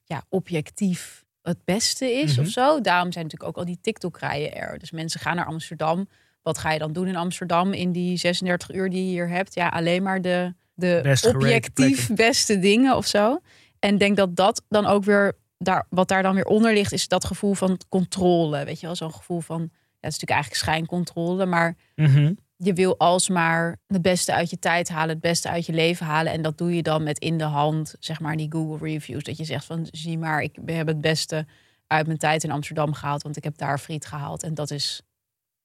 ja, 0.03 0.23
objectief 0.29 1.23
het 1.49 1.65
beste 1.65 2.12
is 2.12 2.31
Mhm. 2.31 2.41
of 2.45 2.47
zo. 2.51 2.81
Daarom 2.81 3.12
zijn 3.12 3.23
natuurlijk 3.23 3.51
ook 3.51 3.57
al 3.57 3.65
die 3.65 3.77
TikTok-rijen 3.81 4.55
er. 4.55 4.79
Dus 4.79 4.91
mensen 4.91 5.19
gaan 5.19 5.35
naar 5.35 5.45
Amsterdam. 5.45 6.09
Wat 6.41 6.57
ga 6.57 6.71
je 6.71 6.79
dan 6.79 6.93
doen 6.93 7.07
in 7.07 7.15
Amsterdam 7.15 7.73
in 7.73 7.91
die 7.91 8.17
36 8.17 8.71
uur 8.73 8.89
die 8.89 9.03
je 9.05 9.09
hier 9.09 9.29
hebt? 9.29 9.53
Ja, 9.55 9.67
alleen 9.67 10.03
maar 10.03 10.21
de, 10.21 10.53
de 10.73 10.99
Best 11.03 11.25
objectief 11.25 12.09
beste 12.13 12.59
dingen 12.59 12.95
of 12.95 13.05
zo. 13.05 13.39
En 13.79 13.97
denk 13.97 14.17
dat 14.17 14.35
dat 14.35 14.63
dan 14.69 14.85
ook 14.85 15.03
weer, 15.03 15.38
daar, 15.57 15.85
wat 15.89 16.07
daar 16.07 16.23
dan 16.23 16.35
weer 16.35 16.45
onder 16.45 16.73
ligt, 16.73 16.91
is 16.93 17.07
dat 17.07 17.25
gevoel 17.25 17.53
van 17.53 17.79
controle. 17.89 18.65
Weet 18.65 18.79
je 18.79 18.85
wel, 18.85 18.95
zo'n 18.95 19.13
gevoel 19.13 19.39
van, 19.39 19.59
ja, 19.62 19.67
het 19.99 20.13
is 20.13 20.19
natuurlijk 20.19 20.31
eigenlijk 20.31 20.62
schijncontrole, 20.62 21.45
maar 21.45 21.75
Mhm. 21.95 22.33
Je 22.61 22.73
wil 22.73 22.97
alsmaar 22.97 23.77
het 23.87 24.01
beste 24.01 24.33
uit 24.33 24.49
je 24.49 24.59
tijd 24.59 24.89
halen, 24.89 25.09
het 25.09 25.21
beste 25.21 25.49
uit 25.49 25.65
je 25.65 25.73
leven 25.73 26.05
halen. 26.05 26.31
En 26.31 26.41
dat 26.41 26.57
doe 26.57 26.75
je 26.75 26.83
dan 26.83 27.03
met 27.03 27.19
in 27.19 27.37
de 27.37 27.43
hand, 27.43 27.95
zeg 27.99 28.19
maar, 28.19 28.37
die 28.37 28.51
Google 28.51 28.87
reviews. 28.87 29.23
Dat 29.23 29.37
je 29.37 29.43
zegt 29.43 29.65
van, 29.65 29.87
zie 29.91 30.17
maar, 30.17 30.41
ik 30.41 30.57
heb 30.65 30.87
het 30.87 31.01
beste 31.01 31.45
uit 31.87 32.05
mijn 32.05 32.17
tijd 32.17 32.43
in 32.43 32.51
Amsterdam 32.51 32.93
gehaald, 32.93 33.23
want 33.23 33.37
ik 33.37 33.43
heb 33.43 33.57
daar 33.57 33.79
friet 33.79 34.05
gehaald. 34.05 34.43
En 34.43 34.53
dat 34.53 34.71
is 34.71 35.01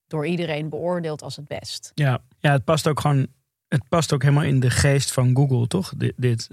door 0.06 0.26
iedereen 0.26 0.68
beoordeeld 0.68 1.22
als 1.22 1.36
het 1.36 1.46
best. 1.46 1.90
Ja. 1.94 2.22
ja, 2.38 2.52
het 2.52 2.64
past 2.64 2.88
ook 2.88 3.00
gewoon. 3.00 3.26
Het 3.68 3.88
past 3.88 4.12
ook 4.12 4.22
helemaal 4.22 4.44
in 4.44 4.60
de 4.60 4.70
geest 4.70 5.12
van 5.12 5.36
Google, 5.36 5.66
toch? 5.66 5.92
Dit, 5.96 6.12
dit, 6.16 6.48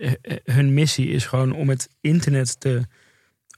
eh, 0.00 0.12
eh, 0.20 0.36
hun 0.44 0.74
missie 0.74 1.08
is 1.08 1.26
gewoon 1.26 1.52
om 1.52 1.68
het 1.68 1.88
internet 2.00 2.60
te. 2.60 2.82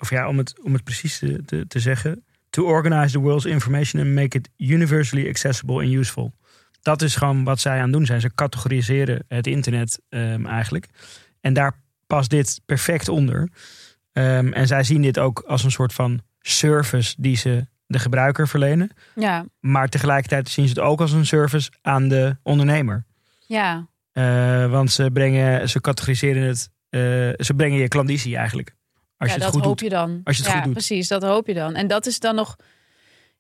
Of 0.01 0.11
ja, 0.11 0.29
om 0.29 0.39
het, 0.39 0.63
om 0.63 0.73
het 0.73 0.85
precies 0.85 1.19
te, 1.19 1.65
te 1.69 1.81
zeggen. 1.81 2.25
To 2.51 2.65
organize 2.65 3.13
the 3.13 3.21
world's 3.21 3.45
information 3.45 4.01
and 4.03 4.15
make 4.15 4.39
it 4.39 4.49
universally 4.57 5.29
accessible 5.29 5.77
and 5.77 5.93
useful. 5.93 6.33
Dat 6.83 7.03
is 7.03 7.17
gewoon 7.17 7.45
wat 7.45 7.61
zij 7.61 7.77
aan 7.77 7.83
het 7.83 7.93
doen 7.93 8.07
zijn. 8.07 8.21
Ze 8.21 8.35
categoriseren 8.35 9.25
het 9.29 9.47
internet 9.47 10.01
ehm, 10.09 10.47
eigenlijk. 10.47 10.89
En 11.41 11.53
daar 11.53 11.73
past 12.07 12.31
dit 12.31 12.61
perfect 12.67 13.09
onder. 13.09 13.49
Ehm, 14.13 14.53
en 14.53 14.67
zij 14.67 14.83
zien 14.83 15.03
dit 15.03 15.19
ook 15.19 15.41
als 15.47 15.65
een 15.65 15.71
soort 15.71 15.93
van 15.93 16.21
service 16.41 17.15
die 17.19 17.37
ze 17.37 17.67
de 17.87 17.99
gebruiker 17.99 18.49
verlenen. 18.49 18.91
Ja, 19.15 19.45
Maar 19.61 19.89
tegelijkertijd 19.89 20.49
zien 20.49 20.69
ze 20.69 20.71
het 20.75 20.83
ook 20.83 21.01
als 21.01 21.13
een 21.13 21.27
service 21.27 21.71
aan 21.83 22.09
de 22.09 22.37
ondernemer. 22.43 23.05
ja, 23.47 23.87
Eh, 24.13 24.71
want 24.71 24.93
ze 24.93 25.11
brengen, 25.13 25.69
ze 25.69 25.81
categoriseren 25.81 26.43
het, 26.43 26.71
eh, 26.89 27.01
ze 27.45 27.55
brengen 27.57 27.79
je 27.79 27.89
klandizie 27.89 28.37
eigenlijk. 28.37 28.75
Als 29.19 29.29
ja 29.29 29.35
je 29.35 29.41
dat 29.41 29.53
goed 29.53 29.65
hoop 29.65 29.79
doet. 29.79 29.81
je 29.81 29.95
dan. 29.95 30.21
Als 30.25 30.37
je 30.37 30.43
het 30.43 30.51
ja, 30.51 30.57
goed 30.57 30.65
doet. 30.65 30.73
precies, 30.73 31.09
dat 31.09 31.23
hoop 31.23 31.47
je 31.47 31.55
dan. 31.55 31.75
En 31.75 31.87
dat 31.87 32.07
is 32.07 32.21
dan 32.21 32.35
nog. 32.35 32.57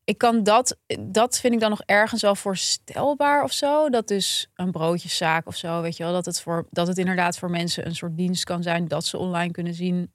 Ik 0.04 0.18
kan 0.18 0.42
dat, 0.42 0.76
dat 1.00 1.38
vind 1.38 1.54
ik 1.54 1.60
dan 1.60 1.70
nog 1.70 1.82
ergens 1.84 2.22
wel 2.22 2.34
voorstelbaar 2.34 3.42
of 3.42 3.52
zo. 3.52 3.88
Dat 3.88 4.08
dus 4.08 4.48
een 4.54 4.70
broodjeszaak 4.70 5.46
of 5.46 5.56
zo, 5.56 5.80
weet 5.80 5.96
je 5.96 6.02
wel, 6.02 6.12
dat 6.12 6.24
het, 6.24 6.40
voor, 6.40 6.66
dat 6.70 6.86
het 6.86 6.98
inderdaad 6.98 7.38
voor 7.38 7.50
mensen 7.50 7.86
een 7.86 7.94
soort 7.94 8.16
dienst 8.16 8.44
kan 8.44 8.62
zijn. 8.62 8.88
Dat 8.88 9.04
ze 9.04 9.18
online 9.18 9.52
kunnen 9.52 9.74
zien 9.74 10.12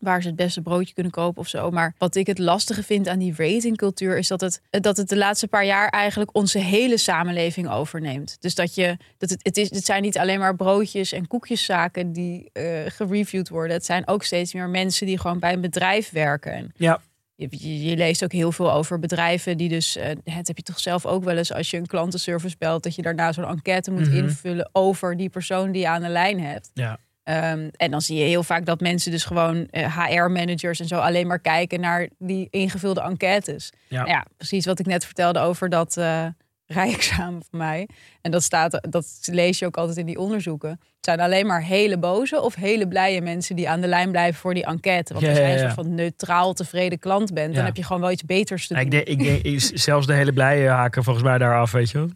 waar 0.00 0.22
ze 0.22 0.26
het 0.28 0.36
beste 0.36 0.60
broodje 0.62 0.94
kunnen 0.94 1.12
kopen 1.12 1.40
of 1.40 1.48
zo. 1.48 1.70
Maar 1.70 1.94
wat 1.98 2.14
ik 2.14 2.26
het 2.26 2.38
lastige 2.38 2.82
vind 2.82 3.08
aan 3.08 3.18
die 3.18 3.34
ratingcultuur 3.36 4.18
is 4.18 4.28
dat 4.28 4.40
het, 4.40 4.60
dat 4.70 4.96
het 4.96 5.08
de 5.08 5.16
laatste 5.16 5.48
paar 5.48 5.64
jaar 5.64 5.88
eigenlijk 5.88 6.30
onze 6.36 6.58
hele 6.58 6.98
samenleving 6.98 7.70
overneemt. 7.70 8.36
Dus 8.40 8.54
dat 8.54 8.74
je, 8.74 8.96
dat 9.18 9.30
het, 9.30 9.40
het, 9.42 9.56
is, 9.56 9.70
het 9.70 9.84
zijn 9.84 10.02
niet 10.02 10.18
alleen 10.18 10.38
maar 10.38 10.56
broodjes 10.56 11.12
en 11.12 11.26
koekjeszaken 11.26 12.12
die 12.12 12.50
eh 12.52 12.64
gereviewd 12.86 13.48
worden. 13.48 13.76
Het 13.76 13.84
zijn 13.84 14.08
ook 14.08 14.22
steeds 14.24 14.54
meer 14.54 14.68
mensen 14.68 15.06
die 15.06 15.18
gewoon 15.18 15.38
bij 15.38 15.52
een 15.52 15.60
bedrijf 15.60 16.10
werken. 16.10 16.52
En 16.52 16.72
Ja, 16.76 17.00
je, 17.34 17.48
je, 17.50 17.82
je 17.84 17.96
leest 17.96 18.24
ook 18.24 18.32
heel 18.32 18.52
veel 18.52 18.72
over 18.72 18.98
bedrijven 18.98 19.56
die 19.56 19.68
dus, 19.68 19.96
eh, 19.96 20.08
het 20.24 20.46
heb 20.46 20.56
je 20.56 20.62
toch 20.62 20.80
zelf 20.80 21.06
ook 21.06 21.24
wel 21.24 21.36
eens 21.36 21.52
als 21.52 21.70
je 21.70 21.76
een 21.76 21.86
klantenservice 21.86 22.56
belt, 22.58 22.82
dat 22.82 22.94
je 22.94 23.02
daarna 23.02 23.32
zo'n 23.32 23.44
enquête 23.48 23.90
moet 23.90 24.06
Mhm. 24.08 24.16
invullen 24.16 24.68
over 24.72 25.16
die 25.16 25.28
persoon 25.28 25.72
die 25.72 25.82
je 25.82 25.88
aan 25.88 26.02
de 26.02 26.08
lijn 26.08 26.40
hebt. 26.40 26.70
ja. 26.74 26.98
Ehm, 27.26 27.68
en 27.76 27.90
dan 27.90 28.00
zie 28.00 28.18
je 28.18 28.24
heel 28.24 28.42
vaak 28.42 28.66
dat 28.66 28.80
mensen 28.80 29.10
dus 29.10 29.24
gewoon 29.24 29.68
HR-managers 29.70 30.80
en 30.80 30.86
zo 30.86 30.98
alleen 30.98 31.26
maar 31.26 31.38
kijken 31.38 31.80
naar 31.80 32.08
die 32.18 32.48
ingevulde 32.50 33.00
enquêtes. 33.00 33.72
Ja. 33.88 33.96
Nou 33.96 34.10
ja, 34.10 34.24
precies 34.36 34.66
wat 34.66 34.78
ik 34.78 34.86
net 34.86 35.04
vertelde 35.04 35.38
over 35.38 35.68
dat 35.68 35.96
eh 35.96 36.26
rijexamen 36.66 37.42
van 37.50 37.58
mij. 37.58 37.88
En 38.22 38.30
dat 38.30 38.42
staat, 38.42 38.86
dat 38.90 39.06
lees 39.30 39.58
je 39.58 39.66
ook 39.66 39.76
altijd 39.76 39.96
in 39.96 40.06
die 40.06 40.18
onderzoeken. 40.18 40.70
Het 40.70 40.80
zijn 41.00 41.20
alleen 41.20 41.46
maar 41.46 41.62
hele 41.62 41.98
boze 41.98 42.40
of 42.40 42.54
hele 42.54 42.88
blije 42.88 43.20
mensen 43.20 43.56
die 43.56 43.68
aan 43.68 43.80
de 43.80 43.86
lijn 43.86 44.10
blijven 44.10 44.40
voor 44.40 44.54
die 44.54 44.64
enquête. 44.64 45.12
Want 45.12 45.24
Ja, 45.24 45.30
als 45.30 45.38
ja, 45.38 45.44
jij 45.44 45.54
een 45.54 45.62
ja. 45.62 45.70
soort 45.70 45.86
van 45.86 45.94
neutraal 45.94 46.52
tevreden 46.52 46.98
klant 46.98 47.34
bent, 47.34 47.54
dan 47.54 47.64
heb 47.64 47.76
je 47.76 47.84
gewoon 47.84 48.02
wel 48.02 48.10
iets 48.10 48.24
beters 48.24 48.66
te 48.66 48.74
doen. 48.74 48.82
Ik 48.82 48.90
denk, 48.90 49.06
ik 49.06 49.44
denk 49.44 49.60
zelfs 49.74 50.06
de 50.06 50.14
hele 50.14 50.32
blije 50.32 50.68
haken 50.68 51.04
volgens 51.04 51.24
mij 51.24 51.38
daar 51.38 51.58
af, 51.58 51.72
weet 51.72 51.90
je 51.90 51.98
wel. 51.98 52.08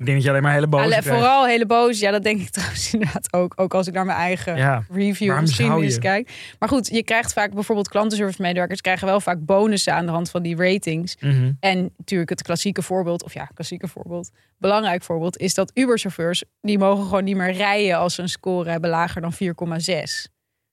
Ik 0.00 0.06
denk 0.06 0.16
dat 0.18 0.24
je 0.24 0.30
alleen 0.30 0.42
maar 0.42 0.52
hele 0.52 0.68
krijgt. 0.68 1.08
vooral 1.08 1.46
hele 1.46 1.66
boos. 1.66 1.98
Ja, 1.98 2.10
dat 2.10 2.22
denk 2.22 2.40
ik 2.40 2.50
trouwens 2.56 2.92
inderdaad 2.92 3.32
ook. 3.32 3.52
Ook 3.56 3.74
als 3.74 3.86
ik 3.86 3.94
naar 3.94 4.04
mijn 4.04 4.18
eigen 4.18 4.56
Ja, 4.56 4.84
review 4.90 5.38
geschiedenis 5.38 5.94
je? 5.94 6.00
kijk. 6.00 6.54
Maar 6.58 6.68
goed, 6.68 6.88
je 6.88 7.02
krijgt 7.02 7.32
vaak 7.32 7.54
bijvoorbeeld 7.54 7.88
klantenservice 7.88 8.42
medewerkers 8.42 8.80
krijgen 8.80 9.06
wel 9.06 9.20
vaak 9.20 9.44
bonussen 9.44 9.94
aan 9.94 10.06
de 10.06 10.12
hand 10.12 10.30
van 10.30 10.42
die 10.42 10.56
ratings. 10.56 11.16
Mhm. 11.20 11.52
En 11.60 11.92
natuurlijk 11.96 12.30
het 12.30 12.42
klassieke 12.42 12.82
voorbeeld, 12.82 13.24
of 13.24 13.34
ja, 13.34 13.44
klassieke 13.54 13.88
voorbeeld, 13.88 14.30
belangrijk 14.58 15.02
voorbeeld, 15.02 15.38
is 15.38 15.54
dat 15.54 15.70
Uber-chauffeurs, 15.74 16.44
die 16.60 16.78
mogen 16.78 17.04
gewoon 17.04 17.24
niet 17.24 17.36
meer 17.36 17.52
rijden 17.52 17.98
als 17.98 18.14
ze 18.14 18.22
een 18.22 18.28
score 18.28 18.70
hebben 18.70 18.90
lager 18.90 19.20
dan 19.20 19.32
4,6. 19.32 20.28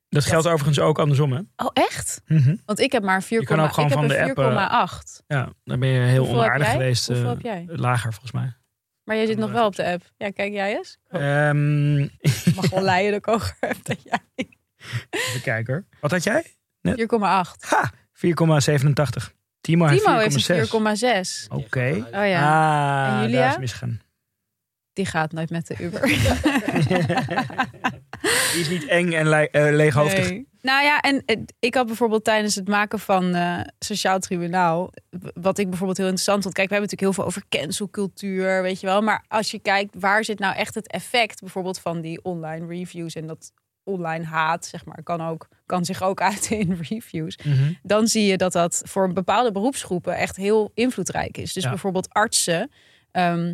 Dat 0.09 0.25
geldt 0.25 0.47
overigens 0.47 0.79
ook 0.79 0.99
andersom, 0.99 1.31
hè? 1.31 1.39
Oh, 1.55 1.69
echt? 1.73 2.21
Mhm. 2.25 2.55
Want 2.65 2.79
ik 2.79 2.91
heb 2.91 3.03
maar 3.03 3.23
4,8. 3.23 3.27
kan 3.27 3.59
ook 3.59 3.73
gewoon 3.73 3.89
ik 3.89 3.95
heb 3.95 4.03
van 4.03 4.03
een 4.03 4.25
de 4.25 4.29
app, 4.29 4.37
eh, 4.39 4.43
4,8. 4.43 5.23
Ja, 5.27 5.49
dan 5.63 5.79
ben 5.79 5.89
je 5.89 5.99
heel 5.99 6.17
Hoeveel 6.17 6.35
onaardig 6.35 6.71
geweest. 6.71 7.07
Hoeveel 7.07 7.25
eh, 7.25 7.31
heb 7.31 7.41
jij? 7.41 7.65
lager 7.67 8.11
volgens 8.11 8.31
mij. 8.31 8.56
Maar 9.07 9.15
jij 9.15 9.25
zit 9.25 9.37
nog 9.37 9.51
wel 9.51 9.65
op 9.65 9.75
de 9.75 9.85
app. 9.85 10.11
Ja, 10.17 10.29
kijk 10.31 10.51
jij 10.53 10.75
eens. 10.77 10.97
Ik 12.47 12.55
mag 12.55 12.69
wel 12.69 12.81
leiden 12.81 13.11
dat 13.11 13.19
ik 13.19 13.25
hoger 13.25 13.55
heb 13.67 13.77
dan 13.83 13.95
jij. 14.03 14.47
even 15.09 15.41
kijken 15.41 15.73
hoor. 15.73 15.85
Wat 16.01 16.11
had 16.11 16.23
jij? 16.23 16.43
4,8. 16.87 16.95
Ha, 17.59 17.91
4,87. 18.13 19.33
Timo, 19.61 19.85
heeft 19.85 20.03
Timo 20.03 20.17
heeft 20.17 20.49
een 20.49 20.65
4,6. 20.65 20.69
4,6. 21.47 21.47
Oké. 21.51 22.05
Oh 22.13 22.27
ja. 22.27 23.07
Ah, 23.07 23.15
En 23.17 23.21
Julia? 23.21 23.37
daar 23.37 23.45
is 23.47 23.51
het 23.51 23.59
misgegaan. 23.59 24.01
Die 24.93 25.05
gaat 25.05 25.31
nooit 25.31 25.49
met 25.49 25.67
de 25.67 25.75
Uber. 25.79 26.01
Die 28.51 28.59
is 28.61 28.69
niet 28.69 28.85
eng 28.87 29.11
en 29.13 29.27
le- 29.27 29.43
eh, 29.51 29.75
leeghoofdig. 29.75 30.29
Nee. 30.29 30.47
Nou 30.67 30.83
ja, 30.83 30.99
en 31.01 31.23
eh, 31.25 31.37
ik 31.59 31.75
had 31.75 31.85
bijvoorbeeld 31.87 32.23
tijdens 32.23 32.55
het 32.55 32.67
maken 32.67 32.99
van 32.99 33.35
eh, 33.35 33.59
Sociaal 33.79 34.19
Tribunaal, 34.19 34.93
wat 35.33 35.57
ik 35.57 35.67
bijvoorbeeld 35.67 35.97
heel 35.97 36.05
interessant 36.07 36.43
vond. 36.43 36.53
Kijk, 36.55 36.69
we 36.69 36.73
hebben 36.75 36.89
natuurlijk 36.91 37.17
heel 37.17 37.23
veel 37.23 37.25
over 37.25 37.61
cancelcultuur, 37.61 38.61
weet 38.61 38.79
je 38.79 38.87
wel. 38.87 39.01
Maar 39.01 39.25
als 39.27 39.51
je 39.51 39.59
kijkt, 39.59 39.95
waar 39.99 40.23
zit 40.23 40.39
nou 40.39 40.55
echt 40.55 40.75
het 40.75 40.87
effect 40.87 41.39
bijvoorbeeld 41.39 41.79
van 41.79 42.01
die 42.01 42.23
online 42.23 42.67
reviews 42.67 43.13
en 43.15 43.27
dat 43.27 43.51
online 43.83 44.23
haat, 44.25 44.65
zeg 44.65 44.85
maar, 44.85 45.03
kan, 45.03 45.21
ook, 45.21 45.47
kan 45.65 45.85
zich 45.85 46.03
ook 46.03 46.21
uiten 46.31 46.57
in 46.59 46.73
reviews. 46.89 47.37
Mhm. 47.37 47.73
Dan 47.83 48.07
zie 48.07 48.25
je 48.25 48.37
dat 48.37 48.51
dat 48.51 48.81
voor 48.85 49.13
bepaalde 49.13 49.51
beroepsgroepen 49.51 50.15
echt 50.17 50.35
heel 50.35 50.71
invloedrijk 50.73 51.37
is. 51.37 51.53
Dus 51.53 51.63
Ja. 51.63 51.69
bijvoorbeeld 51.69 52.13
artsen. 52.13 52.71
ehm, 53.11 53.53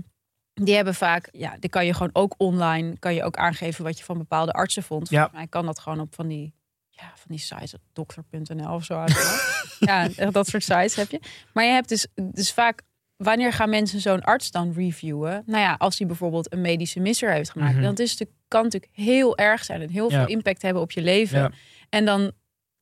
die 0.53 0.75
hebben 0.75 0.95
vaak, 0.95 1.29
ja, 1.31 1.55
die 1.59 1.69
kan 1.69 1.85
je 1.85 1.93
gewoon 1.93 2.09
ook 2.13 2.33
online, 2.37 2.99
kan 2.99 3.13
je 3.13 3.23
ook 3.23 3.37
aangeven 3.37 3.83
wat 3.83 3.97
je 3.97 4.03
van 4.03 4.17
bepaalde 4.17 4.51
artsen 4.51 4.83
vond. 4.83 5.09
Ja. 5.09 5.15
Volgens 5.17 5.37
mij 5.39 5.47
kan 5.47 5.65
dat 5.65 5.79
gewoon 5.79 5.99
op 5.99 6.15
van 6.15 6.27
die, 6.27 6.53
ja, 7.03 7.11
van 7.15 7.27
die 7.35 7.39
sites, 7.39 7.73
dokter.nl 7.93 8.73
of 8.73 8.83
zo. 8.83 9.03
ja, 9.79 10.07
dat 10.31 10.47
soort 10.47 10.63
sites 10.63 10.95
heb 10.95 11.11
je. 11.11 11.19
Maar 11.53 11.65
je 11.65 11.71
hebt 11.71 11.89
dus, 11.89 12.07
dus 12.15 12.51
vaak, 12.53 12.81
wanneer 13.17 13.53
gaan 13.53 13.69
mensen 13.69 13.99
zo'n 13.99 14.21
arts 14.21 14.51
dan 14.51 14.73
reviewen? 14.75 15.43
Nou 15.45 15.61
ja, 15.63 15.75
als 15.77 15.97
hij 15.97 16.07
bijvoorbeeld 16.07 16.53
een 16.53 16.61
medische 16.61 16.99
misser 16.99 17.31
heeft 17.31 17.49
gemaakt, 17.51 17.73
Mhm. 17.73 17.83
dan 17.83 17.95
is 17.95 18.19
het, 18.19 18.29
kan 18.47 18.63
natuurlijk 18.63 18.91
heel 18.95 19.37
erg 19.37 19.63
zijn 19.65 19.81
en 19.81 19.89
heel 19.89 20.11
Ja. 20.11 20.17
veel 20.17 20.27
impact 20.35 20.61
hebben 20.61 20.81
op 20.81 20.91
je 20.91 21.01
leven. 21.01 21.39
Ja. 21.39 21.51
En 21.89 22.05
dan 22.05 22.31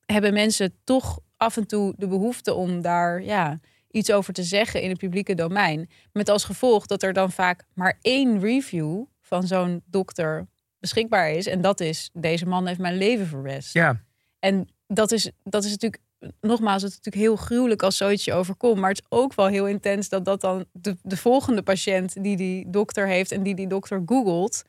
hebben 0.05 0.33
mensen 0.33 0.73
toch 0.83 1.19
af 1.37 1.57
en 1.57 1.67
toe 1.67 1.93
de 1.97 2.07
behoefte 2.07 2.53
om 2.53 2.81
daar 2.81 3.23
ja, 3.23 3.59
iets 3.91 4.11
over 4.11 4.33
te 4.33 4.43
zeggen 4.43 4.81
in 4.81 4.89
het 4.89 4.97
publieke 4.97 5.35
domein. 5.35 5.89
Met 6.13 6.29
als 6.29 6.43
gevolg 6.43 6.85
dat 6.85 7.03
er 7.03 7.13
dan 7.13 7.31
vaak 7.31 7.63
maar 7.73 7.97
één 8.01 8.39
review 8.39 9.03
van 9.21 9.47
zo'n 9.47 9.81
dokter 9.85 10.47
beschikbaar 10.79 11.31
is. 11.31 11.47
En 11.47 11.61
dat 11.61 11.79
is, 11.79 12.09
deze 12.13 12.45
man 12.45 12.67
heeft 12.67 12.79
mijn 12.79 12.97
leven 12.97 13.27
verwest. 13.27 13.73
Ja, 13.73 14.01
En 14.41 14.67
dat 14.87 15.11
is, 15.11 15.31
dat 15.43 15.63
is 15.63 15.69
natuurlijk, 15.71 16.01
nogmaals, 16.41 16.81
het 16.81 16.91
is 16.91 16.97
natuurlijk 16.97 17.23
heel 17.25 17.35
gruwelijk 17.45 17.83
als 17.83 17.97
zoiets 17.97 18.23
je 18.25 18.33
overkomt. 18.33 18.79
Maar 18.79 18.89
het 18.89 18.99
is 18.99 19.05
ook 19.09 19.35
wel 19.35 19.47
heel 19.47 19.67
intens 19.67 20.09
dat 20.09 20.25
dat 20.25 20.41
dan 20.41 20.65
de, 20.71 20.95
de 21.01 21.17
volgende 21.17 21.61
patiënt 21.61 22.23
die 22.23 22.37
die 22.37 22.69
dokter 22.69 23.07
heeft 23.07 23.31
en 23.31 23.43
die 23.43 23.55
die 23.55 23.67
dokter 23.67 24.01
googelt. 24.05 24.63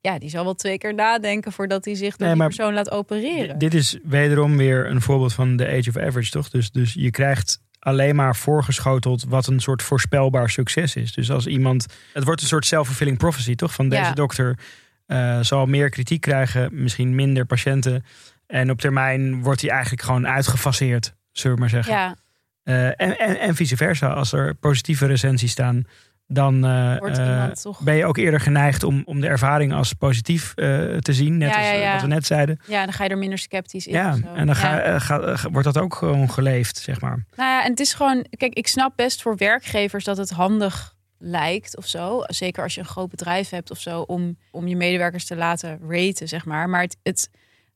Ja, 0.00 0.18
die 0.18 0.28
zal 0.30 0.44
wel 0.44 0.54
twee 0.54 0.78
keer 0.78 0.94
nadenken 0.94 1.52
voordat 1.52 1.84
hij 1.84 1.94
zich 1.94 2.16
door 2.16 2.26
Nee, 2.28 2.36
die 2.36 2.44
persoon 2.44 2.74
laat 2.74 2.90
opereren. 2.90 3.58
dit 3.58 3.74
is 3.74 3.98
wederom 4.04 4.56
weer 4.56 4.90
een 4.90 5.00
voorbeeld 5.00 5.32
van 5.32 5.56
de 5.56 5.66
age 5.68 5.88
of 5.88 5.96
average, 5.96 6.30
toch? 6.30 6.48
Dus, 6.50 6.70
dus 6.70 6.92
je 6.94 7.10
krijgt 7.10 7.60
alleen 7.78 8.14
maar 8.16 8.36
voorgeschoteld 8.36 9.24
wat 9.28 9.46
een 9.46 9.60
soort 9.60 9.82
voorspelbaar 9.82 10.50
succes 10.50 10.96
is. 10.96 11.12
Dus 11.12 11.30
als 11.30 11.46
iemand, 11.46 11.86
het 12.12 12.24
wordt 12.24 12.40
een 12.40 12.46
soort 12.46 12.66
self-fulfilling 12.66 13.18
prophecy, 13.18 13.54
toch? 13.54 13.74
Van 13.74 13.88
deze 13.88 14.02
Ja. 14.02 14.12
dokter 14.12 14.58
eh, 15.06 15.40
zal 15.40 15.66
meer 15.66 15.88
kritiek 15.88 16.20
krijgen, 16.20 16.82
misschien 16.82 17.14
minder 17.14 17.44
patiënten. 17.44 18.04
En 18.52 18.70
op 18.70 18.80
termijn 18.80 19.42
wordt 19.42 19.60
hij 19.60 19.70
eigenlijk 19.70 20.02
gewoon 20.02 20.26
uitgefaseerd, 20.28 21.14
zullen 21.30 21.56
we 21.56 21.60
maar 21.60 21.70
zeggen. 21.70 21.94
Ja, 21.94 22.16
Eh, 22.62 22.86
en, 22.86 23.18
en, 23.18 23.40
en 23.40 23.54
vice 23.54 23.76
versa. 23.76 24.08
Als 24.08 24.32
er 24.32 24.54
positieve 24.54 25.06
recensies 25.06 25.50
staan 25.50 25.84
dan 26.26 26.66
uh, 26.66 27.52
ben 27.78 27.94
je 27.94 28.04
ook 28.04 28.16
eerder 28.16 28.40
geneigd 28.40 28.82
om, 28.82 29.02
om 29.04 29.20
de 29.20 29.26
ervaring 29.26 29.72
als 29.72 29.92
positief 29.92 30.52
uh, 30.56 30.96
te 30.96 31.12
zien. 31.12 31.38
Net 31.38 31.54
als 31.54 31.92
wat 31.92 32.00
we 32.00 32.06
net 32.06 32.26
zeiden. 32.26 32.60
Ja, 32.66 32.84
dan 32.84 32.92
ga 32.92 33.04
je 33.04 33.10
er 33.10 33.18
minder 33.18 33.38
sceptisch 33.38 33.86
in. 33.86 33.92
Ja, 33.92 34.16
en 34.34 34.46
dan 34.46 34.56
ga, 34.56 34.98
ga, 34.98 35.36
wordt 35.50 35.64
dat 35.64 35.78
ook 35.78 35.94
gewoon 35.94 36.30
geleefd, 36.30 36.76
zeg 36.76 37.00
maar. 37.00 37.24
Nou 37.36 37.50
ja, 37.50 37.64
en 37.64 37.70
het 37.70 37.80
is 37.80 37.94
gewoon... 37.94 38.26
Kijk, 38.36 38.54
ik 38.54 38.66
snap 38.66 38.92
best 38.96 39.22
voor 39.22 39.36
werkgevers 39.36 40.04
dat 40.04 40.16
het 40.16 40.30
handig 40.30 40.94
lijkt 41.18 41.76
of 41.76 41.86
zo. 41.86 42.22
Zeker 42.26 42.62
als 42.62 42.74
je 42.74 42.80
een 42.80 42.86
groot 42.86 43.10
bedrijf 43.10 43.48
hebt 43.48 43.70
of 43.70 43.78
zo. 43.78 44.00
Om, 44.00 44.36
om 44.50 44.66
je 44.66 44.76
medewerkers 44.76 45.24
te 45.24 45.36
laten 45.36 45.78
raten, 45.88 46.28
zeg 46.28 46.44
maar. 46.44 46.68
Maar 46.68 46.82
het, 46.82 46.96
het, 47.02 47.30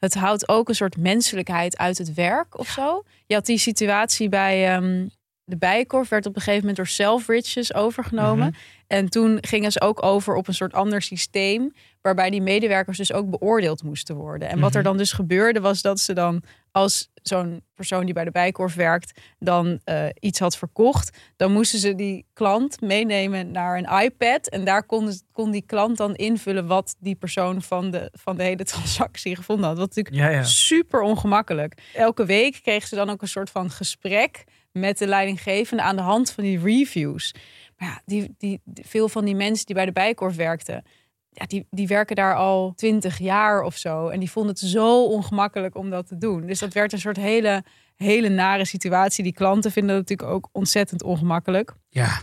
het 0.07 0.15
houdt 0.15 0.49
ook 0.49 0.69
een 0.69 0.75
soort 0.75 0.97
menselijkheid 0.97 1.77
uit 1.79 1.99
het 1.99 2.15
werk 2.15 2.59
of 2.59 2.69
zo. 2.69 3.03
Je 3.27 3.35
had 3.35 3.47
die 3.47 3.59
situatie 3.59 4.29
bij... 4.29 4.77
Um, 4.77 5.11
de 5.49 5.57
Bijenkorf 5.57 6.09
werd 6.09 6.27
op 6.27 6.35
een 6.35 6.41
gegeven 6.41 6.61
moment 6.61 6.77
door 6.77 6.87
Selfridges 6.87 7.75
overgenomen. 7.75 8.47
Mhm. 8.47 8.57
En 8.87 9.09
toen 9.09 9.39
gingen 9.41 9.73
ze 9.73 9.81
ook 9.81 10.03
over 10.03 10.35
op 10.35 10.49
een 10.49 10.55
soort 10.55 10.73
ander 10.73 11.03
systeem. 11.03 11.73
Waarbij 12.01 12.31
die 12.31 12.43
medewerkers 12.43 12.97
dus 12.97 13.13
ook 13.13 13.31
beoordeeld 13.31 13.83
moesten 13.83 14.17
worden. 14.17 14.49
En 14.49 14.61
wat 14.61 14.75
er 14.75 14.81
mhm. 14.81 14.89
dan 14.89 14.97
dus 14.97 15.13
gebeurde 15.13 15.61
was 15.61 15.83
dat 15.83 16.01
ze 16.01 16.13
dan 16.13 16.43
als 16.71 17.11
zo'n 17.23 17.63
persoon 17.75 18.05
die 18.05 18.15
bij 18.15 18.25
de 18.25 18.31
Bijkorf 18.31 18.75
werkt 18.75 19.21
dan 19.39 19.81
uh, 19.85 20.07
iets 20.21 20.39
had 20.39 20.57
verkocht, 20.57 21.19
dan 21.37 21.53
moesten 21.53 21.79
ze 21.79 21.95
die 21.95 22.27
klant 22.33 22.81
meenemen 22.81 23.51
naar 23.51 23.79
een 23.79 24.03
iPad 24.05 24.49
en 24.49 24.65
daar 24.65 24.83
kon, 24.87 25.13
kon 25.33 25.51
die 25.51 25.65
klant 25.67 25.97
dan 25.97 26.15
invullen 26.15 26.67
wat 26.67 26.97
die 26.99 27.15
persoon 27.15 27.63
van 27.63 27.91
de, 27.91 28.11
van 28.13 28.37
de 28.37 28.43
hele 28.43 28.65
transactie 28.75 29.37
gevonden 29.37 29.67
had. 29.67 29.79
Wat 29.79 29.95
natuurlijk 29.95 30.17
ja, 30.17 30.29
ja. 30.29 30.43
super 30.43 31.01
ongemakkelijk. 31.01 31.83
Elke 31.95 32.25
week 32.25 32.59
kregen 32.63 32.89
ze 32.89 32.95
dan 32.95 33.11
ook 33.11 33.23
een 33.23 33.29
soort 33.29 33.51
van 33.51 33.71
gesprek 33.71 34.45
met 34.77 34.99
de 34.99 35.07
leidinggevende 35.07 35.83
aan 35.83 35.97
de 35.97 36.03
hand 36.03 36.31
van 36.31 36.45
die 36.45 36.61
reviews. 36.61 37.35
Maar 37.77 37.89
ja, 37.89 38.01
die, 38.05 38.35
die, 38.39 38.61
veel 38.64 39.09
van 39.09 39.24
die 39.24 39.35
mensen 39.35 39.66
die 39.66 39.74
bij 39.74 39.85
de 39.85 39.93
Bijkorf 39.93 40.37
werkten, 40.37 40.85
ja, 41.31 41.47
die, 41.47 41.66
die 41.70 41.87
werken 41.87 42.16
daar 42.16 42.35
al 42.35 42.72
twintig 42.77 43.18
jaar 43.18 43.62
of 43.62 43.77
zo. 43.77 44.09
En 44.09 44.18
die 44.18 44.31
vonden 44.31 44.53
het 44.53 44.61
zo 44.61 45.05
ongemakkelijk 45.05 45.77
om 45.77 45.91
dat 45.91 46.07
te 46.07 46.18
doen. 46.18 46.47
Dus 46.47 46.59
dat 46.59 46.72
werd 46.72 46.93
een 46.93 46.99
soort 46.99 47.16
hele, 47.16 47.64
hele 47.97 48.29
nare 48.29 48.64
situatie. 48.64 49.24
Die 49.24 49.33
klanten 49.33 49.72
vinden 49.72 49.97
dat 49.97 50.09
natuurlijk 50.09 50.37
ook 50.37 50.49
ontzettend 50.53 51.03
ongemakkelijk. 51.03 51.74
Ja. 51.89 52.22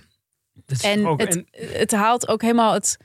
Dat 0.53 0.77
is 0.77 0.83
en, 0.83 1.07
ook, 1.07 1.19
het, 1.19 1.43
het 1.51 1.91
haalt 1.91 2.27
ook 2.27 2.41
helemaal 2.41 2.73
het. 2.73 2.97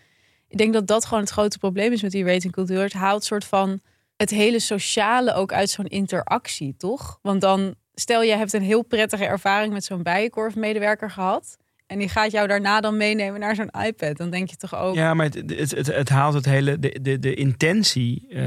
Ik 0.49 0.59
denk 0.59 0.73
dat 0.73 0.87
dat 0.87 1.05
gewoon 1.05 1.23
het 1.23 1.33
grote 1.33 1.59
probleem 1.59 1.93
is 1.93 2.03
met 2.03 2.11
die 2.11 2.25
ratingcultuur. 2.25 2.83
Het 2.83 2.93
haalt 2.93 3.25
soort 3.25 3.45
van 3.45 3.81
het 4.17 4.31
hele 4.31 4.61
sociale 4.61 5.35
ook 5.35 5.53
uit 5.53 5.71
zo'n 5.71 5.87
interactie, 5.87 6.77
toch? 6.77 7.19
Want 7.23 7.41
dan, 7.41 7.75
stel 8.01 8.23
je 8.23 8.37
hebt 8.37 8.53
een 8.53 8.63
heel 8.63 8.83
prettige 8.83 9.25
ervaring 9.25 9.73
met 9.73 9.85
zo'n 9.85 10.03
bijenkorfmedewerker 10.03 11.11
gehad. 11.11 11.57
En 11.87 11.99
die 11.99 12.09
gaat 12.09 12.31
jou 12.31 12.47
daarna 12.47 12.81
dan 12.81 12.97
meenemen 12.97 13.41
naar 13.41 13.55
zo'n 13.55 13.71
iPad. 13.87 14.17
Dan 14.17 14.31
denk 14.31 14.51
je 14.51 14.57
toch 14.57 14.75
ook. 14.75 14.95
Ja, 14.95 15.15
maar 15.15 15.27
het, 15.27 15.71
het, 15.71 15.87
het, 15.87 16.09
haalt 16.09 16.35
het 16.35 16.45
hele. 16.45 16.79
De, 16.79 16.99
de, 17.03 17.19
de 17.19 17.35
intentie. 17.35 18.27
Uh, 18.31 18.41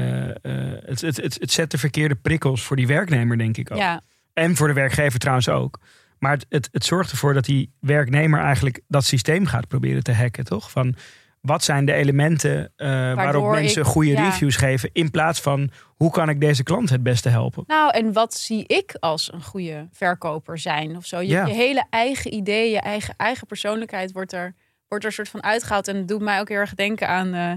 het, 0.84 1.00
het, 1.00 1.16
het, 1.16 1.36
het 1.40 1.52
zet 1.52 1.70
de 1.70 1.78
verkeerde 1.78 2.14
prikkels 2.14 2.62
voor 2.62 2.76
die 2.76 2.86
werknemer, 2.86 3.38
denk 3.38 3.56
ik 3.56 3.70
ook. 3.70 3.78
Ja. 3.78 4.00
En 4.32 4.56
voor 4.56 4.68
de 4.68 4.74
werkgever 4.74 5.18
trouwens 5.18 5.48
ook. 5.48 5.80
Maar 6.18 6.32
het, 6.32 6.46
het, 6.48 6.68
het 6.72 6.84
zorgt 6.84 7.10
ervoor 7.10 7.34
dat 7.34 7.44
die 7.44 7.72
werknemer 7.80 8.40
eigenlijk 8.40 8.80
dat 8.88 9.04
systeem 9.04 9.46
gaat 9.46 9.68
proberen 9.68 10.02
te 10.02 10.12
hacken, 10.12 10.44
toch? 10.44 10.70
Van 10.70 10.94
wat 11.42 11.64
zijn 11.64 11.84
de 11.84 11.92
elementen 11.92 12.72
uh, 12.76 13.14
waarop 13.14 13.50
mensen 13.50 13.84
goede 13.84 14.14
reviews 14.14 14.56
geven, 14.56 14.90
in 14.92 15.10
plaats 15.10 15.40
van 15.40 15.70
hoe 15.96 16.10
kan 16.10 16.28
ik 16.28 16.40
deze 16.40 16.62
klant 16.62 16.90
het 16.90 17.02
beste 17.02 17.28
helpen? 17.28 17.64
Nou, 17.66 17.90
en 17.90 18.12
wat 18.12 18.34
zie 18.34 18.64
ik 18.66 18.96
als 19.00 19.32
een 19.32 19.42
goede 19.42 19.88
verkoper 19.92 20.58
zijn 20.58 20.96
of 20.96 21.06
zo? 21.06 21.20
Je, 21.20 21.26
je 21.28 21.52
hele 21.52 21.84
eigen 21.90 22.34
idee, 22.34 22.70
je 22.70 22.80
eigen, 22.80 23.14
eigen 23.16 23.46
persoonlijkheid 23.46 24.12
wordt 24.12 24.32
er, 24.32 24.54
wordt 24.88 25.04
er 25.04 25.10
een 25.10 25.16
soort 25.16 25.28
van 25.28 25.42
uitgehaald. 25.42 25.88
En 25.88 25.96
het 25.96 26.08
doet 26.08 26.20
mij 26.20 26.40
ook 26.40 26.48
heel 26.48 26.58
erg 26.58 26.74
denken 26.74 27.08
aan 27.08 27.34
uh, 27.34 27.52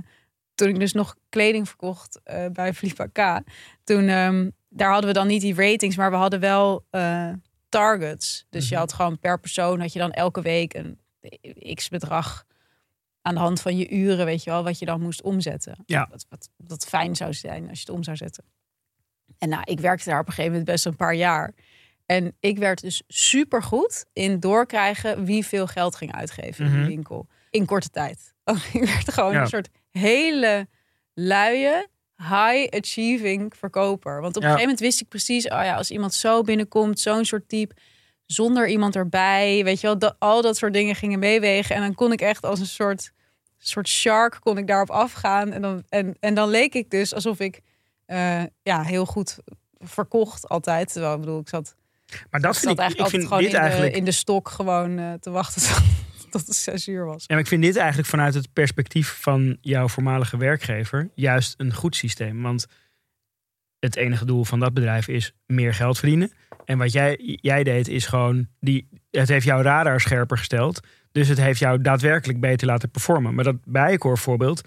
toen 0.55 0.67
ik 0.67 0.79
dus 0.79 0.93
nog 0.93 1.15
kleding 1.29 1.67
verkocht 1.67 2.21
uh, 2.25 2.45
bij 2.51 2.73
Flippa 2.73 3.05
K. 3.05 3.41
Toen, 3.83 4.09
um, 4.09 4.51
daar 4.69 4.91
hadden 4.91 5.07
we 5.07 5.15
dan 5.15 5.27
niet 5.27 5.41
die 5.41 5.55
ratings, 5.55 5.95
maar 5.95 6.11
we 6.11 6.17
hadden 6.17 6.39
wel 6.39 6.85
targets. 7.69 8.45
Dus 8.49 8.67
je 8.67 8.73
mhm. 8.73 8.79
had 8.79 8.93
gewoon 8.93 9.19
per 9.19 9.39
persoon, 9.39 9.79
had 9.79 9.93
je 9.93 9.99
dan 9.99 10.11
elke 10.11 10.41
week 10.41 10.73
een 10.73 10.99
x 11.73 11.89
bedrag 11.89 12.45
aan 13.25 13.33
de 13.33 13.39
hand 13.39 13.61
van 13.61 13.77
je 13.77 13.89
uren, 13.89 14.25
weet 14.25 14.43
je 14.43 14.49
wel, 14.49 14.63
wat 14.63 14.79
je 14.79 14.85
dan 14.85 15.01
moest 15.01 15.21
omzetten. 15.21 15.77
Ja. 15.85 16.07
Wat, 16.11 16.25
wat, 16.29 16.49
wat 16.57 16.85
fijn 16.85 17.15
zou 17.15 17.33
zijn 17.33 17.69
als 17.69 17.79
je 17.79 17.85
het 17.85 17.95
om 17.95 18.03
zou 18.03 18.17
zetten. 18.17 18.43
En 19.37 19.49
nou, 19.49 19.63
ik 19.63 19.79
werkte 19.79 20.09
daar 20.09 20.19
op 20.19 20.27
een 20.27 20.33
gegeven 20.33 20.51
moment 20.51 20.71
best 20.71 20.85
een 20.85 20.95
paar 20.95 21.15
jaar. 21.15 21.53
En 22.05 22.35
ik 22.39 22.57
werd 22.57 22.81
dus 22.81 23.03
super 23.07 23.63
goed 23.63 24.05
in 24.13 24.39
doorkrijgen 24.39 25.25
wie 25.25 25.45
veel 25.45 25.67
geld 25.67 25.95
ging 25.95 26.13
uitgeven 26.13 26.65
in 26.65 26.71
de 26.71 26.77
mhm. 26.77 26.87
winkel. 26.87 27.27
In 27.49 27.65
korte 27.65 27.89
tijd. 27.89 28.33
Oh, 28.45 28.65
ik 28.73 28.85
werd 28.85 29.13
gewoon 29.13 29.35
een 29.35 29.47
soort 29.47 29.69
hele 29.91 30.67
luie, 31.13 31.87
high 32.17 32.67
achieving 32.69 33.55
verkoper. 33.57 34.21
Want 34.21 34.35
op 34.35 34.43
een 34.43 34.49
gegeven 34.49 34.61
moment 34.61 34.79
wist 34.79 35.01
ik 35.01 35.07
precies, 35.07 35.45
oh 35.45 35.63
ja, 35.63 35.75
als 35.75 35.91
iemand 35.91 36.13
zo 36.13 36.41
binnenkomt, 36.41 36.99
zo'n 36.99 37.25
soort 37.25 37.49
type, 37.49 37.75
zonder 38.25 38.67
iemand 38.67 38.95
erbij, 38.95 39.63
weet 39.63 39.81
je 39.81 39.87
wel, 39.87 39.99
dat, 39.99 40.15
al 40.19 40.41
dat 40.41 40.57
soort 40.57 40.73
dingen 40.73 40.95
gingen 40.95 41.19
meewegen. 41.19 41.75
En 41.75 41.81
dan 41.81 41.95
kon 41.95 42.11
ik 42.11 42.21
echt 42.21 42.43
als 42.43 42.59
een 42.59 42.65
soort 42.65 43.11
soort 43.57 43.87
shark 43.87 44.37
kon 44.39 44.57
ik 44.57 44.67
daarop 44.67 44.89
afgaan. 44.89 45.51
En 45.51 45.61
dan, 45.61 45.83
en, 45.89 46.15
en 46.19 46.33
dan 46.33 46.49
leek 46.49 46.73
ik 46.73 46.89
dus 46.89 47.13
alsof 47.13 47.39
ik 47.39 47.61
uh, 48.07 48.43
ja, 48.61 48.83
heel 48.83 49.05
goed 49.05 49.37
verkocht 49.79 50.47
altijd. 50.49 50.91
Terwijl 50.91 51.13
ik 51.13 51.19
bedoel, 51.19 51.39
ik 51.39 51.49
zat, 51.49 51.75
maar 52.29 52.41
dat 52.41 52.57
vind 52.57 52.71
ik, 52.71 52.79
eigenlijk 52.79 53.13
ik 53.13 53.19
vind 53.19 53.39
dit 53.39 53.53
in 53.53 53.59
eigenlijk... 53.59 53.91
De, 53.91 53.97
in 53.97 54.05
de 54.05 54.11
stok 54.11 54.49
gewoon 54.49 54.99
uh, 54.99 55.13
te 55.13 55.29
wachten 55.29 55.61
tot 56.29 56.47
het 56.47 56.55
zes 56.55 56.87
uur 56.87 57.05
was. 57.05 57.21
Ja, 57.21 57.25
maar 57.27 57.39
ik 57.39 57.47
vind 57.47 57.63
dit 57.63 57.75
eigenlijk 57.75 58.09
vanuit 58.09 58.33
het 58.33 58.53
perspectief 58.53 59.17
van 59.21 59.57
jouw 59.61 59.87
voormalige 59.87 60.37
werkgever 60.37 61.09
juist 61.15 61.53
een 61.57 61.73
goed 61.73 61.95
systeem. 61.95 62.41
Want 62.41 62.65
het 63.79 63.95
enige 63.95 64.25
doel 64.25 64.43
van 64.43 64.59
dat 64.59 64.73
bedrijf 64.73 65.07
is 65.07 65.33
meer 65.45 65.73
geld 65.73 65.97
verdienen. 65.97 66.31
En 66.65 66.77
wat 66.77 66.91
jij, 66.91 67.37
jij 67.41 67.63
deed 67.63 67.87
is 67.87 68.05
gewoon, 68.05 68.47
die, 68.59 68.87
het 69.11 69.27
heeft 69.27 69.45
jouw 69.45 69.61
radar 69.61 70.01
scherper 70.01 70.37
gesteld. 70.37 70.79
Dus 71.15 71.27
het 71.27 71.37
heeft 71.37 71.59
jou 71.59 71.81
daadwerkelijk 71.81 72.39
beter 72.39 72.67
laten 72.67 72.89
performen. 72.89 73.35
Maar 73.35 73.43
dat 73.43 73.55
Bijenkorf 73.65 74.21
voorbeeld, 74.21 74.61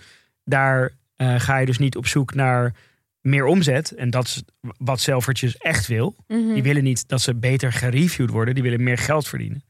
daar 0.44 0.90
uh, 1.16 1.40
ga 1.40 1.58
je 1.58 1.66
dus 1.66 1.78
niet 1.78 1.96
op 1.96 2.06
zoek 2.06 2.34
naar 2.34 2.74
meer 3.20 3.44
omzet. 3.44 3.94
En 3.94 4.10
dat 4.10 4.24
is 4.24 4.42
wat 4.78 5.00
Selfridges 5.00 5.56
echt 5.56 5.86
wil. 5.86 6.16
Mhm. 6.26 6.52
Die 6.54 6.62
willen 6.62 6.82
niet 6.82 7.08
dat 7.08 7.20
ze 7.20 7.34
beter 7.34 7.72
gereviewd 7.72 8.30
worden. 8.30 8.54
Die 8.54 8.62
willen 8.62 8.82
meer 8.82 8.98
geld 8.98 9.28
verdienen. 9.28 9.62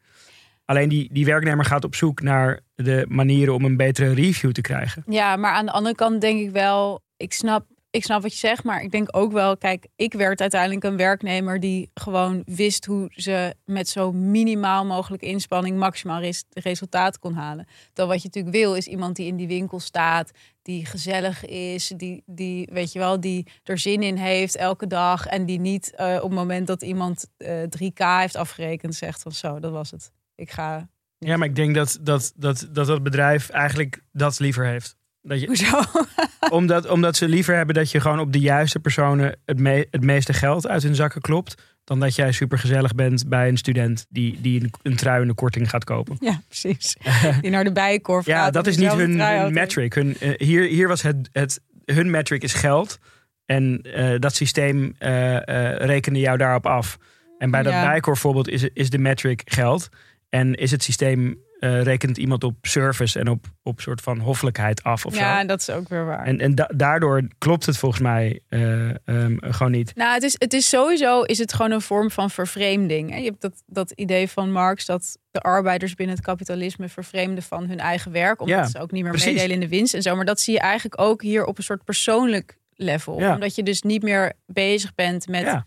Alleen 0.65 0.89
die, 0.89 1.09
die 1.13 1.25
werknemer 1.25 1.65
gaat 1.65 1.85
op 1.85 1.95
zoek 1.95 2.23
naar 2.23 2.61
de 2.75 3.05
manieren 3.09 3.55
om 3.55 3.65
een 3.65 3.77
betere 3.77 4.15
review 4.15 4.53
te 4.53 4.61
krijgen. 4.61 5.03
Ja, 5.07 5.37
maar 5.37 5.53
aan 5.53 5.67
de 5.67 5.73
andere 5.73 5.95
kant 5.95 6.21
denk 6.21 6.41
ik 6.41 6.51
wel, 6.51 7.03
ik 7.17 7.33
snap 7.33 7.67
ik 7.99 8.05
snap 8.05 8.23
wat 8.23 8.33
je 8.33 8.39
zegt, 8.39 8.65
maar 8.65 8.83
ik 8.83 8.91
denk 8.91 9.17
ook 9.17 9.33
wel, 9.33 9.57
kijk, 9.57 9.87
ik 9.97 10.13
werd 10.13 10.41
uiteindelijk 10.41 10.85
een 10.85 10.97
werknemer 10.97 11.61
die 11.61 11.91
gewoon 11.95 12.43
wist 12.47 12.85
hoe 12.85 13.11
ze 13.11 13.55
met 13.65 13.89
zo 13.89 14.13
minimaal 14.13 14.85
mogelijke 14.85 15.27
inspanning 15.27 15.79
maximaal 15.79 16.21
res 16.21 16.45
resultaat 16.53 17.19
kon 17.19 17.35
halen. 17.35 17.67
Dan 17.93 18.09
wat 18.09 18.23
je 18.23 18.27
natuurlijk 18.27 18.57
wil, 18.57 18.75
is 18.75 18.87
iemand 18.87 19.17
die 19.17 19.27
in 19.27 19.37
die 19.37 19.47
winkel 19.47 19.81
staat, 19.81 20.31
die 20.63 20.87
gezellig 20.87 21.45
is, 21.47 21.93
die, 21.97 22.23
die 22.27 22.69
weet 22.73 22.93
je 22.93 22.99
wel, 22.99 23.21
die 23.21 23.47
er 23.65 23.79
zin 23.79 24.03
in 24.03 24.17
heeft 24.17 24.57
elke 24.57 24.87
dag 24.87 25.27
en 25.27 25.47
die 25.47 25.61
niet 25.61 25.93
uh, 25.97 26.15
op 26.17 26.23
het 26.23 26.39
moment 26.39 26.67
dat 26.67 26.83
iemand 26.83 27.27
uh, 27.39 27.63
eh, 27.63 27.69
3K 27.71 28.21
heeft 28.21 28.37
afgerekend 28.37 28.95
zegt 28.95 29.23
van 29.23 29.33
zo, 29.33 29.61
dat 29.61 29.73
was 29.73 29.91
het. 29.91 30.13
Ik 30.35 30.51
ga. 30.51 30.89
Ja, 31.19 31.37
maar 31.37 31.49
ik 31.49 31.57
denk 31.57 31.75
dat 31.75 31.99
dat, 32.01 32.33
dat, 32.37 32.69
dat 32.71 32.87
dat 32.87 33.03
bedrijf 33.03 33.49
eigenlijk 33.49 34.03
dat 34.13 34.39
liever 34.39 34.67
heeft. 34.67 34.97
Dat 35.23 35.41
je, 35.41 35.47
Hoezo? 35.47 35.81
omdat, 36.59 36.89
omdat 36.89 37.17
ze 37.17 37.29
liever 37.29 37.57
hebben 37.57 37.75
dat 37.75 37.91
je 37.91 38.01
gewoon 38.01 38.21
op 38.21 38.33
de 38.33 38.39
juiste 38.39 38.81
personen 38.81 39.37
het, 39.45 39.59
me, 39.59 39.87
het 39.91 40.03
meeste 40.03 40.33
geld 40.33 40.69
uit 40.69 40.83
hun 40.83 40.95
zakken 40.95 41.21
klopt. 41.21 41.63
Dan 41.85 42.01
dat 42.01 42.15
jij 42.15 42.33
super 42.33 42.59
gezellig 42.59 42.95
bent 42.95 43.29
bij 43.29 43.49
een 43.49 43.57
student 43.57 44.07
die, 44.09 44.41
die 44.41 44.61
een, 44.61 44.71
een 44.83 44.97
trui 44.97 45.23
in 45.23 45.29
de 45.29 45.35
korting 45.35 45.71
gaat 45.71 45.85
kopen. 45.85 46.17
Ja, 46.21 46.41
precies. 46.47 46.97
Die 47.41 47.51
naar 47.51 47.65
de 47.65 47.73
bijenkorf 47.73 48.27
ja, 48.27 48.45
gaat. 48.45 48.53
dat 48.53 48.67
is 48.67 48.77
niet 48.77 48.93
hun, 48.93 49.21
hun 49.21 49.53
metric. 49.53 49.95
Hun, 49.95 50.17
uh, 50.21 50.31
hier, 50.37 50.63
hier 50.63 50.89
was 50.89 51.03
het, 51.03 51.29
het, 51.33 51.61
hun 51.85 52.11
metric 52.11 52.43
is 52.43 52.55
geld. 52.55 52.99
En 53.45 53.81
uh, 53.83 54.19
dat 54.19 54.35
systeem 54.35 54.95
uh, 55.01 55.37
rekende 55.77 56.19
jou 56.19 56.37
daarop 56.37 56.67
af. 56.67 56.99
En 57.39 57.51
bij 57.51 57.63
dat 57.63 57.73
ja. 57.73 58.01
voorbeeld 58.01 58.49
is, 58.49 58.69
is 58.73 58.91
de 58.91 58.99
metric 58.99 59.43
geld. 59.45 59.89
En 60.29 60.55
is 60.55 60.71
het 60.71 60.83
systeem 60.83 61.39
uh, 61.61 61.83
rekent 61.83 62.19
iemand 62.19 62.45
op 62.45 62.55
service 62.63 63.19
en 63.19 63.29
op, 63.29 63.47
op 63.63 63.81
soort 63.81 64.01
van 64.01 64.19
hoffelijkheid 64.19 64.83
af. 64.83 65.07
Of 65.07 65.17
ja, 65.17 65.41
zo. 65.41 65.47
dat 65.47 65.61
is 65.61 65.71
ook 65.71 65.89
weer 65.89 66.05
waar. 66.05 66.25
En, 66.25 66.39
en 66.39 66.55
daardoor 66.77 67.23
klopt 67.39 67.67
het 67.67 67.77
volgens 67.77 68.03
mij 68.03 68.41
uh, 68.49 68.91
um, 69.05 69.39
gewoon 69.41 69.73
niet. 69.73 69.95
Nou, 69.95 70.15
het 70.15 70.23
is, 70.23 70.35
het 70.39 70.53
is 70.53 70.69
sowieso 70.69 71.23
is 71.23 71.39
het 71.39 71.53
gewoon 71.53 71.71
een 71.71 71.81
vorm 71.81 72.11
van 72.11 72.31
vervreemding. 72.31 73.17
Je 73.17 73.25
hebt 73.25 73.41
dat, 73.41 73.63
dat 73.67 73.91
idee 73.91 74.29
van 74.29 74.53
Marx 74.53 74.87
dat 74.87 75.19
de 75.31 75.41
arbeiders 75.41 75.95
binnen 75.95 76.17
het 76.17 76.25
kapitalisme 76.25 76.89
vervreemden 76.89 77.43
van 77.43 77.67
hun 77.67 77.79
eigen 77.79 78.13
werk. 78.13 78.41
Omdat 78.41 78.59
ja, 78.59 78.67
ze 78.67 78.79
ook 78.79 78.91
niet 78.91 79.03
meer 79.03 79.13
precies. 79.13 79.33
meedelen 79.33 79.55
in 79.55 79.61
de 79.61 79.69
winst 79.69 79.95
en 79.95 80.03
zo. 80.03 80.17
Maar 80.17 80.25
dat 80.25 80.41
zie 80.41 80.55
je 80.55 80.61
eigenlijk 80.61 81.01
ook 81.01 81.23
hier 81.23 81.45
op 81.45 81.59
een 81.59 81.65
soort 81.65 81.85
persoonlijk 81.85 82.59
level. 82.75 83.21
Ja. 83.21 83.35
Omdat 83.35 83.55
je 83.55 83.63
dus 83.63 83.83
niet 83.83 84.03
meer 84.03 84.33
bezig 84.47 84.95
bent 84.95 85.29
met 85.29 85.43
ja. 85.43 85.67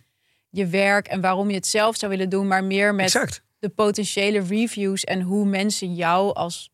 je 0.50 0.68
werk 0.68 1.08
en 1.08 1.22
waarom 1.22 1.50
je 1.50 1.56
het 1.56 1.68
zelf 1.68 1.98
zou 1.98 2.12
willen 2.12 2.30
doen, 2.30 2.48
maar 2.48 2.64
meer 2.64 2.96
met. 2.96 3.06
Exact 3.06 3.44
de 3.62 3.70
potentiële 3.70 4.40
reviews 4.40 5.04
en 5.04 5.22
hoe 5.22 5.46
mensen 5.46 5.96
jou 5.96 6.34
als 6.34 6.70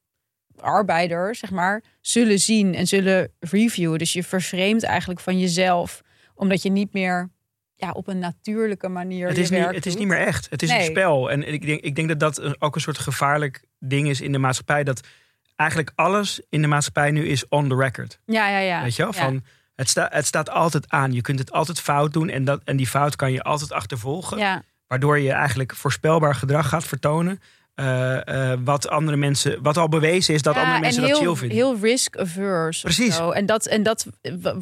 arbeider, 0.59 1.35
zeg 1.35 1.51
maar, 1.51 1.83
zullen 2.01 2.39
zien 2.39 2.75
en 2.75 2.87
zullen 2.87 3.31
reviewen. 3.39 3.99
Dus 3.99 4.13
je 4.13 4.23
vervreemdt 4.23 4.83
eigenlijk 4.83 5.19
van 5.19 5.39
jezelf, 5.39 6.01
omdat 6.35 6.61
je 6.61 6.69
niet 6.69 6.93
meer 6.93 7.29
ja, 7.75 7.91
op 7.91 8.07
een 8.07 8.19
natuurlijke 8.19 8.87
manier. 8.87 9.27
Het 9.27 9.37
is, 9.37 9.49
niet, 9.49 9.65
het 9.65 9.85
is 9.85 9.95
niet 9.95 10.07
meer 10.07 10.25
echt. 10.25 10.49
Het 10.49 10.61
is 10.61 10.69
een 10.69 10.83
spel. 10.83 11.31
En 11.31 11.53
ik 11.53 11.65
denk, 11.65 11.81
ik 11.81 11.95
denk 11.95 12.07
dat 12.07 12.19
dat 12.19 12.61
ook 12.61 12.75
een 12.75 12.81
soort 12.81 12.97
gevaarlijk 12.97 13.63
ding 13.79 14.09
is 14.09 14.21
in 14.21 14.31
de 14.31 14.37
maatschappij. 14.37 14.83
Dat 14.83 15.07
eigenlijk 15.55 15.91
alles 15.95 16.41
in 16.49 16.61
de 16.61 16.67
maatschappij 16.67 17.11
nu 17.11 17.27
is 17.27 17.47
on 17.47 17.69
the 17.69 17.75
record. 17.75 18.19
Ja, 18.25 18.49
ja, 18.49 18.59
ja. 18.59 18.83
Weet 18.83 18.95
je 18.95 19.03
wel? 19.03 19.13
Van, 19.13 19.43
het, 19.75 19.89
sta, 19.89 20.07
het 20.11 20.25
staat 20.25 20.49
altijd 20.49 20.89
aan. 20.89 21.13
Je 21.13 21.21
kunt 21.21 21.39
het 21.39 21.51
altijd 21.51 21.79
fout 21.79 22.13
doen. 22.13 22.29
En, 22.29 22.45
dat, 22.45 22.61
en 22.63 22.77
die 22.77 22.87
fout 22.87 23.15
kan 23.15 23.31
je 23.31 23.43
altijd 23.43 23.71
achtervolgen. 23.71 24.37
Ja. 24.37 24.63
Waardoor 24.87 25.19
je 25.19 25.31
eigenlijk 25.31 25.75
voorspelbaar 25.75 26.35
gedrag 26.35 26.69
gaat 26.69 26.83
vertonen. 26.83 27.39
Uh, 27.75 28.53
wat 28.63 28.89
andere 28.89 29.17
mensen, 29.17 29.61
wat 29.61 29.77
al 29.77 29.89
bewezen 29.89 30.33
is 30.33 30.41
dat 30.41 30.55
andere 30.55 30.79
mensen 30.79 31.03
heel, 31.03 31.11
dat 31.11 31.21
chill 31.21 31.35
vinden. 31.35 31.57
Heel 31.57 31.77
risk 31.81 32.17
averse. 32.17 32.81
Precies. 32.81 33.19
En 33.19 33.45
dat, 33.45 33.65
en 33.65 33.83
dat 33.83 34.07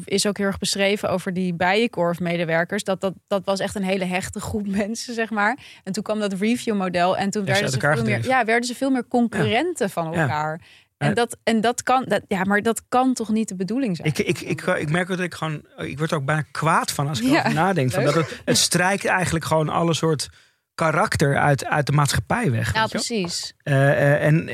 is 0.04 0.26
ook 0.26 0.36
heel 0.36 0.46
erg 0.46 0.58
beschreven 0.58 1.10
over 1.10 1.32
die 1.32 1.54
bijenkorf-medewerkers. 1.54 2.84
Dat, 2.84 3.00
dat, 3.00 3.14
dat 3.26 3.44
was 3.44 3.60
echt 3.60 3.74
een 3.74 3.82
hele 3.82 4.04
hechte 4.04 4.40
groep 4.40 4.66
mensen, 4.82 5.14
zeg 5.14 5.30
maar. 5.30 5.58
En 5.84 5.92
toen 5.92 6.02
kwam 6.02 6.18
dat 6.18 6.32
review-model 6.32 7.16
en 7.16 7.30
toen 7.30 7.44
werden 7.44 7.70
ze, 7.70 7.80
veel 7.80 8.04
meer, 8.04 8.26
ja, 8.26 8.44
werden 8.44 8.64
ze 8.64 8.74
veel 8.74 8.90
meer 8.90 9.08
concurrenten 9.08 9.90
van 9.90 10.14
elkaar. 10.14 10.60
En 10.98 11.14
dat, 11.14 11.36
en 11.42 11.60
dat 11.60 11.82
kan, 11.82 12.04
dat, 12.04 12.22
ja, 12.28 12.44
maar 12.44 12.62
dat 12.62 12.82
kan 12.88 13.14
toch 13.14 13.28
niet 13.28 13.48
de 13.48 13.56
bedoeling 13.56 13.96
zijn? 13.96 14.08
Ik, 14.08 14.18
ik, 14.18 14.40
ik, 14.40 14.62
ik 14.62 14.90
merk 14.90 15.08
dat 15.08 15.20
ik 15.20 15.34
gewoon, 15.34 15.62
ik 15.76 15.98
word 15.98 16.10
er 16.10 16.16
ook 16.16 16.24
bijna 16.24 16.44
kwaad 16.50 16.92
van 16.92 17.08
als 17.08 17.20
ik 17.20 17.26
ja, 17.26 17.32
erover 17.32 17.54
nadenk. 17.54 17.90
Van 17.90 18.04
dat 18.04 18.14
het, 18.14 18.42
het 18.44 18.58
strijkt 18.58 19.04
eigenlijk 19.04 19.44
gewoon 19.44 19.68
alle 19.68 19.94
soort 19.94 20.28
karakter 20.74 21.38
uit, 21.38 21.64
uit 21.64 21.86
de 21.86 21.92
maatschappij 21.92 22.50
weg. 22.50 22.74
Ja, 22.74 22.86
precies. 22.86 23.54
Uh, 23.64 24.24
en 24.24 24.48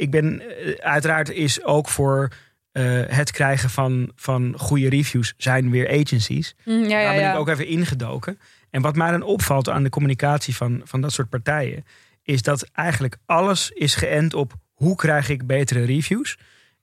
ik 0.00 0.10
ben 0.10 0.42
uiteraard 0.78 1.30
is 1.30 1.64
ook 1.64 1.88
voor 1.88 2.32
het 3.08 3.30
krijgen 3.30 3.70
van, 3.70 4.12
van 4.14 4.54
goede 4.58 4.88
reviews 4.88 5.34
zijn 5.36 5.70
weer 5.70 6.00
agencies. 6.00 6.54
Mm, 6.64 6.84
ja, 6.84 7.02
Daar 7.02 7.14
ben 7.14 7.30
ik 7.30 7.36
ook 7.36 7.48
even 7.48 7.66
ingedoken. 7.66 8.38
En 8.70 8.82
wat 8.82 8.96
mij 8.96 9.10
dan 9.10 9.22
opvalt 9.22 9.68
aan 9.68 9.82
de 9.82 9.88
communicatie 9.88 10.56
van, 10.56 10.80
van 10.84 11.00
dat 11.00 11.12
soort 11.12 11.28
partijen, 11.28 11.84
is 12.22 12.42
dat 12.42 12.68
eigenlijk 12.72 13.16
alles 13.26 13.70
is 13.70 13.94
geënt 13.94 14.34
op 14.34 14.52
hoe 14.76 14.96
krijg 14.96 15.28
ik 15.28 15.46
betere 15.46 15.84
reviews. 15.84 16.38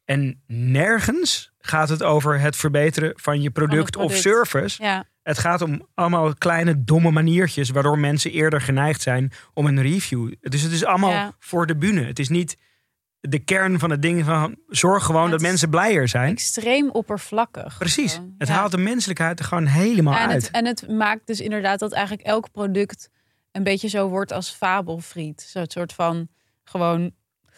En 0.06 0.42
nergens 0.48 1.52
gaat 1.60 1.90
het 1.90 2.04
over 2.04 2.40
het 2.40 2.56
verbeteren 2.56 3.14
van 3.16 3.42
je 3.42 3.52
product, 3.52 3.92
product. 3.92 4.12
of 4.14 4.18
service. 4.18 4.84
Ja. 4.84 5.04
Het 5.24 5.38
gaat 5.38 5.62
om 5.62 5.88
allemaal 5.94 6.34
kleine 6.36 6.84
domme 6.84 7.12
maniertjes 7.12 7.70
waardoor 7.70 8.00
mensen 8.00 8.32
eerder 8.32 8.62
geneigd 8.62 9.02
zijn 9.02 9.32
om 9.54 9.66
een 9.66 9.82
review. 9.82 10.34
Dus 10.40 10.62
het 10.62 10.72
is 10.72 10.86
allemaal 10.86 11.36
voor 11.40 11.66
de 11.66 11.76
bühne. 11.76 12.04
Het 12.04 12.20
is 12.20 12.30
niet 12.30 12.58
de 13.20 13.40
kern 13.40 13.80
van 13.80 13.90
het 13.90 14.02
ding 14.02 14.26
van 14.26 14.56
zorg 14.68 15.04
gewoon 15.04 15.30
dat 15.30 15.42
mensen 15.42 15.70
blijer 15.70 16.08
zijn. 16.08 16.32
Extreem 16.32 16.90
oppervlakkig. 16.90 17.78
Precies. 17.78 18.20
Het 18.38 18.50
haalt 18.50 18.72
de 18.72 18.78
menselijkheid 18.78 19.40
er 19.40 19.46
gewoon 19.46 19.66
helemaal 19.66 20.18
en 20.18 20.30
uit. 20.30 20.44
Het, 20.44 20.52
en 20.52 20.66
het 20.66 20.90
maakt 20.90 21.28
dus 21.28 21.40
inderdaad 21.40 21.80
dat 21.80 21.92
eigenlijk 21.92 22.28
elk 22.28 22.52
product 22.52 23.10
een 23.52 23.64
beetje 23.64 23.88
zo 23.88 24.08
wordt 24.08 24.32
als 24.32 24.50
fabelfriet. 24.50 25.42
Zo'n 25.42 25.66
soort 25.68 25.94
van 25.94 26.28
gewoon 26.64 27.12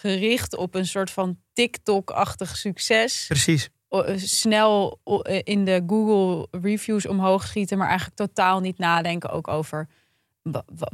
gericht 0.05 0.55
op 0.55 0.75
een 0.75 0.85
soort 0.85 1.11
van 1.11 1.37
TikTok-achtig 1.53 2.57
succes. 2.57 3.25
Precies 3.27 3.69
snel 4.15 4.99
in 5.43 5.65
de 5.65 5.83
Google 5.87 6.47
reviews 6.61 7.07
omhoog 7.07 7.47
schieten, 7.47 7.77
maar 7.77 7.87
eigenlijk 7.87 8.17
totaal 8.17 8.59
niet 8.59 8.77
nadenken 8.77 9.29
ook 9.29 9.47
over 9.47 9.87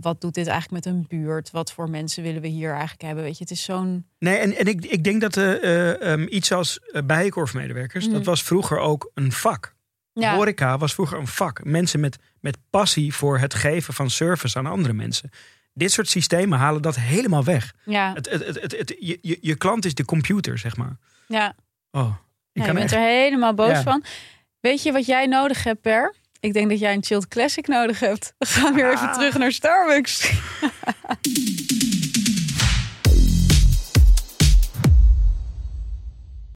wat 0.01 0.21
doet 0.21 0.33
dit 0.33 0.47
eigenlijk 0.47 0.85
met 0.85 0.93
een 0.93 1.05
buurt? 1.07 1.51
Wat 1.51 1.71
voor 1.71 1.89
mensen 1.89 2.23
willen 2.23 2.41
we 2.41 2.47
hier 2.47 2.69
eigenlijk 2.71 3.01
hebben? 3.01 3.23
Weet 3.23 3.37
je, 3.37 3.43
het 3.43 3.51
is 3.51 3.63
zo'n. 3.63 4.05
Nee, 4.19 4.37
en, 4.37 4.55
en 4.55 4.65
ik, 4.65 4.85
ik 4.85 5.03
denk 5.03 5.21
dat 5.21 5.37
uh, 5.37 6.25
iets 6.29 6.51
als 6.51 6.79
bijenkorfmedewerkers, 7.05 8.07
mm. 8.07 8.13
dat 8.13 8.25
was 8.25 8.43
vroeger 8.43 8.79
ook 8.79 9.11
een 9.13 9.31
vak. 9.31 9.75
Ja. 10.13 10.35
Horeca 10.35 10.77
was 10.77 10.93
vroeger 10.93 11.17
een 11.17 11.27
vak. 11.27 11.63
Mensen 11.63 11.99
met, 11.99 12.17
met 12.39 12.57
passie 12.69 13.13
voor 13.13 13.39
het 13.39 13.53
geven 13.53 13.93
van 13.93 14.09
service 14.09 14.57
aan 14.57 14.65
andere 14.65 14.93
mensen. 14.93 15.29
Dit 15.73 15.91
soort 15.91 16.09
systemen 16.09 16.59
halen 16.59 16.81
dat 16.81 16.95
helemaal 16.95 17.43
weg. 17.43 17.73
Ja. 17.85 18.13
Het, 18.13 18.29
het, 18.29 18.45
het, 18.45 18.77
het, 18.77 18.95
je, 18.99 19.17
je, 19.21 19.37
je 19.41 19.55
klant 19.55 19.85
is 19.85 19.93
de 19.93 20.05
computer, 20.05 20.57
zeg 20.57 20.77
maar. 20.77 20.97
Ja. 21.27 21.55
Oh. 21.91 22.15
Ik 22.53 22.65
ja, 22.65 22.73
bent 22.73 22.91
er 22.91 22.99
helemaal 22.99 23.53
boos 23.53 23.79
van. 23.79 24.03
Weet 24.59 24.83
je 24.83 24.91
wat 24.91 25.05
jij 25.05 25.25
nodig 25.25 25.63
hebt, 25.63 25.81
Per? 25.81 26.15
Ik 26.39 26.53
denk 26.53 26.69
dat 26.69 26.79
jij 26.79 26.93
een 26.93 27.03
chilled 27.03 27.27
classic 27.27 27.67
nodig 27.67 27.99
hebt. 27.99 28.33
We 28.37 28.45
gaan 28.45 28.73
weer 28.73 28.93
even 28.93 29.11
terug 29.11 29.37
naar 29.37 29.51
Starbucks. 29.51 30.31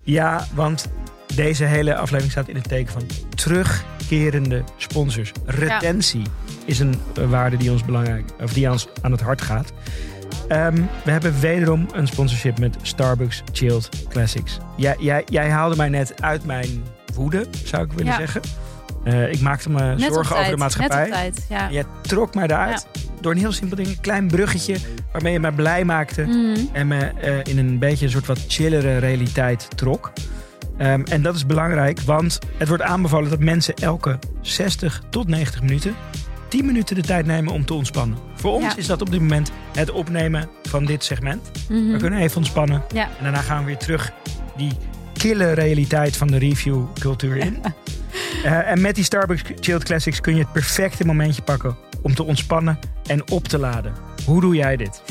ja, 0.03 0.47
want 0.53 0.91
deze 1.35 1.63
hele 1.63 1.95
aflevering 1.95 2.31
staat 2.31 2.47
in 2.47 2.55
het 2.55 2.67
teken 2.67 2.93
van 2.93 3.03
terugkerende 4.07 4.63
sponsors. 4.77 5.31
Retentie 5.45 6.21
is 6.65 6.79
een 6.79 6.95
waarde 7.29 7.57
die 7.57 7.71
ons 7.71 7.85
belangrijk, 7.85 8.23
of 8.41 8.53
die 8.53 8.71
ons 8.71 8.87
aan 9.01 9.11
het 9.11 9.21
hart 9.21 9.41
gaat. 9.41 9.71
Um, 10.49 10.89
we 11.03 11.11
hebben 11.11 11.39
wederom 11.39 11.87
een 11.93 12.07
sponsorship 12.07 12.59
met 12.59 12.75
Starbucks 12.81 13.43
Chilled 13.51 13.89
Classics. 14.09 14.57
Jij, 14.77 14.95
jij, 14.99 15.23
jij 15.29 15.49
haalde 15.49 15.75
mij 15.75 15.89
net 15.89 16.21
uit 16.21 16.45
mijn 16.45 16.83
woede, 17.13 17.45
zou 17.63 17.83
ik 17.83 17.91
willen 17.91 18.11
ja. 18.11 18.17
zeggen. 18.17 18.41
Uh, 19.03 19.31
ik 19.31 19.41
maakte 19.41 19.69
me 19.69 19.95
net 19.95 20.13
zorgen 20.13 20.37
over 20.37 20.51
de 20.51 20.57
maatschappij. 20.57 21.09
Tijd, 21.09 21.45
ja. 21.49 21.71
Jij 21.71 21.83
trok 22.01 22.35
mij 22.35 22.47
daaruit 22.47 22.87
ja. 22.93 23.01
door 23.21 23.31
een 23.31 23.37
heel 23.37 23.51
simpel 23.51 23.77
ding. 23.77 23.87
Een 23.87 24.01
klein 24.01 24.27
bruggetje 24.27 24.77
waarmee 25.11 25.33
je 25.33 25.39
mij 25.39 25.51
blij 25.51 25.85
maakte. 25.85 26.21
Mm. 26.21 26.69
En 26.71 26.87
me 26.87 27.11
uh, 27.23 27.37
in 27.43 27.57
een 27.57 27.79
beetje 27.79 28.05
een 28.05 28.11
soort 28.11 28.25
wat 28.25 28.39
chillere 28.47 28.97
realiteit 28.97 29.67
trok. 29.75 30.11
Um, 30.77 31.03
en 31.03 31.21
dat 31.21 31.35
is 31.35 31.45
belangrijk, 31.45 32.01
want 32.01 32.39
het 32.57 32.67
wordt 32.67 32.83
aanbevolen 32.83 33.29
dat 33.29 33.39
mensen 33.39 33.73
elke 33.73 34.19
60 34.41 35.01
tot 35.09 35.27
90 35.27 35.61
minuten 35.61 35.95
10 36.55 36.65
minuten 36.65 36.95
de 36.95 37.01
tijd 37.01 37.25
nemen 37.25 37.53
om 37.53 37.65
te 37.65 37.73
ontspannen. 37.73 38.17
Voor 38.35 38.51
ons 38.53 38.63
ja. 38.63 38.75
is 38.75 38.85
dat 38.85 39.01
op 39.01 39.11
dit 39.11 39.19
moment 39.19 39.51
het 39.73 39.91
opnemen 39.91 40.49
van 40.63 40.85
dit 40.85 41.03
segment. 41.03 41.51
Mm 41.69 41.77
-hmm. 41.77 41.91
We 41.91 41.97
kunnen 41.97 42.19
even 42.19 42.37
ontspannen. 42.37 42.83
Ja. 42.93 43.03
En 43.03 43.23
daarna 43.23 43.41
gaan 43.41 43.59
we 43.59 43.65
weer 43.65 43.77
terug 43.77 44.13
die 44.57 44.71
kille 45.13 45.51
realiteit 45.51 46.17
van 46.17 46.27
de 46.27 46.37
reviewcultuur 46.37 47.37
in. 47.37 47.61
uh, 48.45 48.69
en 48.71 48.81
met 48.81 48.95
die 48.95 49.03
Starbucks 49.03 49.41
Chilled 49.59 49.83
Classics 49.83 50.21
kun 50.21 50.35
je 50.35 50.41
het 50.41 50.51
perfecte 50.51 51.05
momentje 51.05 51.41
pakken 51.41 51.75
om 52.01 52.15
te 52.15 52.23
ontspannen 52.23 52.79
en 53.05 53.31
op 53.31 53.47
te 53.47 53.59
laden. 53.59 53.93
Hoe 54.25 54.41
doe 54.41 54.55
jij 54.55 54.77
dit? 54.77 55.01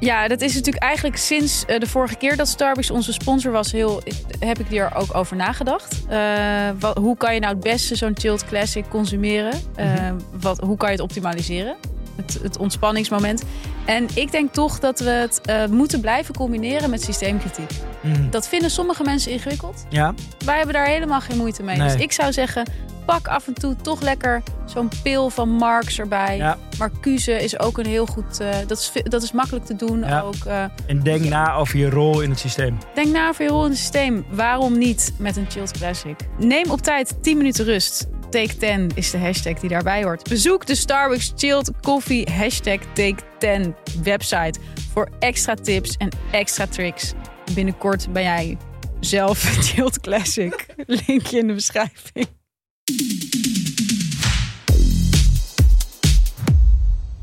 Ja, 0.00 0.28
dat 0.28 0.40
is 0.40 0.54
natuurlijk 0.54 0.84
eigenlijk 0.84 1.16
sinds 1.16 1.64
uh, 1.68 1.78
de 1.78 1.86
vorige 1.86 2.16
keer 2.16 2.36
dat 2.36 2.48
Starbucks 2.48 2.90
onze 2.90 3.12
sponsor 3.12 3.52
was, 3.52 3.72
heel, 3.72 4.02
heb 4.38 4.58
ik 4.58 4.72
er 4.72 4.94
ook 4.94 5.14
over 5.14 5.36
nagedacht. 5.36 6.02
Uh, 6.10 6.70
wat, 6.78 6.96
hoe 6.96 7.16
kan 7.16 7.34
je 7.34 7.40
nou 7.40 7.54
het 7.54 7.62
beste 7.62 7.94
zo'n 7.94 8.14
chilled 8.14 8.44
classic 8.44 8.88
consumeren? 8.88 9.60
Uh, 9.76 9.86
mm 9.86 9.96
-hmm. 9.96 10.18
wat, 10.40 10.60
hoe 10.60 10.76
kan 10.76 10.88
je 10.88 10.94
het 10.94 11.04
optimaliseren? 11.04 11.76
Het, 12.16 12.38
het, 12.42 12.58
ontspanningsmoment. 12.58 13.42
En 13.84 14.06
ik 14.14 14.30
denk 14.32 14.52
toch 14.52 14.78
dat 14.78 15.00
we 15.00 15.10
het 15.10 15.40
uh, 15.48 15.66
moeten 15.66 16.00
blijven 16.00 16.34
combineren 16.34 16.90
met 16.90 17.02
systeemkritiek. 17.02 17.70
Mm. 18.00 18.30
Dat 18.30 18.48
vinden 18.48 18.70
sommige 18.70 19.02
mensen 19.02 19.32
ingewikkeld. 19.32 19.86
Ja. 19.88 20.14
Wij 20.44 20.56
hebben 20.56 20.74
daar 20.74 20.86
helemaal 20.86 21.20
geen 21.20 21.36
moeite 21.36 21.62
mee. 21.62 21.76
Nee. 21.76 21.88
Dus 21.88 22.02
ik 22.02 22.12
zou 22.12 22.32
zeggen, 22.32 22.64
pak 23.06 23.28
af 23.28 23.46
en 23.46 23.54
toe 23.54 23.76
toch 23.76 24.00
lekker 24.00 24.42
zo'n 24.64 24.90
pil 25.02 25.30
van 25.30 25.48
Marx 25.48 25.98
erbij. 25.98 26.36
Ja. 26.36 26.58
Marcuse 26.78 27.42
is 27.42 27.58
ook 27.58 27.78
een 27.78 27.86
heel 27.86 28.06
goed... 28.06 28.40
Uh, 28.40 28.48
dat, 28.66 28.78
is, 28.78 28.92
dat 29.02 29.22
is 29.22 29.32
makkelijk 29.32 29.64
te 29.64 29.76
doen. 29.76 29.98
Ja. 29.98 30.20
Ook, 30.20 30.44
uh, 30.46 30.64
en 30.86 31.02
denk 31.02 31.24
na 31.24 31.54
over 31.54 31.78
je 31.78 31.90
rol 31.90 32.20
in 32.20 32.30
het 32.30 32.38
systeem. 32.38 32.78
Denk 32.94 33.12
na 33.12 33.28
over 33.28 33.44
je 33.44 33.50
rol 33.50 33.64
in 33.64 33.70
het 33.70 33.78
systeem. 33.78 34.24
Waarom 34.30 34.78
niet 34.78 35.12
met 35.18 35.36
een 35.36 35.46
Chilled 35.48 35.70
Classic? 35.70 36.16
Neem 36.38 36.70
op 36.70 36.80
tijd 36.80 37.22
10 37.22 37.36
minuten 37.36 37.64
rust. 37.64 38.06
Take 38.30 38.56
10 38.56 38.90
is 38.94 39.10
de 39.10 39.18
hashtag 39.18 39.60
die 39.60 39.68
daarbij 39.68 40.04
hoort. 40.04 40.28
Bezoek 40.28 40.66
de 40.66 40.74
Starbucks 40.74 41.32
Chilled 41.36 41.70
Coffee 41.80 42.30
hashtag 42.30 42.78
Take 42.94 43.16
10 43.38 43.74
website 44.02 44.60
voor 44.92 45.08
extra 45.18 45.54
tips 45.54 45.96
en 45.96 46.08
extra 46.32 46.66
tricks. 46.66 47.12
Binnenkort 47.54 48.12
ben 48.12 48.22
jij 48.22 48.56
zelf 49.00 49.38
Chilled 49.38 50.00
Classic. 50.00 50.66
Linkje 51.06 51.38
in 51.38 51.46
de 51.46 51.54
beschrijving. 51.54 52.26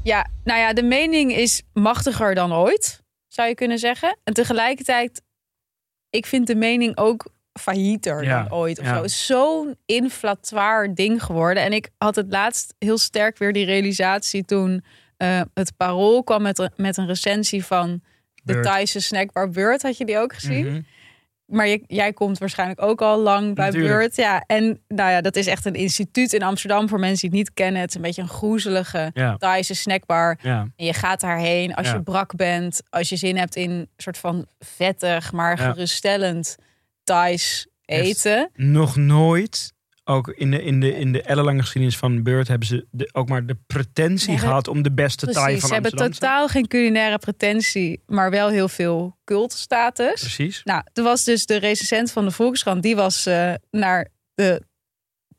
Ja, 0.03 0.27
nou 0.43 0.59
ja, 0.59 0.73
de 0.73 0.83
mening 0.83 1.35
is 1.35 1.61
machtiger 1.73 2.35
dan 2.35 2.53
ooit, 2.53 3.03
zou 3.27 3.47
je 3.47 3.55
kunnen 3.55 3.79
zeggen. 3.79 4.17
En 4.23 4.33
tegelijkertijd, 4.33 5.21
ik 6.09 6.25
vind 6.25 6.47
de 6.47 6.55
mening 6.55 6.97
ook 6.97 7.25
faillieter 7.59 8.23
Ja, 8.23 8.43
dan 8.43 8.51
ooit. 8.51 8.79
Of 8.79 8.85
ja. 8.85 8.95
zo. 8.95 9.07
Zo'n 9.07 9.75
inflatoir 9.85 10.95
ding 10.95 11.23
geworden. 11.23 11.63
En 11.63 11.73
ik 11.73 11.89
had 11.97 12.15
het 12.15 12.25
laatst 12.29 12.75
heel 12.79 12.97
sterk 12.97 13.37
weer 13.37 13.53
die 13.53 13.65
realisatie 13.65 14.45
toen 14.45 14.83
eh, 15.17 15.41
het 15.53 15.73
Parool 15.77 16.23
kwam 16.23 16.41
met, 16.41 16.69
met 16.75 16.97
een 16.97 17.07
recensie 17.07 17.65
van 17.65 18.01
de 18.43 18.53
Beurt. 18.53 18.65
Thaise 18.65 18.99
snackbar 18.99 19.49
Beurt. 19.49 19.81
Had 19.81 19.97
je 19.97 20.05
die 20.05 20.17
ook 20.17 20.33
gezien? 20.33 20.65
Mhm. 20.65 20.81
maar 21.45 21.67
je, 21.67 21.83
jij 21.87 22.13
komt 22.13 22.37
waarschijnlijk 22.37 22.81
ook 22.81 23.01
al 23.01 23.19
lang 23.19 23.55
bij 23.55 23.65
Natuurlijk. 23.65 23.93
Beurt. 23.93 24.15
Ja, 24.15 24.43
en 24.47 24.81
nou 24.87 25.11
ja, 25.11 25.21
dat 25.21 25.35
is 25.35 25.47
echt 25.47 25.65
een 25.65 25.73
instituut 25.73 26.33
in 26.33 26.43
Amsterdam 26.43 26.89
voor 26.89 26.99
mensen 26.99 27.29
die 27.29 27.39
het 27.39 27.47
niet 27.47 27.55
kennen. 27.55 27.81
Het 27.81 27.89
is 27.89 27.95
een 27.95 28.01
beetje 28.01 28.21
een 28.21 28.27
groezelige 28.27 29.11
Ja, 29.13 29.37
Thaise 29.37 29.73
snackbar. 29.75 30.37
ja. 30.41 30.59
En 30.75 30.85
je 30.85 30.93
gaat 30.93 31.19
daarheen 31.19 31.73
als 31.75 31.91
je 31.91 32.01
brak 32.03 32.35
bent, 32.35 32.81
als 32.89 33.09
je 33.09 33.15
zin 33.15 33.37
hebt 33.37 33.55
in 33.55 33.71
een 33.71 33.89
soort 33.97 34.17
van 34.17 34.45
vettig, 34.59 35.31
maar 35.31 35.57
geruststellend 35.57 36.55
Thais 37.03 37.67
eten. 37.85 38.49
Nog 38.53 38.95
nooit, 38.95 39.73
ook 40.03 40.27
in 40.27 40.51
de, 40.51 40.63
in 40.63 40.79
de, 40.79 40.95
in 40.95 41.11
de 41.11 41.21
ellenlange 41.21 41.61
geschiedenis 41.61 41.97
van 41.97 42.23
Beurt, 42.23 42.47
hebben 42.47 42.67
ze 42.67 42.85
de, 42.91 43.09
ook 43.11 43.29
maar 43.29 43.45
de 43.45 43.57
pretentie 43.67 44.29
Nee, 44.29 44.37
gehad 44.37 44.67
om 44.67 44.81
de 44.81 44.91
beste 44.91 45.25
Thai 45.25 45.43
Precies, 45.43 45.59
van 45.59 45.67
ze 45.67 45.73
hebben 45.73 45.91
Amsterdam 45.91 46.19
te 46.19 46.25
zijn. 46.25 46.31
totaal 46.31 46.47
geen 46.47 46.67
culinaire 46.67 47.17
pretentie, 47.17 48.01
maar 48.05 48.29
wel 48.31 48.49
heel 48.49 48.69
veel 48.69 49.17
cultstatus. 49.23 50.19
Precies. 50.21 50.61
Nou, 50.63 50.83
er 50.93 51.03
was 51.03 51.23
dus 51.23 51.45
de 51.45 51.55
recensent 51.57 52.11
van 52.11 52.25
de 52.25 52.31
Volkskrant, 52.31 52.83
die 52.83 52.95
was 52.95 53.25
eh, 53.25 53.53
naar 53.71 54.07
de 54.33 54.61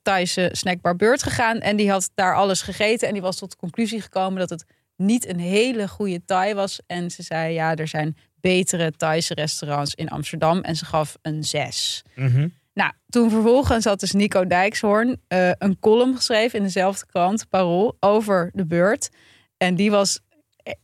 Thaise 0.03 0.49
snackbar 0.53 0.97
Beurt 0.97 1.23
gegaan 1.23 1.59
en 1.61 1.77
die 1.77 1.91
had 1.91 2.11
daar 2.15 2.35
alles 2.37 2.63
gegeten 2.63 3.07
en 3.09 3.13
die 3.15 3.23
was 3.23 3.37
tot 3.37 3.51
de 3.51 3.57
conclusie 3.57 4.01
gekomen 4.01 4.39
dat 4.39 4.51
het 4.51 4.65
niet 4.97 5.29
een 5.29 5.39
hele 5.39 5.89
goede 5.89 6.25
Thai 6.25 6.55
was. 6.55 6.81
En 6.87 7.11
ze 7.11 7.23
zei, 7.23 7.53
ja, 7.53 7.75
er 7.75 7.89
zijn 7.89 8.17
betere 8.45 8.93
Thaise 8.97 9.35
restaurants 9.35 9.95
in 9.95 10.09
Amsterdam 10.09 10.61
en 10.61 10.77
ze 10.77 10.85
gaf 10.85 11.17
een 11.23 11.45
zes. 11.45 12.03
Mhm. 12.15 12.49
Nou, 12.75 12.93
toen 13.09 13.31
vervolgens 13.31 13.85
had 13.85 14.01
dus 14.01 14.13
Nico 14.13 14.47
Dijkshoorn 14.47 15.21
eh, 15.29 15.51
een 15.59 15.79
column 15.81 16.17
geschreven 16.17 16.59
in 16.59 16.65
dezelfde 16.65 17.07
krant, 17.07 17.49
Parool, 17.49 17.97
over 18.01 18.51
de 18.55 18.67
beurt. 18.67 19.11
En 19.57 19.75
die 19.75 19.91
was, 19.91 20.21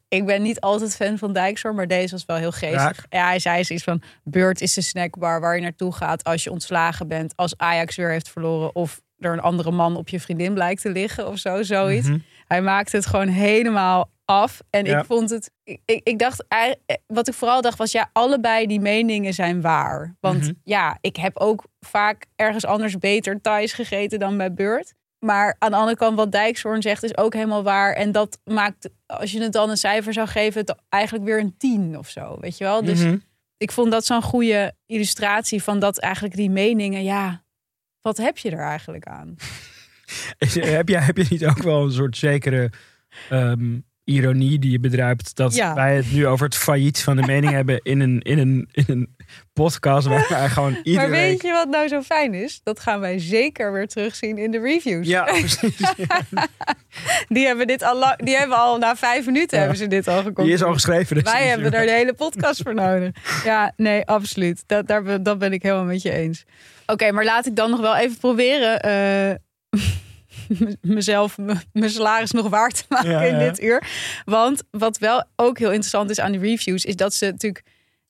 ik 0.08 0.26
ben 0.26 0.42
niet 0.42 0.60
altijd 0.60 0.96
fan 0.96 1.18
van 1.18 1.32
Dijkshoorn, 1.32 1.74
maar 1.74 1.86
deze 1.86 2.10
was 2.10 2.24
wel 2.24 2.36
heel 2.36 2.52
geestig. 2.52 2.80
Raak. 2.80 3.06
Ja, 3.08 3.26
hij 3.26 3.38
zei 3.38 3.64
zoiets 3.64 3.84
van, 3.84 4.02
beurt 4.24 4.60
is 4.60 4.74
de 4.74 4.80
snackbar 4.80 5.40
waar 5.40 5.54
je 5.54 5.62
naartoe 5.62 5.92
gaat 5.92 6.24
als 6.24 6.44
je 6.44 6.50
ontslagen 6.50 7.08
bent, 7.08 7.32
als 7.36 7.56
Ajax 7.56 7.96
weer 7.96 8.10
heeft 8.10 8.28
verloren 8.28 8.74
of 8.74 9.00
er 9.18 9.32
een 9.32 9.40
andere 9.40 9.70
man 9.70 9.96
op 9.96 10.08
je 10.08 10.20
vriendin 10.20 10.54
blijkt 10.54 10.82
te 10.82 10.90
liggen 10.90 11.28
of 11.28 11.38
zo, 11.38 11.62
zoiets. 11.62 12.08
Mhm. 12.08 12.18
Hij 12.46 12.62
maakte 12.62 12.96
het 12.96 13.06
gewoon 13.06 13.28
helemaal 13.28 14.10
af. 14.30 14.60
En 14.70 14.84
Ja. 14.84 14.98
ik 14.98 15.04
vond 15.04 15.30
het. 15.30 15.50
Ik, 15.64 15.80
ik, 16.04 16.18
dacht, 16.18 16.44
wat 17.06 17.28
ik 17.28 17.34
vooral 17.34 17.62
dacht 17.62 17.78
was, 17.78 17.92
ja, 17.92 18.10
allebei 18.12 18.66
die 18.66 18.80
meningen 18.80 19.34
zijn 19.34 19.60
waar. 19.60 20.16
Want 20.20 20.40
Mhm. 20.40 20.52
ja, 20.64 20.98
ik 21.00 21.16
heb 21.16 21.38
ook 21.38 21.64
vaak 21.80 22.26
ergens 22.36 22.64
anders 22.66 22.98
beter 22.98 23.40
Thais 23.40 23.72
gegeten 23.72 24.18
dan 24.18 24.36
bij 24.36 24.52
Beurt. 24.54 24.94
Maar 25.18 25.56
aan 25.58 25.70
de 25.70 25.76
andere 25.76 25.96
kant, 25.96 26.16
wat 26.16 26.32
Dijkshoorn 26.32 26.82
zegt, 26.82 27.02
is 27.02 27.16
ook 27.16 27.34
helemaal 27.34 27.62
waar. 27.62 27.92
En 27.92 28.12
dat 28.12 28.38
maakt, 28.44 28.88
als 29.06 29.32
je 29.32 29.42
het 29.42 29.52
dan 29.52 29.70
een 29.70 29.76
cijfer 29.76 30.12
zou 30.12 30.28
geven, 30.28 30.60
het 30.60 30.74
eigenlijk 30.88 31.24
weer 31.24 31.38
een 31.40 31.56
tien 31.58 31.98
of 31.98 32.08
zo. 32.08 32.36
Weet 32.40 32.58
je 32.58 32.64
wel? 32.64 32.84
Dus 32.84 33.00
Mhm. 33.00 33.16
ik 33.56 33.72
vond 33.72 33.90
dat 33.90 34.04
zo'n 34.06 34.22
goede 34.22 34.72
illustratie 34.86 35.62
van 35.62 35.78
dat 35.78 35.98
eigenlijk 35.98 36.34
die 36.36 36.50
meningen, 36.50 37.02
ja, 37.02 37.44
wat 38.00 38.16
heb 38.16 38.38
je 38.38 38.50
er 38.50 38.64
eigenlijk 38.66 39.04
aan? 39.06 39.36
Heb, 40.54 40.88
jij, 40.88 41.00
heb 41.00 41.16
je 41.16 41.26
niet 41.30 41.46
ook 41.46 41.62
wel 41.62 41.84
een 41.84 41.92
soort 41.92 42.16
zekere 42.16 42.70
ehm, 43.30 43.78
ironie 44.04 44.58
die 44.58 44.70
je 44.70 44.80
bedruipt 44.80 45.36
dat 45.36 45.54
Ja. 45.54 45.74
wij 45.74 45.96
het 45.96 46.12
nu 46.12 46.26
over 46.26 46.44
het 46.46 46.56
failliet 46.56 47.02
van 47.02 47.16
de 47.16 47.22
mening 47.26 47.52
hebben 47.60 47.80
in 47.82 48.00
een, 48.00 48.20
in 48.20 48.38
een, 48.38 48.68
in 48.72 48.84
een 48.86 49.16
podcast 49.52 50.06
waar 50.06 50.26
wij 50.28 50.48
gewoon 50.58 50.76
iedere 50.82 50.96
maar 51.08 51.10
weet 51.16 51.42
je 51.42 51.52
wat 51.52 51.68
nou 51.68 51.88
zo 51.88 52.02
fijn 52.02 52.34
is? 52.34 52.60
Dat 52.62 52.80
gaan 52.80 53.00
wij 53.00 53.18
zeker 53.18 53.72
weer 53.72 53.86
terugzien 53.88 54.38
in 54.38 54.50
de 54.50 54.58
reviews. 54.60 55.06
Ja, 55.06 55.24
precies. 55.32 55.76
Die 57.28 57.46
hebben 57.46 57.66
dit 57.66 57.82
al 57.82 57.98
lang, 57.98 58.16
die 58.24 58.36
hebben 58.36 58.56
al 58.56 58.78
na 58.78 58.96
vijf 58.96 59.26
minuten 59.26 59.56
Ja. 59.56 59.58
hebben 59.62 59.78
ze 59.82 59.86
dit 59.86 60.08
al 60.08 60.16
gekomen. 60.22 60.44
Die 60.44 60.52
is 60.52 60.62
al 60.62 60.72
geschreven. 60.72 61.14
dus 61.16 61.32
Wij 61.32 61.46
hebben 61.46 61.70
daar 61.70 61.86
de 61.86 61.92
hele 61.92 62.14
podcast 62.14 62.62
voor 62.62 62.74
nodig. 62.74 63.44
Ja, 63.44 63.72
nee, 63.76 64.04
absoluut. 64.06 64.62
Dat, 64.66 64.86
daar, 64.86 65.02
ben- 65.02 65.22
dat 65.22 65.38
ben 65.38 65.52
ik 65.52 65.62
helemaal 65.62 65.84
met 65.84 66.02
je 66.02 66.10
eens. 66.12 66.44
Oké, 66.86 67.12
maar 67.12 67.24
laat 67.24 67.46
ik 67.46 67.56
dan 67.56 67.70
nog 67.70 67.80
wel 67.80 67.96
even 67.96 68.18
proberen 68.18 68.80
eh, 68.80 69.34
mezelf, 70.80 71.38
mijn 71.72 71.90
salaris 71.90 72.30
nog 72.30 72.48
waard 72.48 72.74
te 72.76 72.84
maken 72.88 73.10
Ja, 73.10 73.22
in 73.22 73.38
dit 73.38 73.62
uur. 73.62 73.88
Want 74.24 74.62
wat 74.70 74.98
wel 74.98 75.24
ook 75.36 75.58
heel 75.58 75.70
interessant 75.70 76.10
is 76.10 76.20
aan 76.20 76.32
die 76.32 76.40
reviews, 76.40 76.84
is 76.84 76.96
dat 76.96 77.14
ze 77.14 77.24
natuurlijk. 77.24 77.64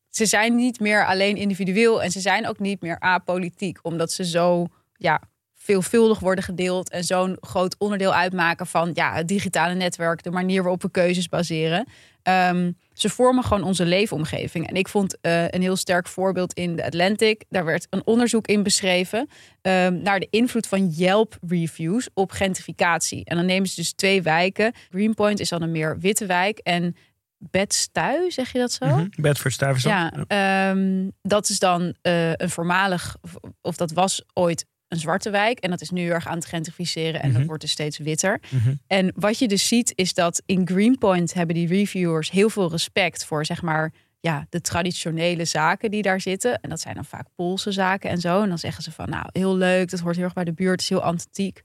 Ze 0.08 0.26
zijn 0.26 0.54
niet 0.54 0.80
meer 0.80 1.06
alleen 1.06 1.36
individueel 1.36 2.02
en 2.02 2.10
ze 2.10 2.20
zijn 2.20 2.46
ook 2.46 2.58
niet 2.58 2.80
meer 2.80 3.00
apolitiek, 3.00 3.78
omdat 3.82 4.12
ze 4.12 4.24
zo 4.24 4.66
ja, 4.96 5.20
veelvuldig 5.54 6.18
worden 6.18 6.44
gedeeld 6.44 6.90
en 6.90 7.04
zo'n 7.04 7.36
groot 7.40 7.74
onderdeel 7.78 8.14
uitmaken 8.14 8.66
van 8.66 8.90
ja, 8.94 9.14
het 9.14 9.28
digitale 9.28 9.74
netwerk, 9.74 10.22
de 10.22 10.30
manier 10.30 10.62
waarop 10.62 10.82
we 10.82 10.90
keuzes 10.90 11.28
baseren. 11.28 11.86
Ehm, 12.22 12.72
ze 12.92 13.08
vormen 13.08 13.44
gewoon 13.44 13.62
onze 13.62 13.84
leefomgeving. 13.84 14.68
En 14.68 14.74
ik 14.74 14.88
vond 14.88 15.20
eh, 15.20 15.48
een 15.48 15.62
heel 15.62 15.76
sterk 15.76 16.08
voorbeeld 16.08 16.52
in 16.52 16.76
de 16.76 16.84
Atlantic. 16.84 17.44
Daar 17.48 17.64
werd 17.64 17.86
een 17.90 18.06
onderzoek 18.06 18.46
in 18.46 18.62
beschreven 18.62 19.28
ehm, 19.62 20.02
naar 20.02 20.20
de 20.20 20.28
invloed 20.30 20.66
van 20.66 20.88
Yelp-reviews 20.88 22.08
op 22.14 22.30
gentrificatie. 22.30 23.24
En 23.24 23.36
dan 23.36 23.46
nemen 23.46 23.68
ze 23.68 23.74
dus 23.74 23.92
twee 23.92 24.22
wijken. 24.22 24.72
Greenpoint 24.90 25.40
is 25.40 25.48
dan 25.48 25.62
een 25.62 25.70
meer 25.70 25.98
witte 25.98 26.26
wijk. 26.26 26.58
En 26.58 26.96
Bedstuy, 27.38 28.30
zeg 28.30 28.52
je 28.52 28.58
dat 28.58 28.72
zo? 28.72 29.06
Bedford 29.16 29.52
Stuyvesant. 29.52 30.12
Ja, 30.28 30.70
ehm, 30.70 31.08
dat 31.22 31.48
is 31.48 31.58
dan 31.58 31.94
eh, 32.02 32.32
een 32.32 32.50
voormalig, 32.50 33.16
of 33.60 33.76
dat 33.76 33.90
was 33.90 34.22
ooit 34.32 34.66
een 34.90 34.98
zwarte 34.98 35.30
wijk. 35.30 35.58
En 35.58 35.70
dat 35.70 35.80
is 35.80 35.90
nu 35.90 36.00
heel 36.00 36.12
erg 36.12 36.26
aan 36.26 36.34
het 36.36 36.46
gentrificeren. 36.46 37.22
En 37.22 37.28
dat 37.28 37.38
Mhm. 37.38 37.46
wordt 37.46 37.62
dus 37.62 37.70
steeds 37.70 37.98
witter. 37.98 38.40
Mhm. 38.48 38.74
En 38.86 39.12
wat 39.14 39.38
je 39.38 39.48
dus 39.48 39.68
ziet, 39.68 39.92
is 39.94 40.14
dat 40.14 40.42
in 40.46 40.66
Greenpoint 40.68 41.34
hebben 41.34 41.54
die 41.54 41.66
reviewers 41.68 42.30
heel 42.30 42.50
veel 42.50 42.70
respect 42.70 43.24
voor, 43.24 43.44
zeg 43.46 43.62
maar, 43.62 43.92
ja, 44.20 44.46
de 44.48 44.60
traditionele 44.60 45.44
zaken 45.44 45.90
die 45.90 46.02
daar 46.02 46.20
zitten. 46.20 46.60
En 46.60 46.68
dat 46.68 46.80
zijn 46.80 46.94
dan 46.94 47.04
vaak 47.04 47.26
Poolse 47.36 47.72
zaken 47.72 48.10
en 48.10 48.18
zo. 48.18 48.42
En 48.42 48.48
dan 48.48 48.58
zeggen 48.58 48.82
ze 48.82 48.92
van, 48.92 49.08
nou, 49.08 49.26
heel 49.32 49.56
leuk, 49.56 49.90
dat 49.90 50.00
hoort 50.00 50.14
heel 50.16 50.24
erg 50.24 50.32
bij 50.34 50.44
de 50.44 50.52
buurt, 50.52 50.70
het 50.70 50.80
is 50.80 50.88
heel 50.88 51.02
authentiek. 51.02 51.62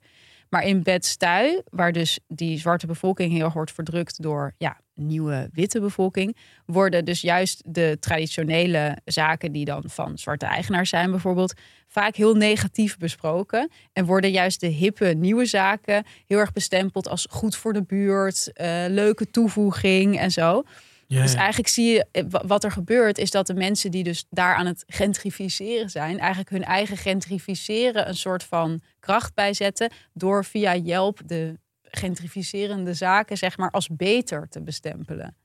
Maar 0.56 0.66
in 0.66 0.84
Bedstuy, 0.84 1.62
waar 1.70 1.92
dus 1.92 2.20
die 2.28 2.60
zwarte 2.60 2.88
bevolking 2.88 3.32
heel 3.32 3.44
erg 3.46 3.54
wordt 3.54 3.72
verdrukt 3.72 4.22
door 4.22 4.54
ja, 4.58 4.80
nieuwe 4.94 5.50
witte 5.54 5.80
bevolking, 5.80 6.38
worden 6.66 7.06
dus 7.06 7.22
juist 7.22 7.62
de 7.66 7.98
traditionele 8.00 8.98
zaken 9.06 9.52
die 9.52 9.66
dan 9.66 9.84
van 9.86 10.18
zwarte 10.18 10.46
eigenaars 10.46 10.90
zijn 10.90 11.12
bijvoorbeeld, 11.12 11.54
vaak 11.88 12.16
heel 12.16 12.34
negatief 12.36 12.98
besproken. 12.98 13.72
En 13.94 14.06
worden 14.06 14.32
juist 14.32 14.60
de 14.60 14.68
hippe 14.68 15.06
nieuwe 15.06 15.46
zaken 15.46 16.04
heel 16.28 16.40
erg 16.40 16.52
bestempeld 16.52 17.10
als 17.10 17.28
goed 17.30 17.56
voor 17.56 17.74
de 17.74 17.84
buurt, 17.84 18.54
eh, 18.54 18.86
leuke 18.88 19.30
toevoeging 19.30 20.20
en 20.20 20.32
zo. 20.32 20.64
Ja, 21.08 21.22
Dus 21.22 21.32
ja. 21.32 21.38
eigenlijk 21.38 21.68
zie 21.70 21.86
je 21.94 22.06
eh, 22.12 22.24
wa- 22.30 22.44
wat 22.48 22.64
er 22.64 22.72
gebeurt, 22.72 23.18
is 23.18 23.32
dat 23.32 23.48
de 23.48 23.54
mensen 23.54 23.92
die 23.92 24.04
dus 24.04 24.26
daar 24.30 24.56
aan 24.56 24.66
het 24.66 24.84
gentrificeren 24.88 25.90
zijn, 25.90 26.20
eigenlijk 26.20 26.50
hun 26.50 26.64
eigen 26.64 26.98
gentrificeren 26.98 28.08
een 28.08 28.16
soort 28.16 28.44
van 28.44 28.82
kracht 29.00 29.34
bijzetten 29.34 29.92
door 30.14 30.46
via 30.46 30.76
Yelp 30.76 31.20
de 31.26 31.60
gentrificerende 31.84 32.94
zaken, 32.94 33.38
zeg 33.38 33.58
maar, 33.58 33.70
als 33.72 33.90
beter 33.92 34.48
te 34.50 34.62
bestempelen. 34.62 35.36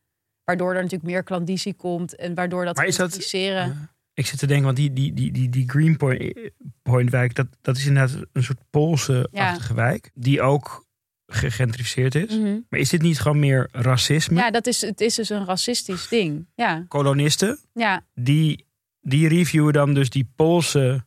Waardoor 0.44 0.68
er 0.68 0.82
natuurlijk 0.82 1.11
meer 1.11 1.22
klandizie 1.22 1.74
komt 1.74 2.16
en 2.16 2.34
waardoor 2.34 2.64
dat 2.64 2.76
Maar 2.76 2.86
is 2.86 2.96
dat- 2.96 3.06
gentrificeren. 3.11 3.90
Ik 4.14 4.26
zit 4.26 4.38
te 4.38 4.46
denken, 4.46 4.64
want 4.64 4.76
die, 4.76 4.92
die, 4.92 5.12
die, 5.12 5.32
die, 5.32 5.48
die 5.48 5.68
Greenpoint 5.70 6.34
Point 6.82 7.11
wijk, 7.11 7.34
dat, 7.34 7.46
dat 7.61 7.76
is 7.76 7.86
inderdaad 7.86 8.24
een 8.32 8.42
soort 8.42 8.58
Poolse-achtige 8.70 9.74
wijk. 9.74 10.11
Die 10.14 10.42
ook 10.42 10.86
gegentrificeerd 11.31 12.14
is. 12.14 12.37
Mhm. 12.37 12.59
Maar 12.68 12.81
is 12.81 12.89
dit 12.89 13.03
niet 13.03 13.20
gewoon 13.20 13.39
meer 13.39 13.68
racisme? 13.72 14.37
Ja, 14.41 14.51
dat 14.51 14.66
is, 14.66 14.81
het 14.81 15.01
is 15.01 15.14
dus 15.14 15.28
een 15.28 15.45
racistisch 15.45 16.09
ding. 16.09 16.47
Ja, 16.55 16.85
Kolonisten, 16.89 17.59
ja. 17.72 18.05
die, 18.14 18.66
die 19.01 19.28
reviewen 19.28 19.72
dan 19.72 19.95
dus 19.95 20.11
die 20.11 20.31
Poolse 20.37 21.05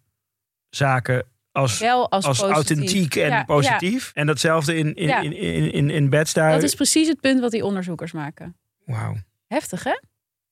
zaken 0.70 1.26
als, 1.52 1.80
wel 1.80 2.12
als, 2.12 2.40
authentiek 2.42 3.16
en 3.16 3.30
Ja, 3.30 3.44
positief. 3.44 4.12
En 4.14 4.26
datzelfde 4.28 4.76
in, 4.76 4.96
in, 4.96 5.08
Ja. 5.08 5.20
in, 5.22 5.38
in, 5.38 5.72
in, 5.72 5.90
in 5.90 6.10
Bed-Stuy. 6.10 6.44
ja. 6.44 6.52
Dat 6.52 6.64
is 6.64 6.76
precies 6.76 7.08
het 7.08 7.20
punt 7.20 7.40
wat 7.40 7.52
die 7.52 7.66
onderzoekers 7.66 8.12
maken. 8.12 8.56
Wauw. 8.86 9.16
Heftig, 9.48 9.84
hè? 9.84 10.00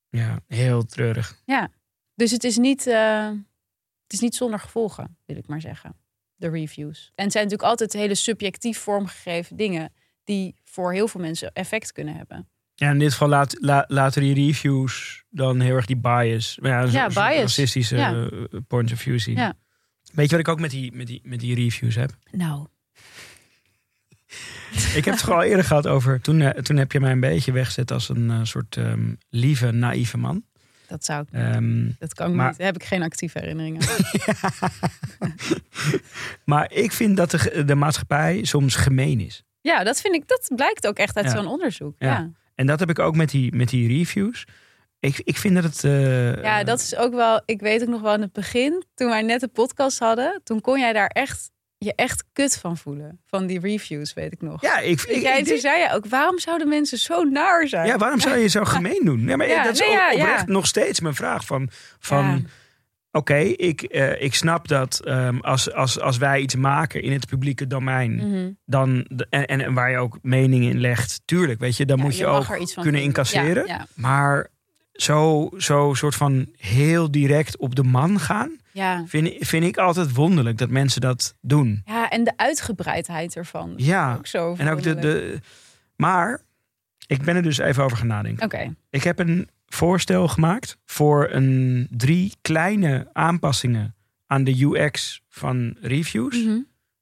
Ja, 0.10 0.40
heel 0.48 0.86
treurig. 0.86 1.42
Dus 2.16 2.32
het 2.32 2.44
is 2.44 2.58
niet, 2.58 2.88
eh, 2.88 3.28
het 4.04 4.14
is 4.14 4.20
niet 4.20 4.36
zonder 4.36 4.60
gevolgen, 4.60 5.18
wil 5.26 5.38
ik 5.38 5.48
maar 5.48 5.62
zeggen. 5.62 5.96
De 6.42 6.50
reviews. 6.50 7.12
En 7.16 7.24
het 7.24 7.32
zijn 7.32 7.44
natuurlijk 7.44 7.70
altijd 7.70 7.94
hele 7.94 8.16
subjectief 8.16 8.78
vormgegeven 8.78 9.58
dingen 9.58 9.94
die 10.24 10.56
voor 10.64 10.94
heel 10.94 11.08
veel 11.08 11.22
mensen 11.22 11.52
effect 11.54 11.92
kunnen 11.92 12.16
hebben. 12.16 12.48
Ja, 12.76 12.90
in 12.92 13.00
dit 13.00 13.12
geval 13.12 13.28
laat, 13.28 13.56
la- 13.60 13.86
laten 13.88 14.22
die 14.22 14.34
reviews 14.34 15.24
dan 15.30 15.60
heel 15.60 15.76
erg 15.76 15.86
die 15.86 15.98
bias. 15.98 16.58
maar 16.62 16.72
Ja, 16.72 16.82
een 16.84 16.92
Ja, 16.92 17.08
bias. 17.08 17.42
racistische 17.42 17.96
Ja. 17.98 18.28
eh, 18.30 18.60
point 18.68 18.92
of 18.92 19.00
view 19.00 19.20
zien. 19.20 19.36
Ja. 19.36 19.54
Weet 20.14 20.26
je 20.30 20.32
wat 20.32 20.40
ik 20.46 20.52
ook 20.52 20.60
met 20.60 20.72
die, 20.72 20.92
met 20.92 21.08
die, 21.08 21.22
met 21.24 21.40
die 21.40 21.56
reviews 21.56 21.96
heb? 21.96 22.12
Nou, 22.32 22.68
Ik 24.96 25.06
heb 25.06 25.14
het 25.14 25.24
gewoon 25.24 25.40
al 25.40 25.46
eerder 25.46 25.66
gehad 25.66 25.88
over. 25.88 26.22
Toen, 26.22 26.42
eh, 26.42 26.62
toen 26.62 26.78
heb 26.78 26.92
je 26.92 27.00
mij 27.00 27.12
een 27.12 27.20
beetje 27.20 27.52
weggezet 27.52 27.92
als 27.92 28.10
een 28.10 28.30
eh, 28.32 28.40
soort 28.44 28.78
ehm, 28.78 29.14
lieve, 29.30 29.72
naïeve 29.72 30.18
man. 30.18 30.44
Dat 30.92 31.06
zou 31.06 31.22
ik 31.22 31.28
Ehm, 31.32 31.90
Dat 32.00 32.14
kan 32.14 32.30
ik 32.30 32.36
maar- 32.36 32.48
niet. 32.48 32.58
Daar 32.58 32.68
heb 32.68 32.76
ik 32.76 32.84
geen 32.84 33.04
actieve 33.04 33.40
herinneringen 33.40 33.82
aan. 33.90 34.70
maar 36.52 36.72
ik 36.74 36.92
vind 36.92 37.18
dat 37.18 37.32
de, 37.32 37.64
de 37.66 37.76
maatschappij 37.76 38.44
soms 38.44 38.76
gemeen 38.76 39.20
is. 39.20 39.44
Ja, 39.62 39.84
dat 39.84 40.02
vind 40.02 40.16
ik. 40.16 40.28
Dat 40.28 40.52
blijkt 40.56 40.88
ook 40.88 40.98
echt 40.98 41.16
uit 41.18 41.26
Ja. 41.26 41.32
zo'n 41.32 41.48
onderzoek. 41.48 41.96
Ja. 41.98 42.08
Ja. 42.08 42.32
En 42.56 42.66
dat 42.66 42.80
heb 42.80 42.90
ik 42.90 43.00
ook 43.00 43.16
met 43.16 43.30
die, 43.30 43.56
met 43.56 43.70
die 43.70 43.88
reviews. 43.98 44.46
Ik, 45.00 45.22
ik 45.24 45.38
vind 45.38 45.56
dat 45.56 45.64
het. 45.64 45.84
Uh, 45.84 46.44
ja, 46.44 46.64
dat 46.64 46.80
is 46.80 46.96
ook 46.96 47.14
wel. 47.14 47.42
Ik 47.46 47.60
weet 47.62 47.82
ook 47.82 47.88
nog 47.88 48.02
wel 48.02 48.14
in 48.14 48.22
het 48.22 48.34
begin, 48.34 48.86
toen 48.94 49.10
wij 49.10 49.22
net 49.22 49.40
de 49.40 49.48
podcast 49.48 50.00
hadden, 50.00 50.42
toen 50.44 50.62
kon 50.62 50.80
jij 50.80 50.94
daar 50.94 51.08
echt 51.08 51.52
je 51.86 51.96
echt 51.96 52.24
kut 52.34 52.58
van 52.58 52.78
voelen. 52.78 53.20
Van 53.26 53.46
die 53.46 53.60
reviews, 53.60 54.14
weet 54.14 54.32
ik 54.32 54.42
nog. 54.42 54.62
Ja, 54.62 54.80
ik, 54.80 55.02
ik, 55.02 55.22
jij, 55.22 55.44
toen 55.44 55.58
zei 55.58 55.80
je 55.80 55.94
ook, 55.94 56.06
waarom 56.06 56.40
zouden 56.40 56.68
mensen 56.68 56.98
zo 56.98 57.24
naar 57.24 57.68
zijn? 57.68 57.88
Ja, 57.88 57.98
waarom 57.98 58.20
zou 58.20 58.38
je 58.38 58.48
zo 58.48 58.64
gemeen 58.76 59.02
doen? 59.04 59.20
Ja, 59.20 59.36
maar 59.36 59.48
dat 59.48 59.74
is 59.74 59.80
nee, 59.80 59.90
ja, 59.90 60.12
oprecht 60.12 60.48
nog 60.48 60.68
steeds 60.68 61.00
mijn 61.00 61.16
vraag 61.16 61.46
van... 61.46 61.70
van 62.00 62.48
Oké, 63.14 63.38
ik, 63.38 63.96
uh, 63.96 64.22
ik 64.22 64.36
snap 64.36 64.68
dat 64.68 65.02
um, 65.08 65.40
als, 65.40 65.74
als, 65.74 66.00
als 66.00 66.18
wij 66.18 66.42
iets 66.42 66.56
maken 66.56 67.02
in 67.02 67.12
het 67.12 67.28
publieke 67.28 67.68
domein, 67.68 68.16
mhm. 68.16 68.52
dan, 68.66 69.06
en, 69.30 69.46
en 69.46 69.74
waar 69.74 69.92
je 69.92 69.98
ook 69.98 70.20
meningen 70.22 70.70
in 70.70 70.80
legt, 70.80 71.22
tuurlijk, 71.26 71.60
weet 71.60 71.78
je, 71.78 71.86
dan 71.86 72.00
moet 72.00 72.18
je, 72.18 72.24
je 72.24 72.30
ook 72.30 72.46
kunnen 72.82 73.02
incasseren. 73.02 73.88
Maar 73.94 74.48
zo, 74.92 75.50
zo 75.58 75.94
soort 75.94 76.16
van 76.16 76.48
heel 76.58 77.12
direct 77.12 77.58
op 77.58 77.76
de 77.76 77.84
man 77.84 78.20
gaan, 78.20 78.61
ja. 78.72 79.04
vind, 79.08 79.34
vind 79.40 79.64
ik 79.64 79.78
altijd 79.78 80.14
wonderlijk 80.14 80.58
dat 80.58 80.70
mensen 80.70 81.02
dat 81.02 81.36
doen. 81.42 81.82
Ja, 81.86 82.10
en 82.10 82.24
de 82.24 82.34
uitgebreidheid 82.36 83.36
ervan. 83.36 83.74
Ja, 83.78 84.16
ook 84.16 84.28
zo 84.28 84.56
en 84.58 84.70
ook 84.70 84.84
de, 84.84 84.96
de. 84.96 85.40
Maar 85.96 86.42
ik 87.08 87.22
ben 87.24 87.36
er 87.36 87.44
dus 87.44 87.58
even 87.58 87.84
over 87.84 87.98
gaan 87.98 88.08
nadenken. 88.08 88.46
Oké. 88.46 88.76
Ik 88.90 89.04
heb 89.04 89.20
een 89.20 89.50
voorstel 89.68 90.28
gemaakt 90.28 90.78
voor 90.86 91.30
een 91.32 91.88
drie 91.90 92.34
kleine 92.42 93.08
aanpassingen 93.14 93.96
aan 94.28 94.44
de 94.44 94.64
UX 94.64 95.22
van 95.30 95.76
reviews. 95.82 96.44
Mhm. 96.44 96.60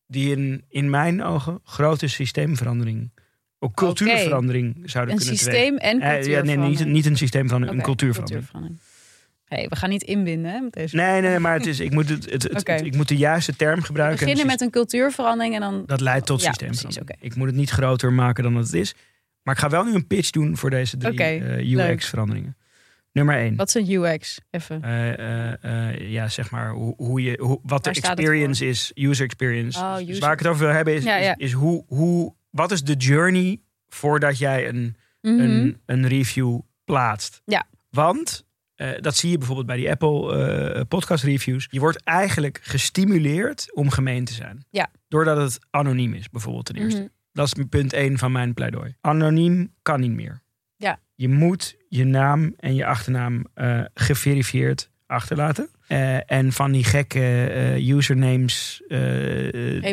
Die 0.07 0.35
in, 0.35 0.63
in 0.69 0.89
mijn 0.89 1.23
ogen 1.23 1.59
grote 1.63 2.07
systeemverandering 2.07 3.11
ook 3.59 3.75
cultuurverandering 3.75 4.81
zouden 4.85 5.13
een 5.13 5.19
kunnen 5.19 5.37
systeem 5.37 5.77
en 5.77 5.99
cultuurverandering. 5.99 6.47
ja, 6.47 6.67
nee, 6.67 6.69
niet, 6.69 6.85
niet 6.85 7.05
een 7.05 7.17
systeem 7.17 7.49
van 7.49 7.61
een 7.61 7.81
cultuurverandering. 7.81 8.49
cultuurverandering. 8.49 8.79
Hey, 9.49 9.67
we 9.69 9.75
gaan 9.75 9.89
niet 9.89 10.03
inbinden 10.03 10.63
met 10.63 10.73
deze. 10.73 10.95
Nee, 10.95 11.21
nee, 11.21 11.39
maar 11.39 11.53
het 11.53 11.65
is, 11.65 11.79
ik, 11.79 11.91
moet 11.91 12.09
het, 12.09 12.31
het, 12.31 12.69
ik 12.89 12.95
moet 12.95 13.07
de 13.07 13.17
juiste 13.17 13.55
term 13.55 13.81
gebruiken. 13.81 14.19
We 14.19 14.23
beginnen 14.25 14.47
met 14.47 14.61
een 14.61 14.69
cultuurverandering 14.69 15.53
en 15.55 15.61
dan. 15.61 15.83
Dat 15.85 16.01
leidt 16.01 16.25
tot 16.25 16.41
ja, 16.41 16.47
systeemverandering. 16.47 17.21
Ik 17.21 17.35
moet 17.35 17.47
het 17.47 17.55
niet 17.55 17.69
groter 17.69 18.13
maken 18.13 18.43
dan 18.43 18.55
het 18.55 18.73
is. 18.73 18.95
Maar 19.43 19.53
ik 19.53 19.59
ga 19.59 19.69
wel 19.69 19.83
nu 19.83 19.93
een 19.93 20.07
pitch 20.07 20.29
doen 20.29 20.57
voor 20.57 20.69
deze 20.69 20.97
drie 20.97 21.39
uh, 21.39 21.89
UX-veranderingen. 21.89 22.57
Nummer 23.11 23.35
één. 23.35 23.55
Wat 23.55 23.67
is 23.67 23.73
een 23.73 23.91
UX? 23.91 24.39
Even. 24.49 24.81
Uh, 24.85 25.53
uh, 25.63 26.11
ja, 26.11 26.27
zeg 26.27 26.51
maar 26.51 26.71
hoe, 26.71 26.93
hoe 26.97 27.23
je, 27.23 27.37
hoe, 27.41 27.59
wat 27.63 27.83
de 27.83 27.89
experience 27.89 28.65
is, 28.65 28.91
user 28.95 29.25
experience. 29.25 29.79
Oh, 29.79 29.97
dus 29.97 30.19
waar 30.19 30.33
ik 30.33 30.39
het 30.39 30.47
over 30.47 30.65
wil 30.65 30.75
hebben 30.75 30.93
is, 30.93 31.05
is, 31.05 31.33
is, 31.37 31.51
hoe, 31.51 31.83
hoe, 31.87 32.33
wat 32.49 32.71
is 32.71 32.83
de 32.83 32.95
journey 32.95 33.61
voordat 33.87 34.37
jij 34.37 34.67
een, 34.67 34.95
mhm. 35.21 35.39
een, 35.39 35.81
een 35.85 36.07
review 36.07 36.59
plaatst? 36.85 37.41
Ja. 37.45 37.65
Want 37.89 38.45
uh, 38.81 38.91
dat 38.99 39.15
zie 39.15 39.29
je 39.29 39.37
bijvoorbeeld 39.37 39.67
bij 39.67 39.77
die 39.77 39.89
Apple 39.89 40.75
uh, 40.75 40.81
podcast 40.87 41.23
reviews. 41.23 41.67
Je 41.69 41.79
wordt 41.79 42.03
eigenlijk 42.03 42.59
gestimuleerd 42.63 43.71
om 43.73 43.89
gemeen 43.89 44.25
te 44.25 44.33
zijn. 44.33 44.65
Ja. 44.69 44.89
Doordat 45.07 45.37
het 45.37 45.59
anoniem 45.69 46.13
is, 46.13 46.29
bijvoorbeeld 46.29 46.65
ten 46.65 46.75
eerste. 46.75 46.99
Mhm. 46.99 47.09
Dat 47.33 47.47
is 47.47 47.65
punt 47.69 47.93
1 47.93 48.17
van 48.17 48.31
mijn 48.31 48.53
pleidooi. 48.53 48.95
Anoniem 49.01 49.73
kan 49.81 49.99
niet 49.99 50.11
meer. 50.11 50.41
Ja. 50.75 50.99
Je 51.15 51.29
moet 51.29 51.75
je 51.89 52.03
naam 52.03 52.53
en 52.57 52.75
je 52.75 52.85
achternaam 52.85 53.45
uh, 53.55 53.81
geverifieerd 53.93 54.89
achterlaten. 55.05 55.69
Uh, 55.87 56.31
en 56.31 56.51
van 56.51 56.71
die 56.71 56.83
gekke 56.83 57.51
uh, 57.79 57.89
usernames. 57.89 58.81
Uh, 58.87 59.83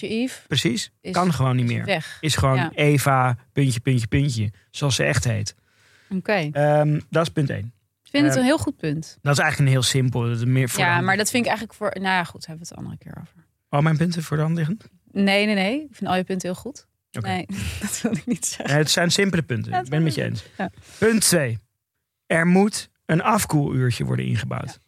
Eve. 0.00 0.40
Precies. 0.48 0.92
kan 1.10 1.32
gewoon 1.32 1.56
niet 1.56 1.66
meer. 1.66 1.84
Weg. 1.84 2.18
Is 2.20 2.36
gewoon 2.36 2.70
Eva, 2.74 3.36
puntje, 3.52 3.80
puntje, 3.80 4.06
puntje. 4.06 4.50
Zoals 4.70 4.94
ze 4.94 5.04
echt 5.04 5.24
heet. 5.24 5.54
Oké. 6.08 6.50
Okay. 6.50 6.80
Um, 6.80 7.00
dat 7.10 7.22
is 7.22 7.32
punt 7.32 7.50
1 7.50 7.72
vind 8.12 8.26
het 8.26 8.36
een 8.36 8.44
heel 8.44 8.58
goed 8.58 8.76
punt. 8.76 9.18
Dat 9.22 9.32
is 9.32 9.38
eigenlijk 9.38 9.58
een 9.58 9.76
heel 9.76 9.88
simpel. 9.88 10.28
Dat 10.28 10.44
meer 10.44 10.68
voor 10.68 10.84
ja, 10.84 11.00
maar 11.00 11.16
dat 11.16 11.30
vind 11.30 11.42
ik 11.42 11.48
eigenlijk 11.48 11.78
voor. 11.78 11.90
Nou 11.94 12.14
ja, 12.14 12.24
goed, 12.24 12.46
hebben 12.46 12.66
we 12.66 12.70
het 12.70 12.78
andere 12.78 12.98
keer 12.98 13.16
over. 13.20 13.46
Al 13.68 13.82
mijn 13.82 13.96
punten 13.96 14.22
voor 14.22 14.36
de 14.36 14.42
hand 14.42 14.56
liggen? 14.56 14.78
Nee, 15.12 15.46
nee, 15.46 15.54
nee. 15.54 15.80
Ik 15.80 15.96
vind 15.96 16.10
al 16.10 16.16
je 16.16 16.24
punten 16.24 16.48
heel 16.48 16.60
goed. 16.60 16.86
Nee, 17.10 17.46
dat 17.80 18.00
wil 18.02 18.12
ik 18.12 18.26
niet 18.26 18.46
zeggen. 18.46 18.76
het 18.76 18.90
zijn 18.90 19.10
simpele 19.10 19.42
punten. 19.42 19.72
ik 19.72 19.88
ben 19.88 19.94
het 19.94 20.02
met 20.02 20.14
je 20.14 20.24
eens. 20.24 20.44
Ja. 20.58 20.70
Punt 20.98 21.20
2. 21.20 21.58
Er 22.26 22.46
moet 22.46 22.90
een 23.06 23.22
afkoeluurtje 23.22 24.04
worden 24.04 24.26
ingebouwd. 24.26 24.78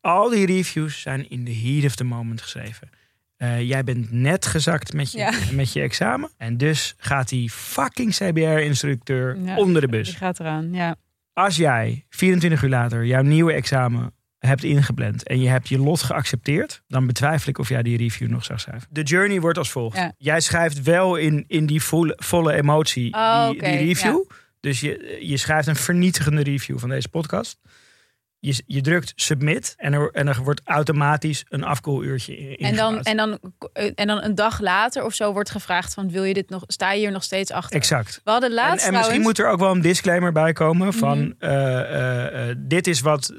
Al 0.00 0.28
die 0.28 0.46
reviews 0.46 1.00
zijn 1.00 1.30
in 1.30 1.44
de 1.44 1.54
heat 1.54 1.84
of 1.84 1.94
the 1.96 2.04
moment 2.04 2.42
geschreven. 2.42 2.90
Uh, 3.38 3.62
jij 3.62 3.84
bent 3.84 4.12
net 4.12 4.46
gezakt 4.46 4.92
met 4.92 5.12
je, 5.12 5.48
met 5.52 5.72
je 5.72 5.80
examen. 5.80 6.30
En 6.36 6.56
dus 6.56 6.94
gaat 6.98 7.28
die 7.28 7.50
fucking 7.50 8.14
CBR-instructeur 8.14 9.56
onder 9.56 9.80
de 9.80 9.88
bus. 9.88 10.08
Die 10.08 10.16
gaat 10.16 10.40
eraan, 10.40 10.72
ja. 10.72 10.96
Als 11.38 11.56
jij 11.56 12.06
24 12.08 12.62
uur 12.62 12.68
later 12.68 13.06
jouw 13.06 13.22
nieuwe 13.22 13.52
examen 13.52 14.14
hebt 14.38 14.64
ingepland 14.64 15.26
en 15.26 15.40
je 15.40 15.48
hebt 15.48 15.68
je 15.68 15.78
lot 15.78 16.02
geaccepteerd, 16.02 16.82
dan 16.88 17.06
betwijfel 17.06 17.48
ik 17.48 17.58
of 17.58 17.68
jij 17.68 17.82
die 17.82 17.96
review 17.96 18.28
nog 18.28 18.44
zou 18.44 18.58
schrijven. 18.58 18.88
De 18.90 19.02
journey 19.02 19.40
wordt 19.40 19.58
als 19.58 19.70
volgt. 19.70 20.08
Jij 20.18 20.40
schrijft 20.40 20.82
wel 20.82 21.16
in, 21.16 21.44
in 21.46 21.66
die 21.66 21.82
volle, 21.82 22.14
volle 22.16 22.52
emotie 22.52 23.14
oh, 23.14 23.50
die, 23.50 23.62
die, 23.62 23.76
review. 23.76 24.24
Dus 24.60 24.80
je, 24.80 25.18
je 25.20 25.36
schrijft 25.36 25.66
een 25.68 25.76
vernietigende 25.76 26.42
review 26.42 26.78
van 26.78 26.88
deze 26.88 27.08
podcast. 27.08 27.60
Je, 28.38 28.62
je 28.66 28.80
drukt 28.80 29.12
submit 29.16 29.74
en 29.76 29.92
er, 29.92 30.10
en 30.10 30.28
er 30.28 30.42
wordt 30.42 30.60
automatisch 30.64 31.44
een 31.48 31.64
afkoeluurtje 31.64 32.36
in. 32.36 32.66
En 32.66 32.76
dan, 32.76 33.02
en, 33.02 33.16
dan, 33.16 33.38
en 33.94 34.06
dan 34.06 34.22
een 34.22 34.34
dag 34.34 34.60
later 34.60 35.04
of 35.04 35.14
zo 35.14 35.32
wordt 35.32 35.50
gevraagd 35.50 35.94
van 35.94 36.10
wil 36.10 36.24
je 36.24 36.34
dit 36.34 36.50
nog, 36.50 36.64
sta 36.66 36.92
je 36.92 36.98
hier 36.98 37.12
nog 37.12 37.22
steeds 37.22 37.50
achter? 37.50 37.76
Exact. 37.76 38.20
We 38.24 38.30
hadden 38.30 38.52
laatst 38.52 38.86
en, 38.86 38.92
en 38.92 38.98
misschien 38.98 39.20
moet 39.20 39.38
er 39.38 39.48
ook 39.48 39.58
wel 39.58 39.70
een 39.70 39.80
disclaimer 39.80 40.32
bij 40.32 40.52
komen 40.52 40.92
van 40.92 41.18
mhm. 41.18 41.32
eh, 41.38 41.80
eh, 41.80 42.50
eh, 42.50 42.56
dit 42.58 42.86
is 42.86 43.00
wat 43.00 43.32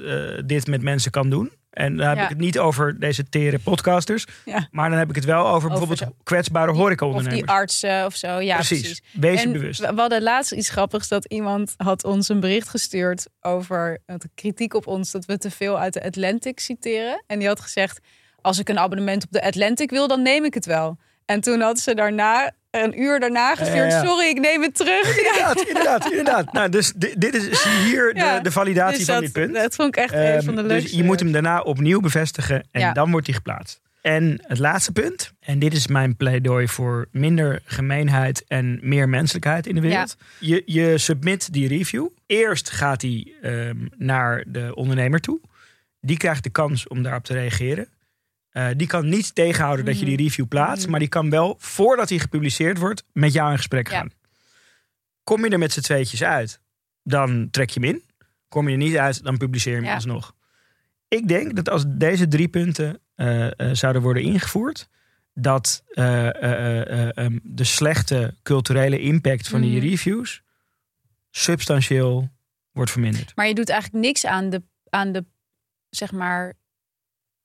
dit 0.44 0.66
met 0.66 0.82
mensen 0.82 1.10
kan 1.10 1.30
doen. 1.30 1.52
En 1.70 1.96
dan 1.96 2.08
heb 2.08 2.18
ik 2.18 2.28
het 2.28 2.38
niet 2.38 2.58
over 2.58 3.00
deze 3.00 3.28
tere 3.28 3.58
podcasters. 3.58 4.26
Maar 4.70 4.90
dan 4.90 4.98
heb 4.98 5.08
ik 5.08 5.14
het 5.14 5.24
wel 5.24 5.48
over, 5.48 5.68
bijvoorbeeld 5.68 6.02
kwetsbare 6.22 6.72
horecaondernemers. 6.72 7.40
Of 7.40 7.46
die 7.46 7.56
artsen 7.56 8.06
of 8.06 8.14
zo. 8.14 8.40
Ja, 8.40 8.54
precies. 8.54 8.80
precies. 8.80 9.02
Wees 9.12 9.42
je 9.42 9.50
bewust. 9.50 9.80
We 9.80 10.00
hadden 10.00 10.22
laatst 10.22 10.52
iets 10.52 10.70
grappigs 10.70 11.08
dat 11.08 11.24
iemand 11.24 11.74
had 11.76 12.04
ons 12.04 12.28
een 12.28 12.40
bericht 12.40 12.68
gestuurd 12.68 13.26
over 13.40 14.00
de 14.06 14.30
kritiek 14.34 14.74
op 14.74 14.86
ons 14.86 15.10
dat 15.10 15.24
we 15.24 15.38
te 15.38 15.50
veel 15.50 15.78
uit 15.78 15.92
de 15.92 16.04
Atlantic 16.04 16.60
citeren. 16.60 17.24
En 17.26 17.38
die 17.38 17.48
had 17.48 17.60
gezegd: 17.60 18.00
als 18.40 18.58
ik 18.58 18.68
een 18.68 18.78
abonnement 18.78 19.24
op 19.24 19.32
de 19.32 19.42
Atlantic 19.42 19.90
wil, 19.90 20.08
dan 20.08 20.22
neem 20.22 20.44
ik 20.44 20.54
het 20.54 20.66
wel. 20.66 20.98
En 21.24 21.40
toen 21.40 21.60
had 21.60 21.78
ze 21.78 21.94
daarna 21.94 22.52
een 22.70 23.00
uur 23.00 23.20
daarna 23.20 23.54
gestuurd. 23.54 23.92
Sorry, 23.92 24.26
ik 24.26 24.40
neem 24.40 24.62
het 24.62 24.74
terug. 24.74 25.16
Inderdaad, 25.16 25.60
inderdaad, 25.60 26.10
inderdaad. 26.10 26.52
Nou, 26.52 26.68
dus 26.68 26.92
dit 27.16 27.34
is 27.34 27.64
hier 27.84 28.14
de, 28.14 28.38
de 28.42 28.52
validatie 28.52 28.98
dus 28.98 29.06
van 29.06 29.20
dit 29.20 29.32
punt. 29.32 29.54
Dat 29.54 29.74
vond 29.74 29.96
ik 29.96 30.02
echt 30.02 30.12
een 30.12 30.42
van 30.42 30.54
de 30.54 30.60
ehm, 30.60 30.68
leukste. 30.68 30.88
Dus 30.88 30.98
je 30.98 31.04
moet 31.04 31.20
hem 31.20 31.32
daarna 31.32 31.60
opnieuw 31.60 32.00
bevestigen 32.00 32.68
en 32.70 32.94
dan 32.94 33.10
wordt 33.10 33.26
hij 33.26 33.36
geplaatst. 33.36 33.80
En 34.00 34.42
het 34.42 34.58
laatste 34.58 34.92
punt, 34.92 35.32
en 35.40 35.58
dit 35.58 35.72
is 35.72 35.86
mijn 35.86 36.16
pleidooi 36.16 36.68
voor 36.68 37.08
minder 37.12 37.62
gemeenheid 37.64 38.44
en 38.46 38.78
meer 38.82 39.08
menselijkheid 39.08 39.66
in 39.66 39.74
de 39.74 39.80
wereld. 39.80 40.16
Je, 40.38 40.62
je 40.66 40.98
submit 40.98 41.52
die 41.52 41.68
review. 41.68 42.08
Eerst 42.26 42.70
gaat 42.70 43.00
die 43.00 43.36
ehm, 43.42 43.76
naar 43.96 44.44
de 44.46 44.74
ondernemer 44.74 45.20
toe. 45.20 45.40
Die 46.00 46.16
krijgt 46.16 46.42
de 46.42 46.50
kans 46.50 46.88
om 46.88 47.02
daarop 47.02 47.24
te 47.24 47.32
reageren. 47.32 47.88
Uh, 48.58 48.68
die 48.76 48.86
kan 48.86 49.08
niet 49.08 49.34
tegenhouden 49.34 49.84
dat 49.84 49.98
je 49.98 50.04
die 50.04 50.14
mhm. 50.14 50.22
review 50.22 50.48
plaatst. 50.48 50.82
Mhm. 50.82 50.90
Maar 50.90 51.00
die 51.00 51.08
kan 51.08 51.30
wel, 51.30 51.56
voordat 51.58 52.08
hij 52.08 52.18
gepubliceerd 52.18 52.78
wordt, 52.78 53.04
met 53.12 53.32
jou 53.32 53.50
in 53.50 53.56
gesprek 53.56 53.88
gaan. 53.88 54.10
Kom 55.24 55.44
je 55.44 55.50
er 55.50 55.58
met 55.58 55.72
z'n 55.72 55.80
tweetjes 55.80 56.22
uit, 56.22 56.60
dan 57.02 57.48
trek 57.50 57.70
je 57.70 57.80
hem 57.80 57.88
in. 57.88 58.02
Kom 58.48 58.66
je 58.66 58.72
er 58.72 58.78
niet 58.78 58.96
uit, 58.96 59.22
dan 59.22 59.36
publiceer 59.36 59.76
je 59.76 59.82
hem 59.82 59.94
alsnog. 59.94 60.34
Ik 61.08 61.28
denk 61.28 61.56
dat 61.56 61.68
als 61.70 61.84
deze 61.86 62.28
drie 62.28 62.48
punten 62.48 63.00
uh, 63.16 63.44
uh, 63.44 63.50
zouden 63.72 64.02
worden 64.02 64.22
ingevoerd, 64.22 64.88
dat 65.34 65.82
um, 65.94 67.40
de 67.42 67.64
slechte 67.64 68.34
culturele 68.42 69.00
impact 69.00 69.48
van 69.48 69.60
die 69.60 69.76
mhm. 69.76 69.88
reviews 69.88 70.42
substantieel 71.30 72.28
wordt 72.72 72.90
verminderd. 72.90 73.32
Maar 73.36 73.46
je 73.46 73.54
doet 73.54 73.68
eigenlijk 73.68 74.04
niks 74.04 74.26
aan 74.26 74.50
de, 74.50 74.62
aan 74.90 75.12
de 75.12 75.24
zeg 75.90 76.12
maar, 76.12 76.54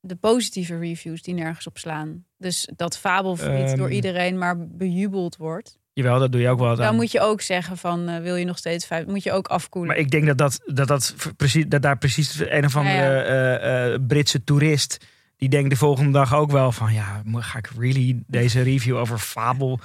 de 0.05 0.15
positieve 0.15 0.77
reviews 0.77 1.21
die 1.21 1.33
nergens 1.33 1.67
op 1.67 1.77
slaan. 1.77 2.25
Dus 2.37 2.69
dat 2.75 2.97
fabelvriend 2.97 3.71
um, 3.71 3.77
door 3.77 3.85
ehm. 3.85 3.95
iedereen 3.95 4.37
maar 4.37 4.67
bejubeld 4.67 5.37
wordt. 5.37 5.77
Jawel, 5.93 6.19
dat 6.19 6.31
doe 6.31 6.41
je 6.41 6.49
ook 6.49 6.59
wel. 6.59 6.75
Dan 6.75 6.95
moet 6.95 7.11
je 7.11 7.19
ook 7.19 7.41
zeggen 7.41 7.77
van 7.77 8.09
uh, 8.09 8.17
wil 8.17 8.35
je 8.35 8.45
nog 8.45 8.57
steeds 8.57 8.85
vijf, 8.85 9.05
moet 9.05 9.23
je 9.23 9.31
ook 9.31 9.47
afkoelen. 9.47 9.91
Maar 9.91 9.99
ik 9.99 10.11
denk 10.11 10.25
dat 10.25 10.37
dat, 10.37 10.59
dat, 10.65 10.87
dat, 10.87 11.15
precies, 11.37 11.65
dat 11.67 11.81
daar 11.81 11.97
precies 11.97 12.39
een 12.39 12.65
of 12.65 12.75
andere 12.75 12.97
ja, 12.97 13.51
ja. 13.51 13.87
Uh, 13.87 13.93
uh, 13.93 13.99
Britse 14.07 14.43
toerist 14.43 15.05
die 15.43 15.51
denkt 15.51 15.69
de 15.69 15.75
volgende 15.75 16.11
dag 16.11 16.35
ook 16.35 16.51
wel 16.51 16.71
van 16.71 16.93
ja, 16.93 17.21
ga 17.33 17.57
ik 17.57 17.69
really 17.77 18.23
deze 18.27 18.61
review 18.61 18.97
over 18.97 19.17
Fabel 19.17 19.79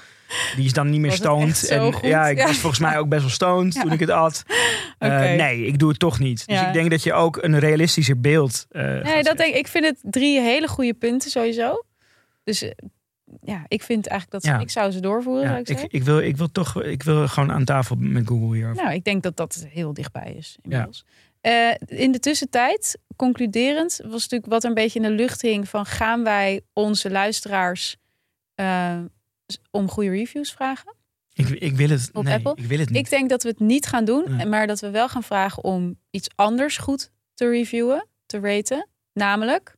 die 0.56 0.64
is 0.64 0.72
dan 0.72 0.90
niet 0.90 1.00
meer 1.00 1.12
stoned. 1.12 1.68
En 1.68 1.94
ja, 2.02 2.28
ik 2.28 2.42
was 2.42 2.58
volgens 2.58 2.80
mij 2.80 2.98
ook 2.98 3.08
best 3.08 3.20
wel 3.20 3.30
stoned 3.30 3.80
toen 3.80 3.92
ik 3.92 4.00
het 4.00 4.10
at. 4.10 4.42
Uh, 4.98 5.20
Nee, 5.20 5.66
ik 5.66 5.78
doe 5.78 5.88
het 5.88 5.98
toch 5.98 6.18
niet. 6.18 6.46
Dus 6.46 6.60
ik 6.60 6.72
denk 6.72 6.90
dat 6.90 7.02
je 7.02 7.12
ook 7.12 7.42
een 7.42 7.58
realistischer 7.58 8.20
beeld. 8.20 8.66
Uh, 8.70 9.02
nee, 9.02 9.22
dat 9.22 9.36
denk 9.36 9.54
ik. 9.54 9.58
Ik 9.58 9.68
vind 9.68 9.84
het 9.84 9.98
drie 10.02 10.40
hele 10.40 10.68
goede 10.68 10.94
punten 10.94 11.30
sowieso. 11.30 11.84
Dus 12.44 12.62
uh, 12.62 12.70
ja, 13.42 13.64
ik 13.68 13.82
vind 13.82 14.06
eigenlijk 14.06 14.44
dat 14.44 14.60
ik 14.60 14.70
zou 14.70 14.90
ze 14.90 15.00
doorvoeren. 15.00 15.50
Ja, 15.50 15.56
ik, 15.56 15.84
ik, 15.88 16.02
wil, 16.02 16.18
ik 16.18 16.36
wil 16.36 16.52
toch, 16.52 16.82
ik 16.82 17.02
wil 17.02 17.28
gewoon 17.28 17.52
aan 17.52 17.64
tafel 17.64 17.96
met 17.98 18.26
Google 18.26 18.56
hier. 18.56 18.74
Nou, 18.74 18.92
ik 18.92 19.04
denk 19.04 19.22
dat 19.22 19.36
dat 19.36 19.66
heel 19.68 19.94
dichtbij 19.94 20.34
is 20.36 20.58
inmiddels. 20.62 21.04
Eh, 21.40 21.74
in 21.86 22.12
de 22.12 22.18
tussentijd, 22.18 22.98
concluderend, 23.16 24.00
was 24.02 24.22
natuurlijk 24.22 24.50
wat 24.52 24.62
er 24.62 24.68
een 24.68 24.74
beetje 24.74 25.00
in 25.00 25.04
de 25.04 25.22
lucht 25.22 25.42
hing 25.42 25.68
van 25.68 25.86
gaan 25.86 26.24
wij 26.24 26.60
onze 26.72 27.10
luisteraars 27.10 27.96
uh, 28.56 28.98
om 29.70 29.88
goede 29.88 30.10
reviews 30.10 30.52
vragen? 30.52 30.94
Ik, 31.32 31.48
ik 31.48 31.76
wil 31.76 31.88
het 31.88 32.10
op 32.12 32.24
nee, 32.24 32.34
Apple. 32.34 32.52
Ik 32.56 32.64
wil 32.64 32.78
het 32.78 32.88
niet. 32.90 32.98
Ik 32.98 33.10
denk 33.10 33.28
dat 33.28 33.42
we 33.42 33.48
het 33.48 33.60
niet 33.60 33.86
gaan 33.86 34.04
doen, 34.04 34.36
Nee. 34.36 34.46
maar 34.46 34.66
dat 34.66 34.80
we 34.80 34.90
wel 34.90 35.08
gaan 35.08 35.22
vragen 35.22 35.64
om 35.64 35.98
iets 36.10 36.28
anders 36.34 36.76
goed 36.78 37.10
te 37.34 37.48
reviewen, 37.50 38.06
te 38.26 38.40
raten. 38.40 38.88
Namelijk, 39.12 39.76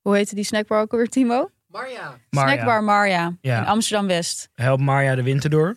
hoe 0.00 0.16
heette 0.16 0.34
die 0.34 0.44
snackbar 0.44 0.80
ook 0.80 0.92
alweer, 0.92 1.08
Timo? 1.08 1.50
Marja. 1.66 2.18
Marja. 2.30 2.52
Snackbar 2.52 2.84
Marja 2.84 3.36
Ja. 3.40 3.58
in 3.58 3.66
Amsterdam 3.66 4.06
West. 4.06 4.48
Help 4.54 4.80
Marja 4.80 5.14
de 5.14 5.22
winter 5.22 5.50
door. 5.50 5.76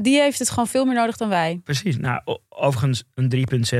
Die 0.00 0.20
heeft 0.20 0.38
het 0.38 0.50
gewoon 0.50 0.66
veel 0.66 0.84
meer 0.84 0.94
nodig 0.94 1.16
dan 1.16 1.28
wij. 1.28 1.60
Precies. 1.64 1.96
Nou, 1.96 2.20
overigens 2.48 3.04
een 3.14 3.28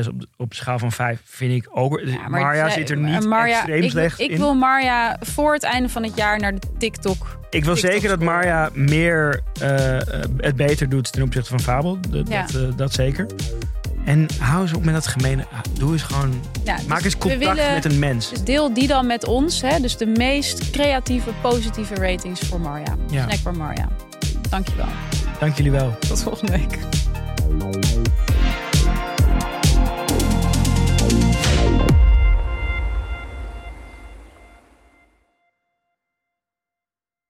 3,6 0.02 0.08
op, 0.08 0.24
op 0.36 0.54
schaal 0.54 0.78
van 0.78 0.92
5 0.92 1.20
vind 1.24 1.52
ik 1.52 1.68
ook. 1.70 2.00
Ja, 2.04 2.28
Marja 2.28 2.64
zij- 2.68 2.78
zit 2.78 2.90
er 2.90 2.96
niet 2.96 3.26
Marja, 3.26 3.56
extreem 3.56 3.82
ik, 3.82 3.90
slecht 3.90 4.20
ik 4.20 4.30
in. 4.30 4.36
wil 4.38 4.54
Marja 4.54 5.16
voor 5.20 5.52
het 5.52 5.62
einde 5.62 5.88
van 5.88 6.02
het 6.02 6.16
jaar 6.16 6.38
naar 6.38 6.54
de 6.54 6.60
TikTok. 6.78 7.38
ik 7.50 7.64
wil 7.64 7.74
TikTok 7.74 7.92
zeker 7.92 8.08
dat. 8.08 8.20
Marja 8.20 8.70
meer 8.74 9.40
eh, 9.60 9.96
het 10.36 10.56
beter 10.56 10.88
doet 10.88 11.12
ten 11.12 11.22
opzichte 11.22 11.48
van 11.50 11.60
Fabel. 11.60 11.98
Dat, 12.08 12.28
Ja. 12.28 12.42
dat, 12.46 12.54
eh, 12.62 12.76
dat 12.76 12.92
zeker. 12.92 13.26
En 14.04 14.26
hou 14.38 14.62
eens 14.62 14.72
op 14.74 14.84
met 14.84 14.94
dat 14.94 15.06
gemene. 15.06 15.44
Doe 15.72 15.92
eens 15.92 16.02
gewoon. 16.02 16.40
Ja, 16.64 16.76
Maak 16.86 16.96
dus 16.96 17.04
eens 17.04 17.18
contact 17.18 17.56
willen- 17.56 17.72
met 17.74 17.84
een 17.84 17.98
mens. 17.98 18.30
Dus 18.30 18.44
deel 18.44 18.74
die 18.74 18.86
dan 18.86 19.06
met 19.06 19.24
ons. 19.26 19.62
Hè? 19.62 19.80
Dus 19.80 19.96
de 19.96 20.06
meest 20.06 20.70
creatieve, 20.70 21.30
positieve 21.42 21.94
ratings 21.94 22.40
voor 22.40 22.60
Marja. 22.60 22.96
Ja. 23.10 23.22
Snackbar 23.22 23.56
Marja. 23.56 23.88
Dankjewel. 24.50 24.86
Dank 25.38 25.56
jullie 25.56 25.72
wel. 25.72 25.94
Tot 25.98 26.22
volgende 26.22 26.52
week. 26.52 26.78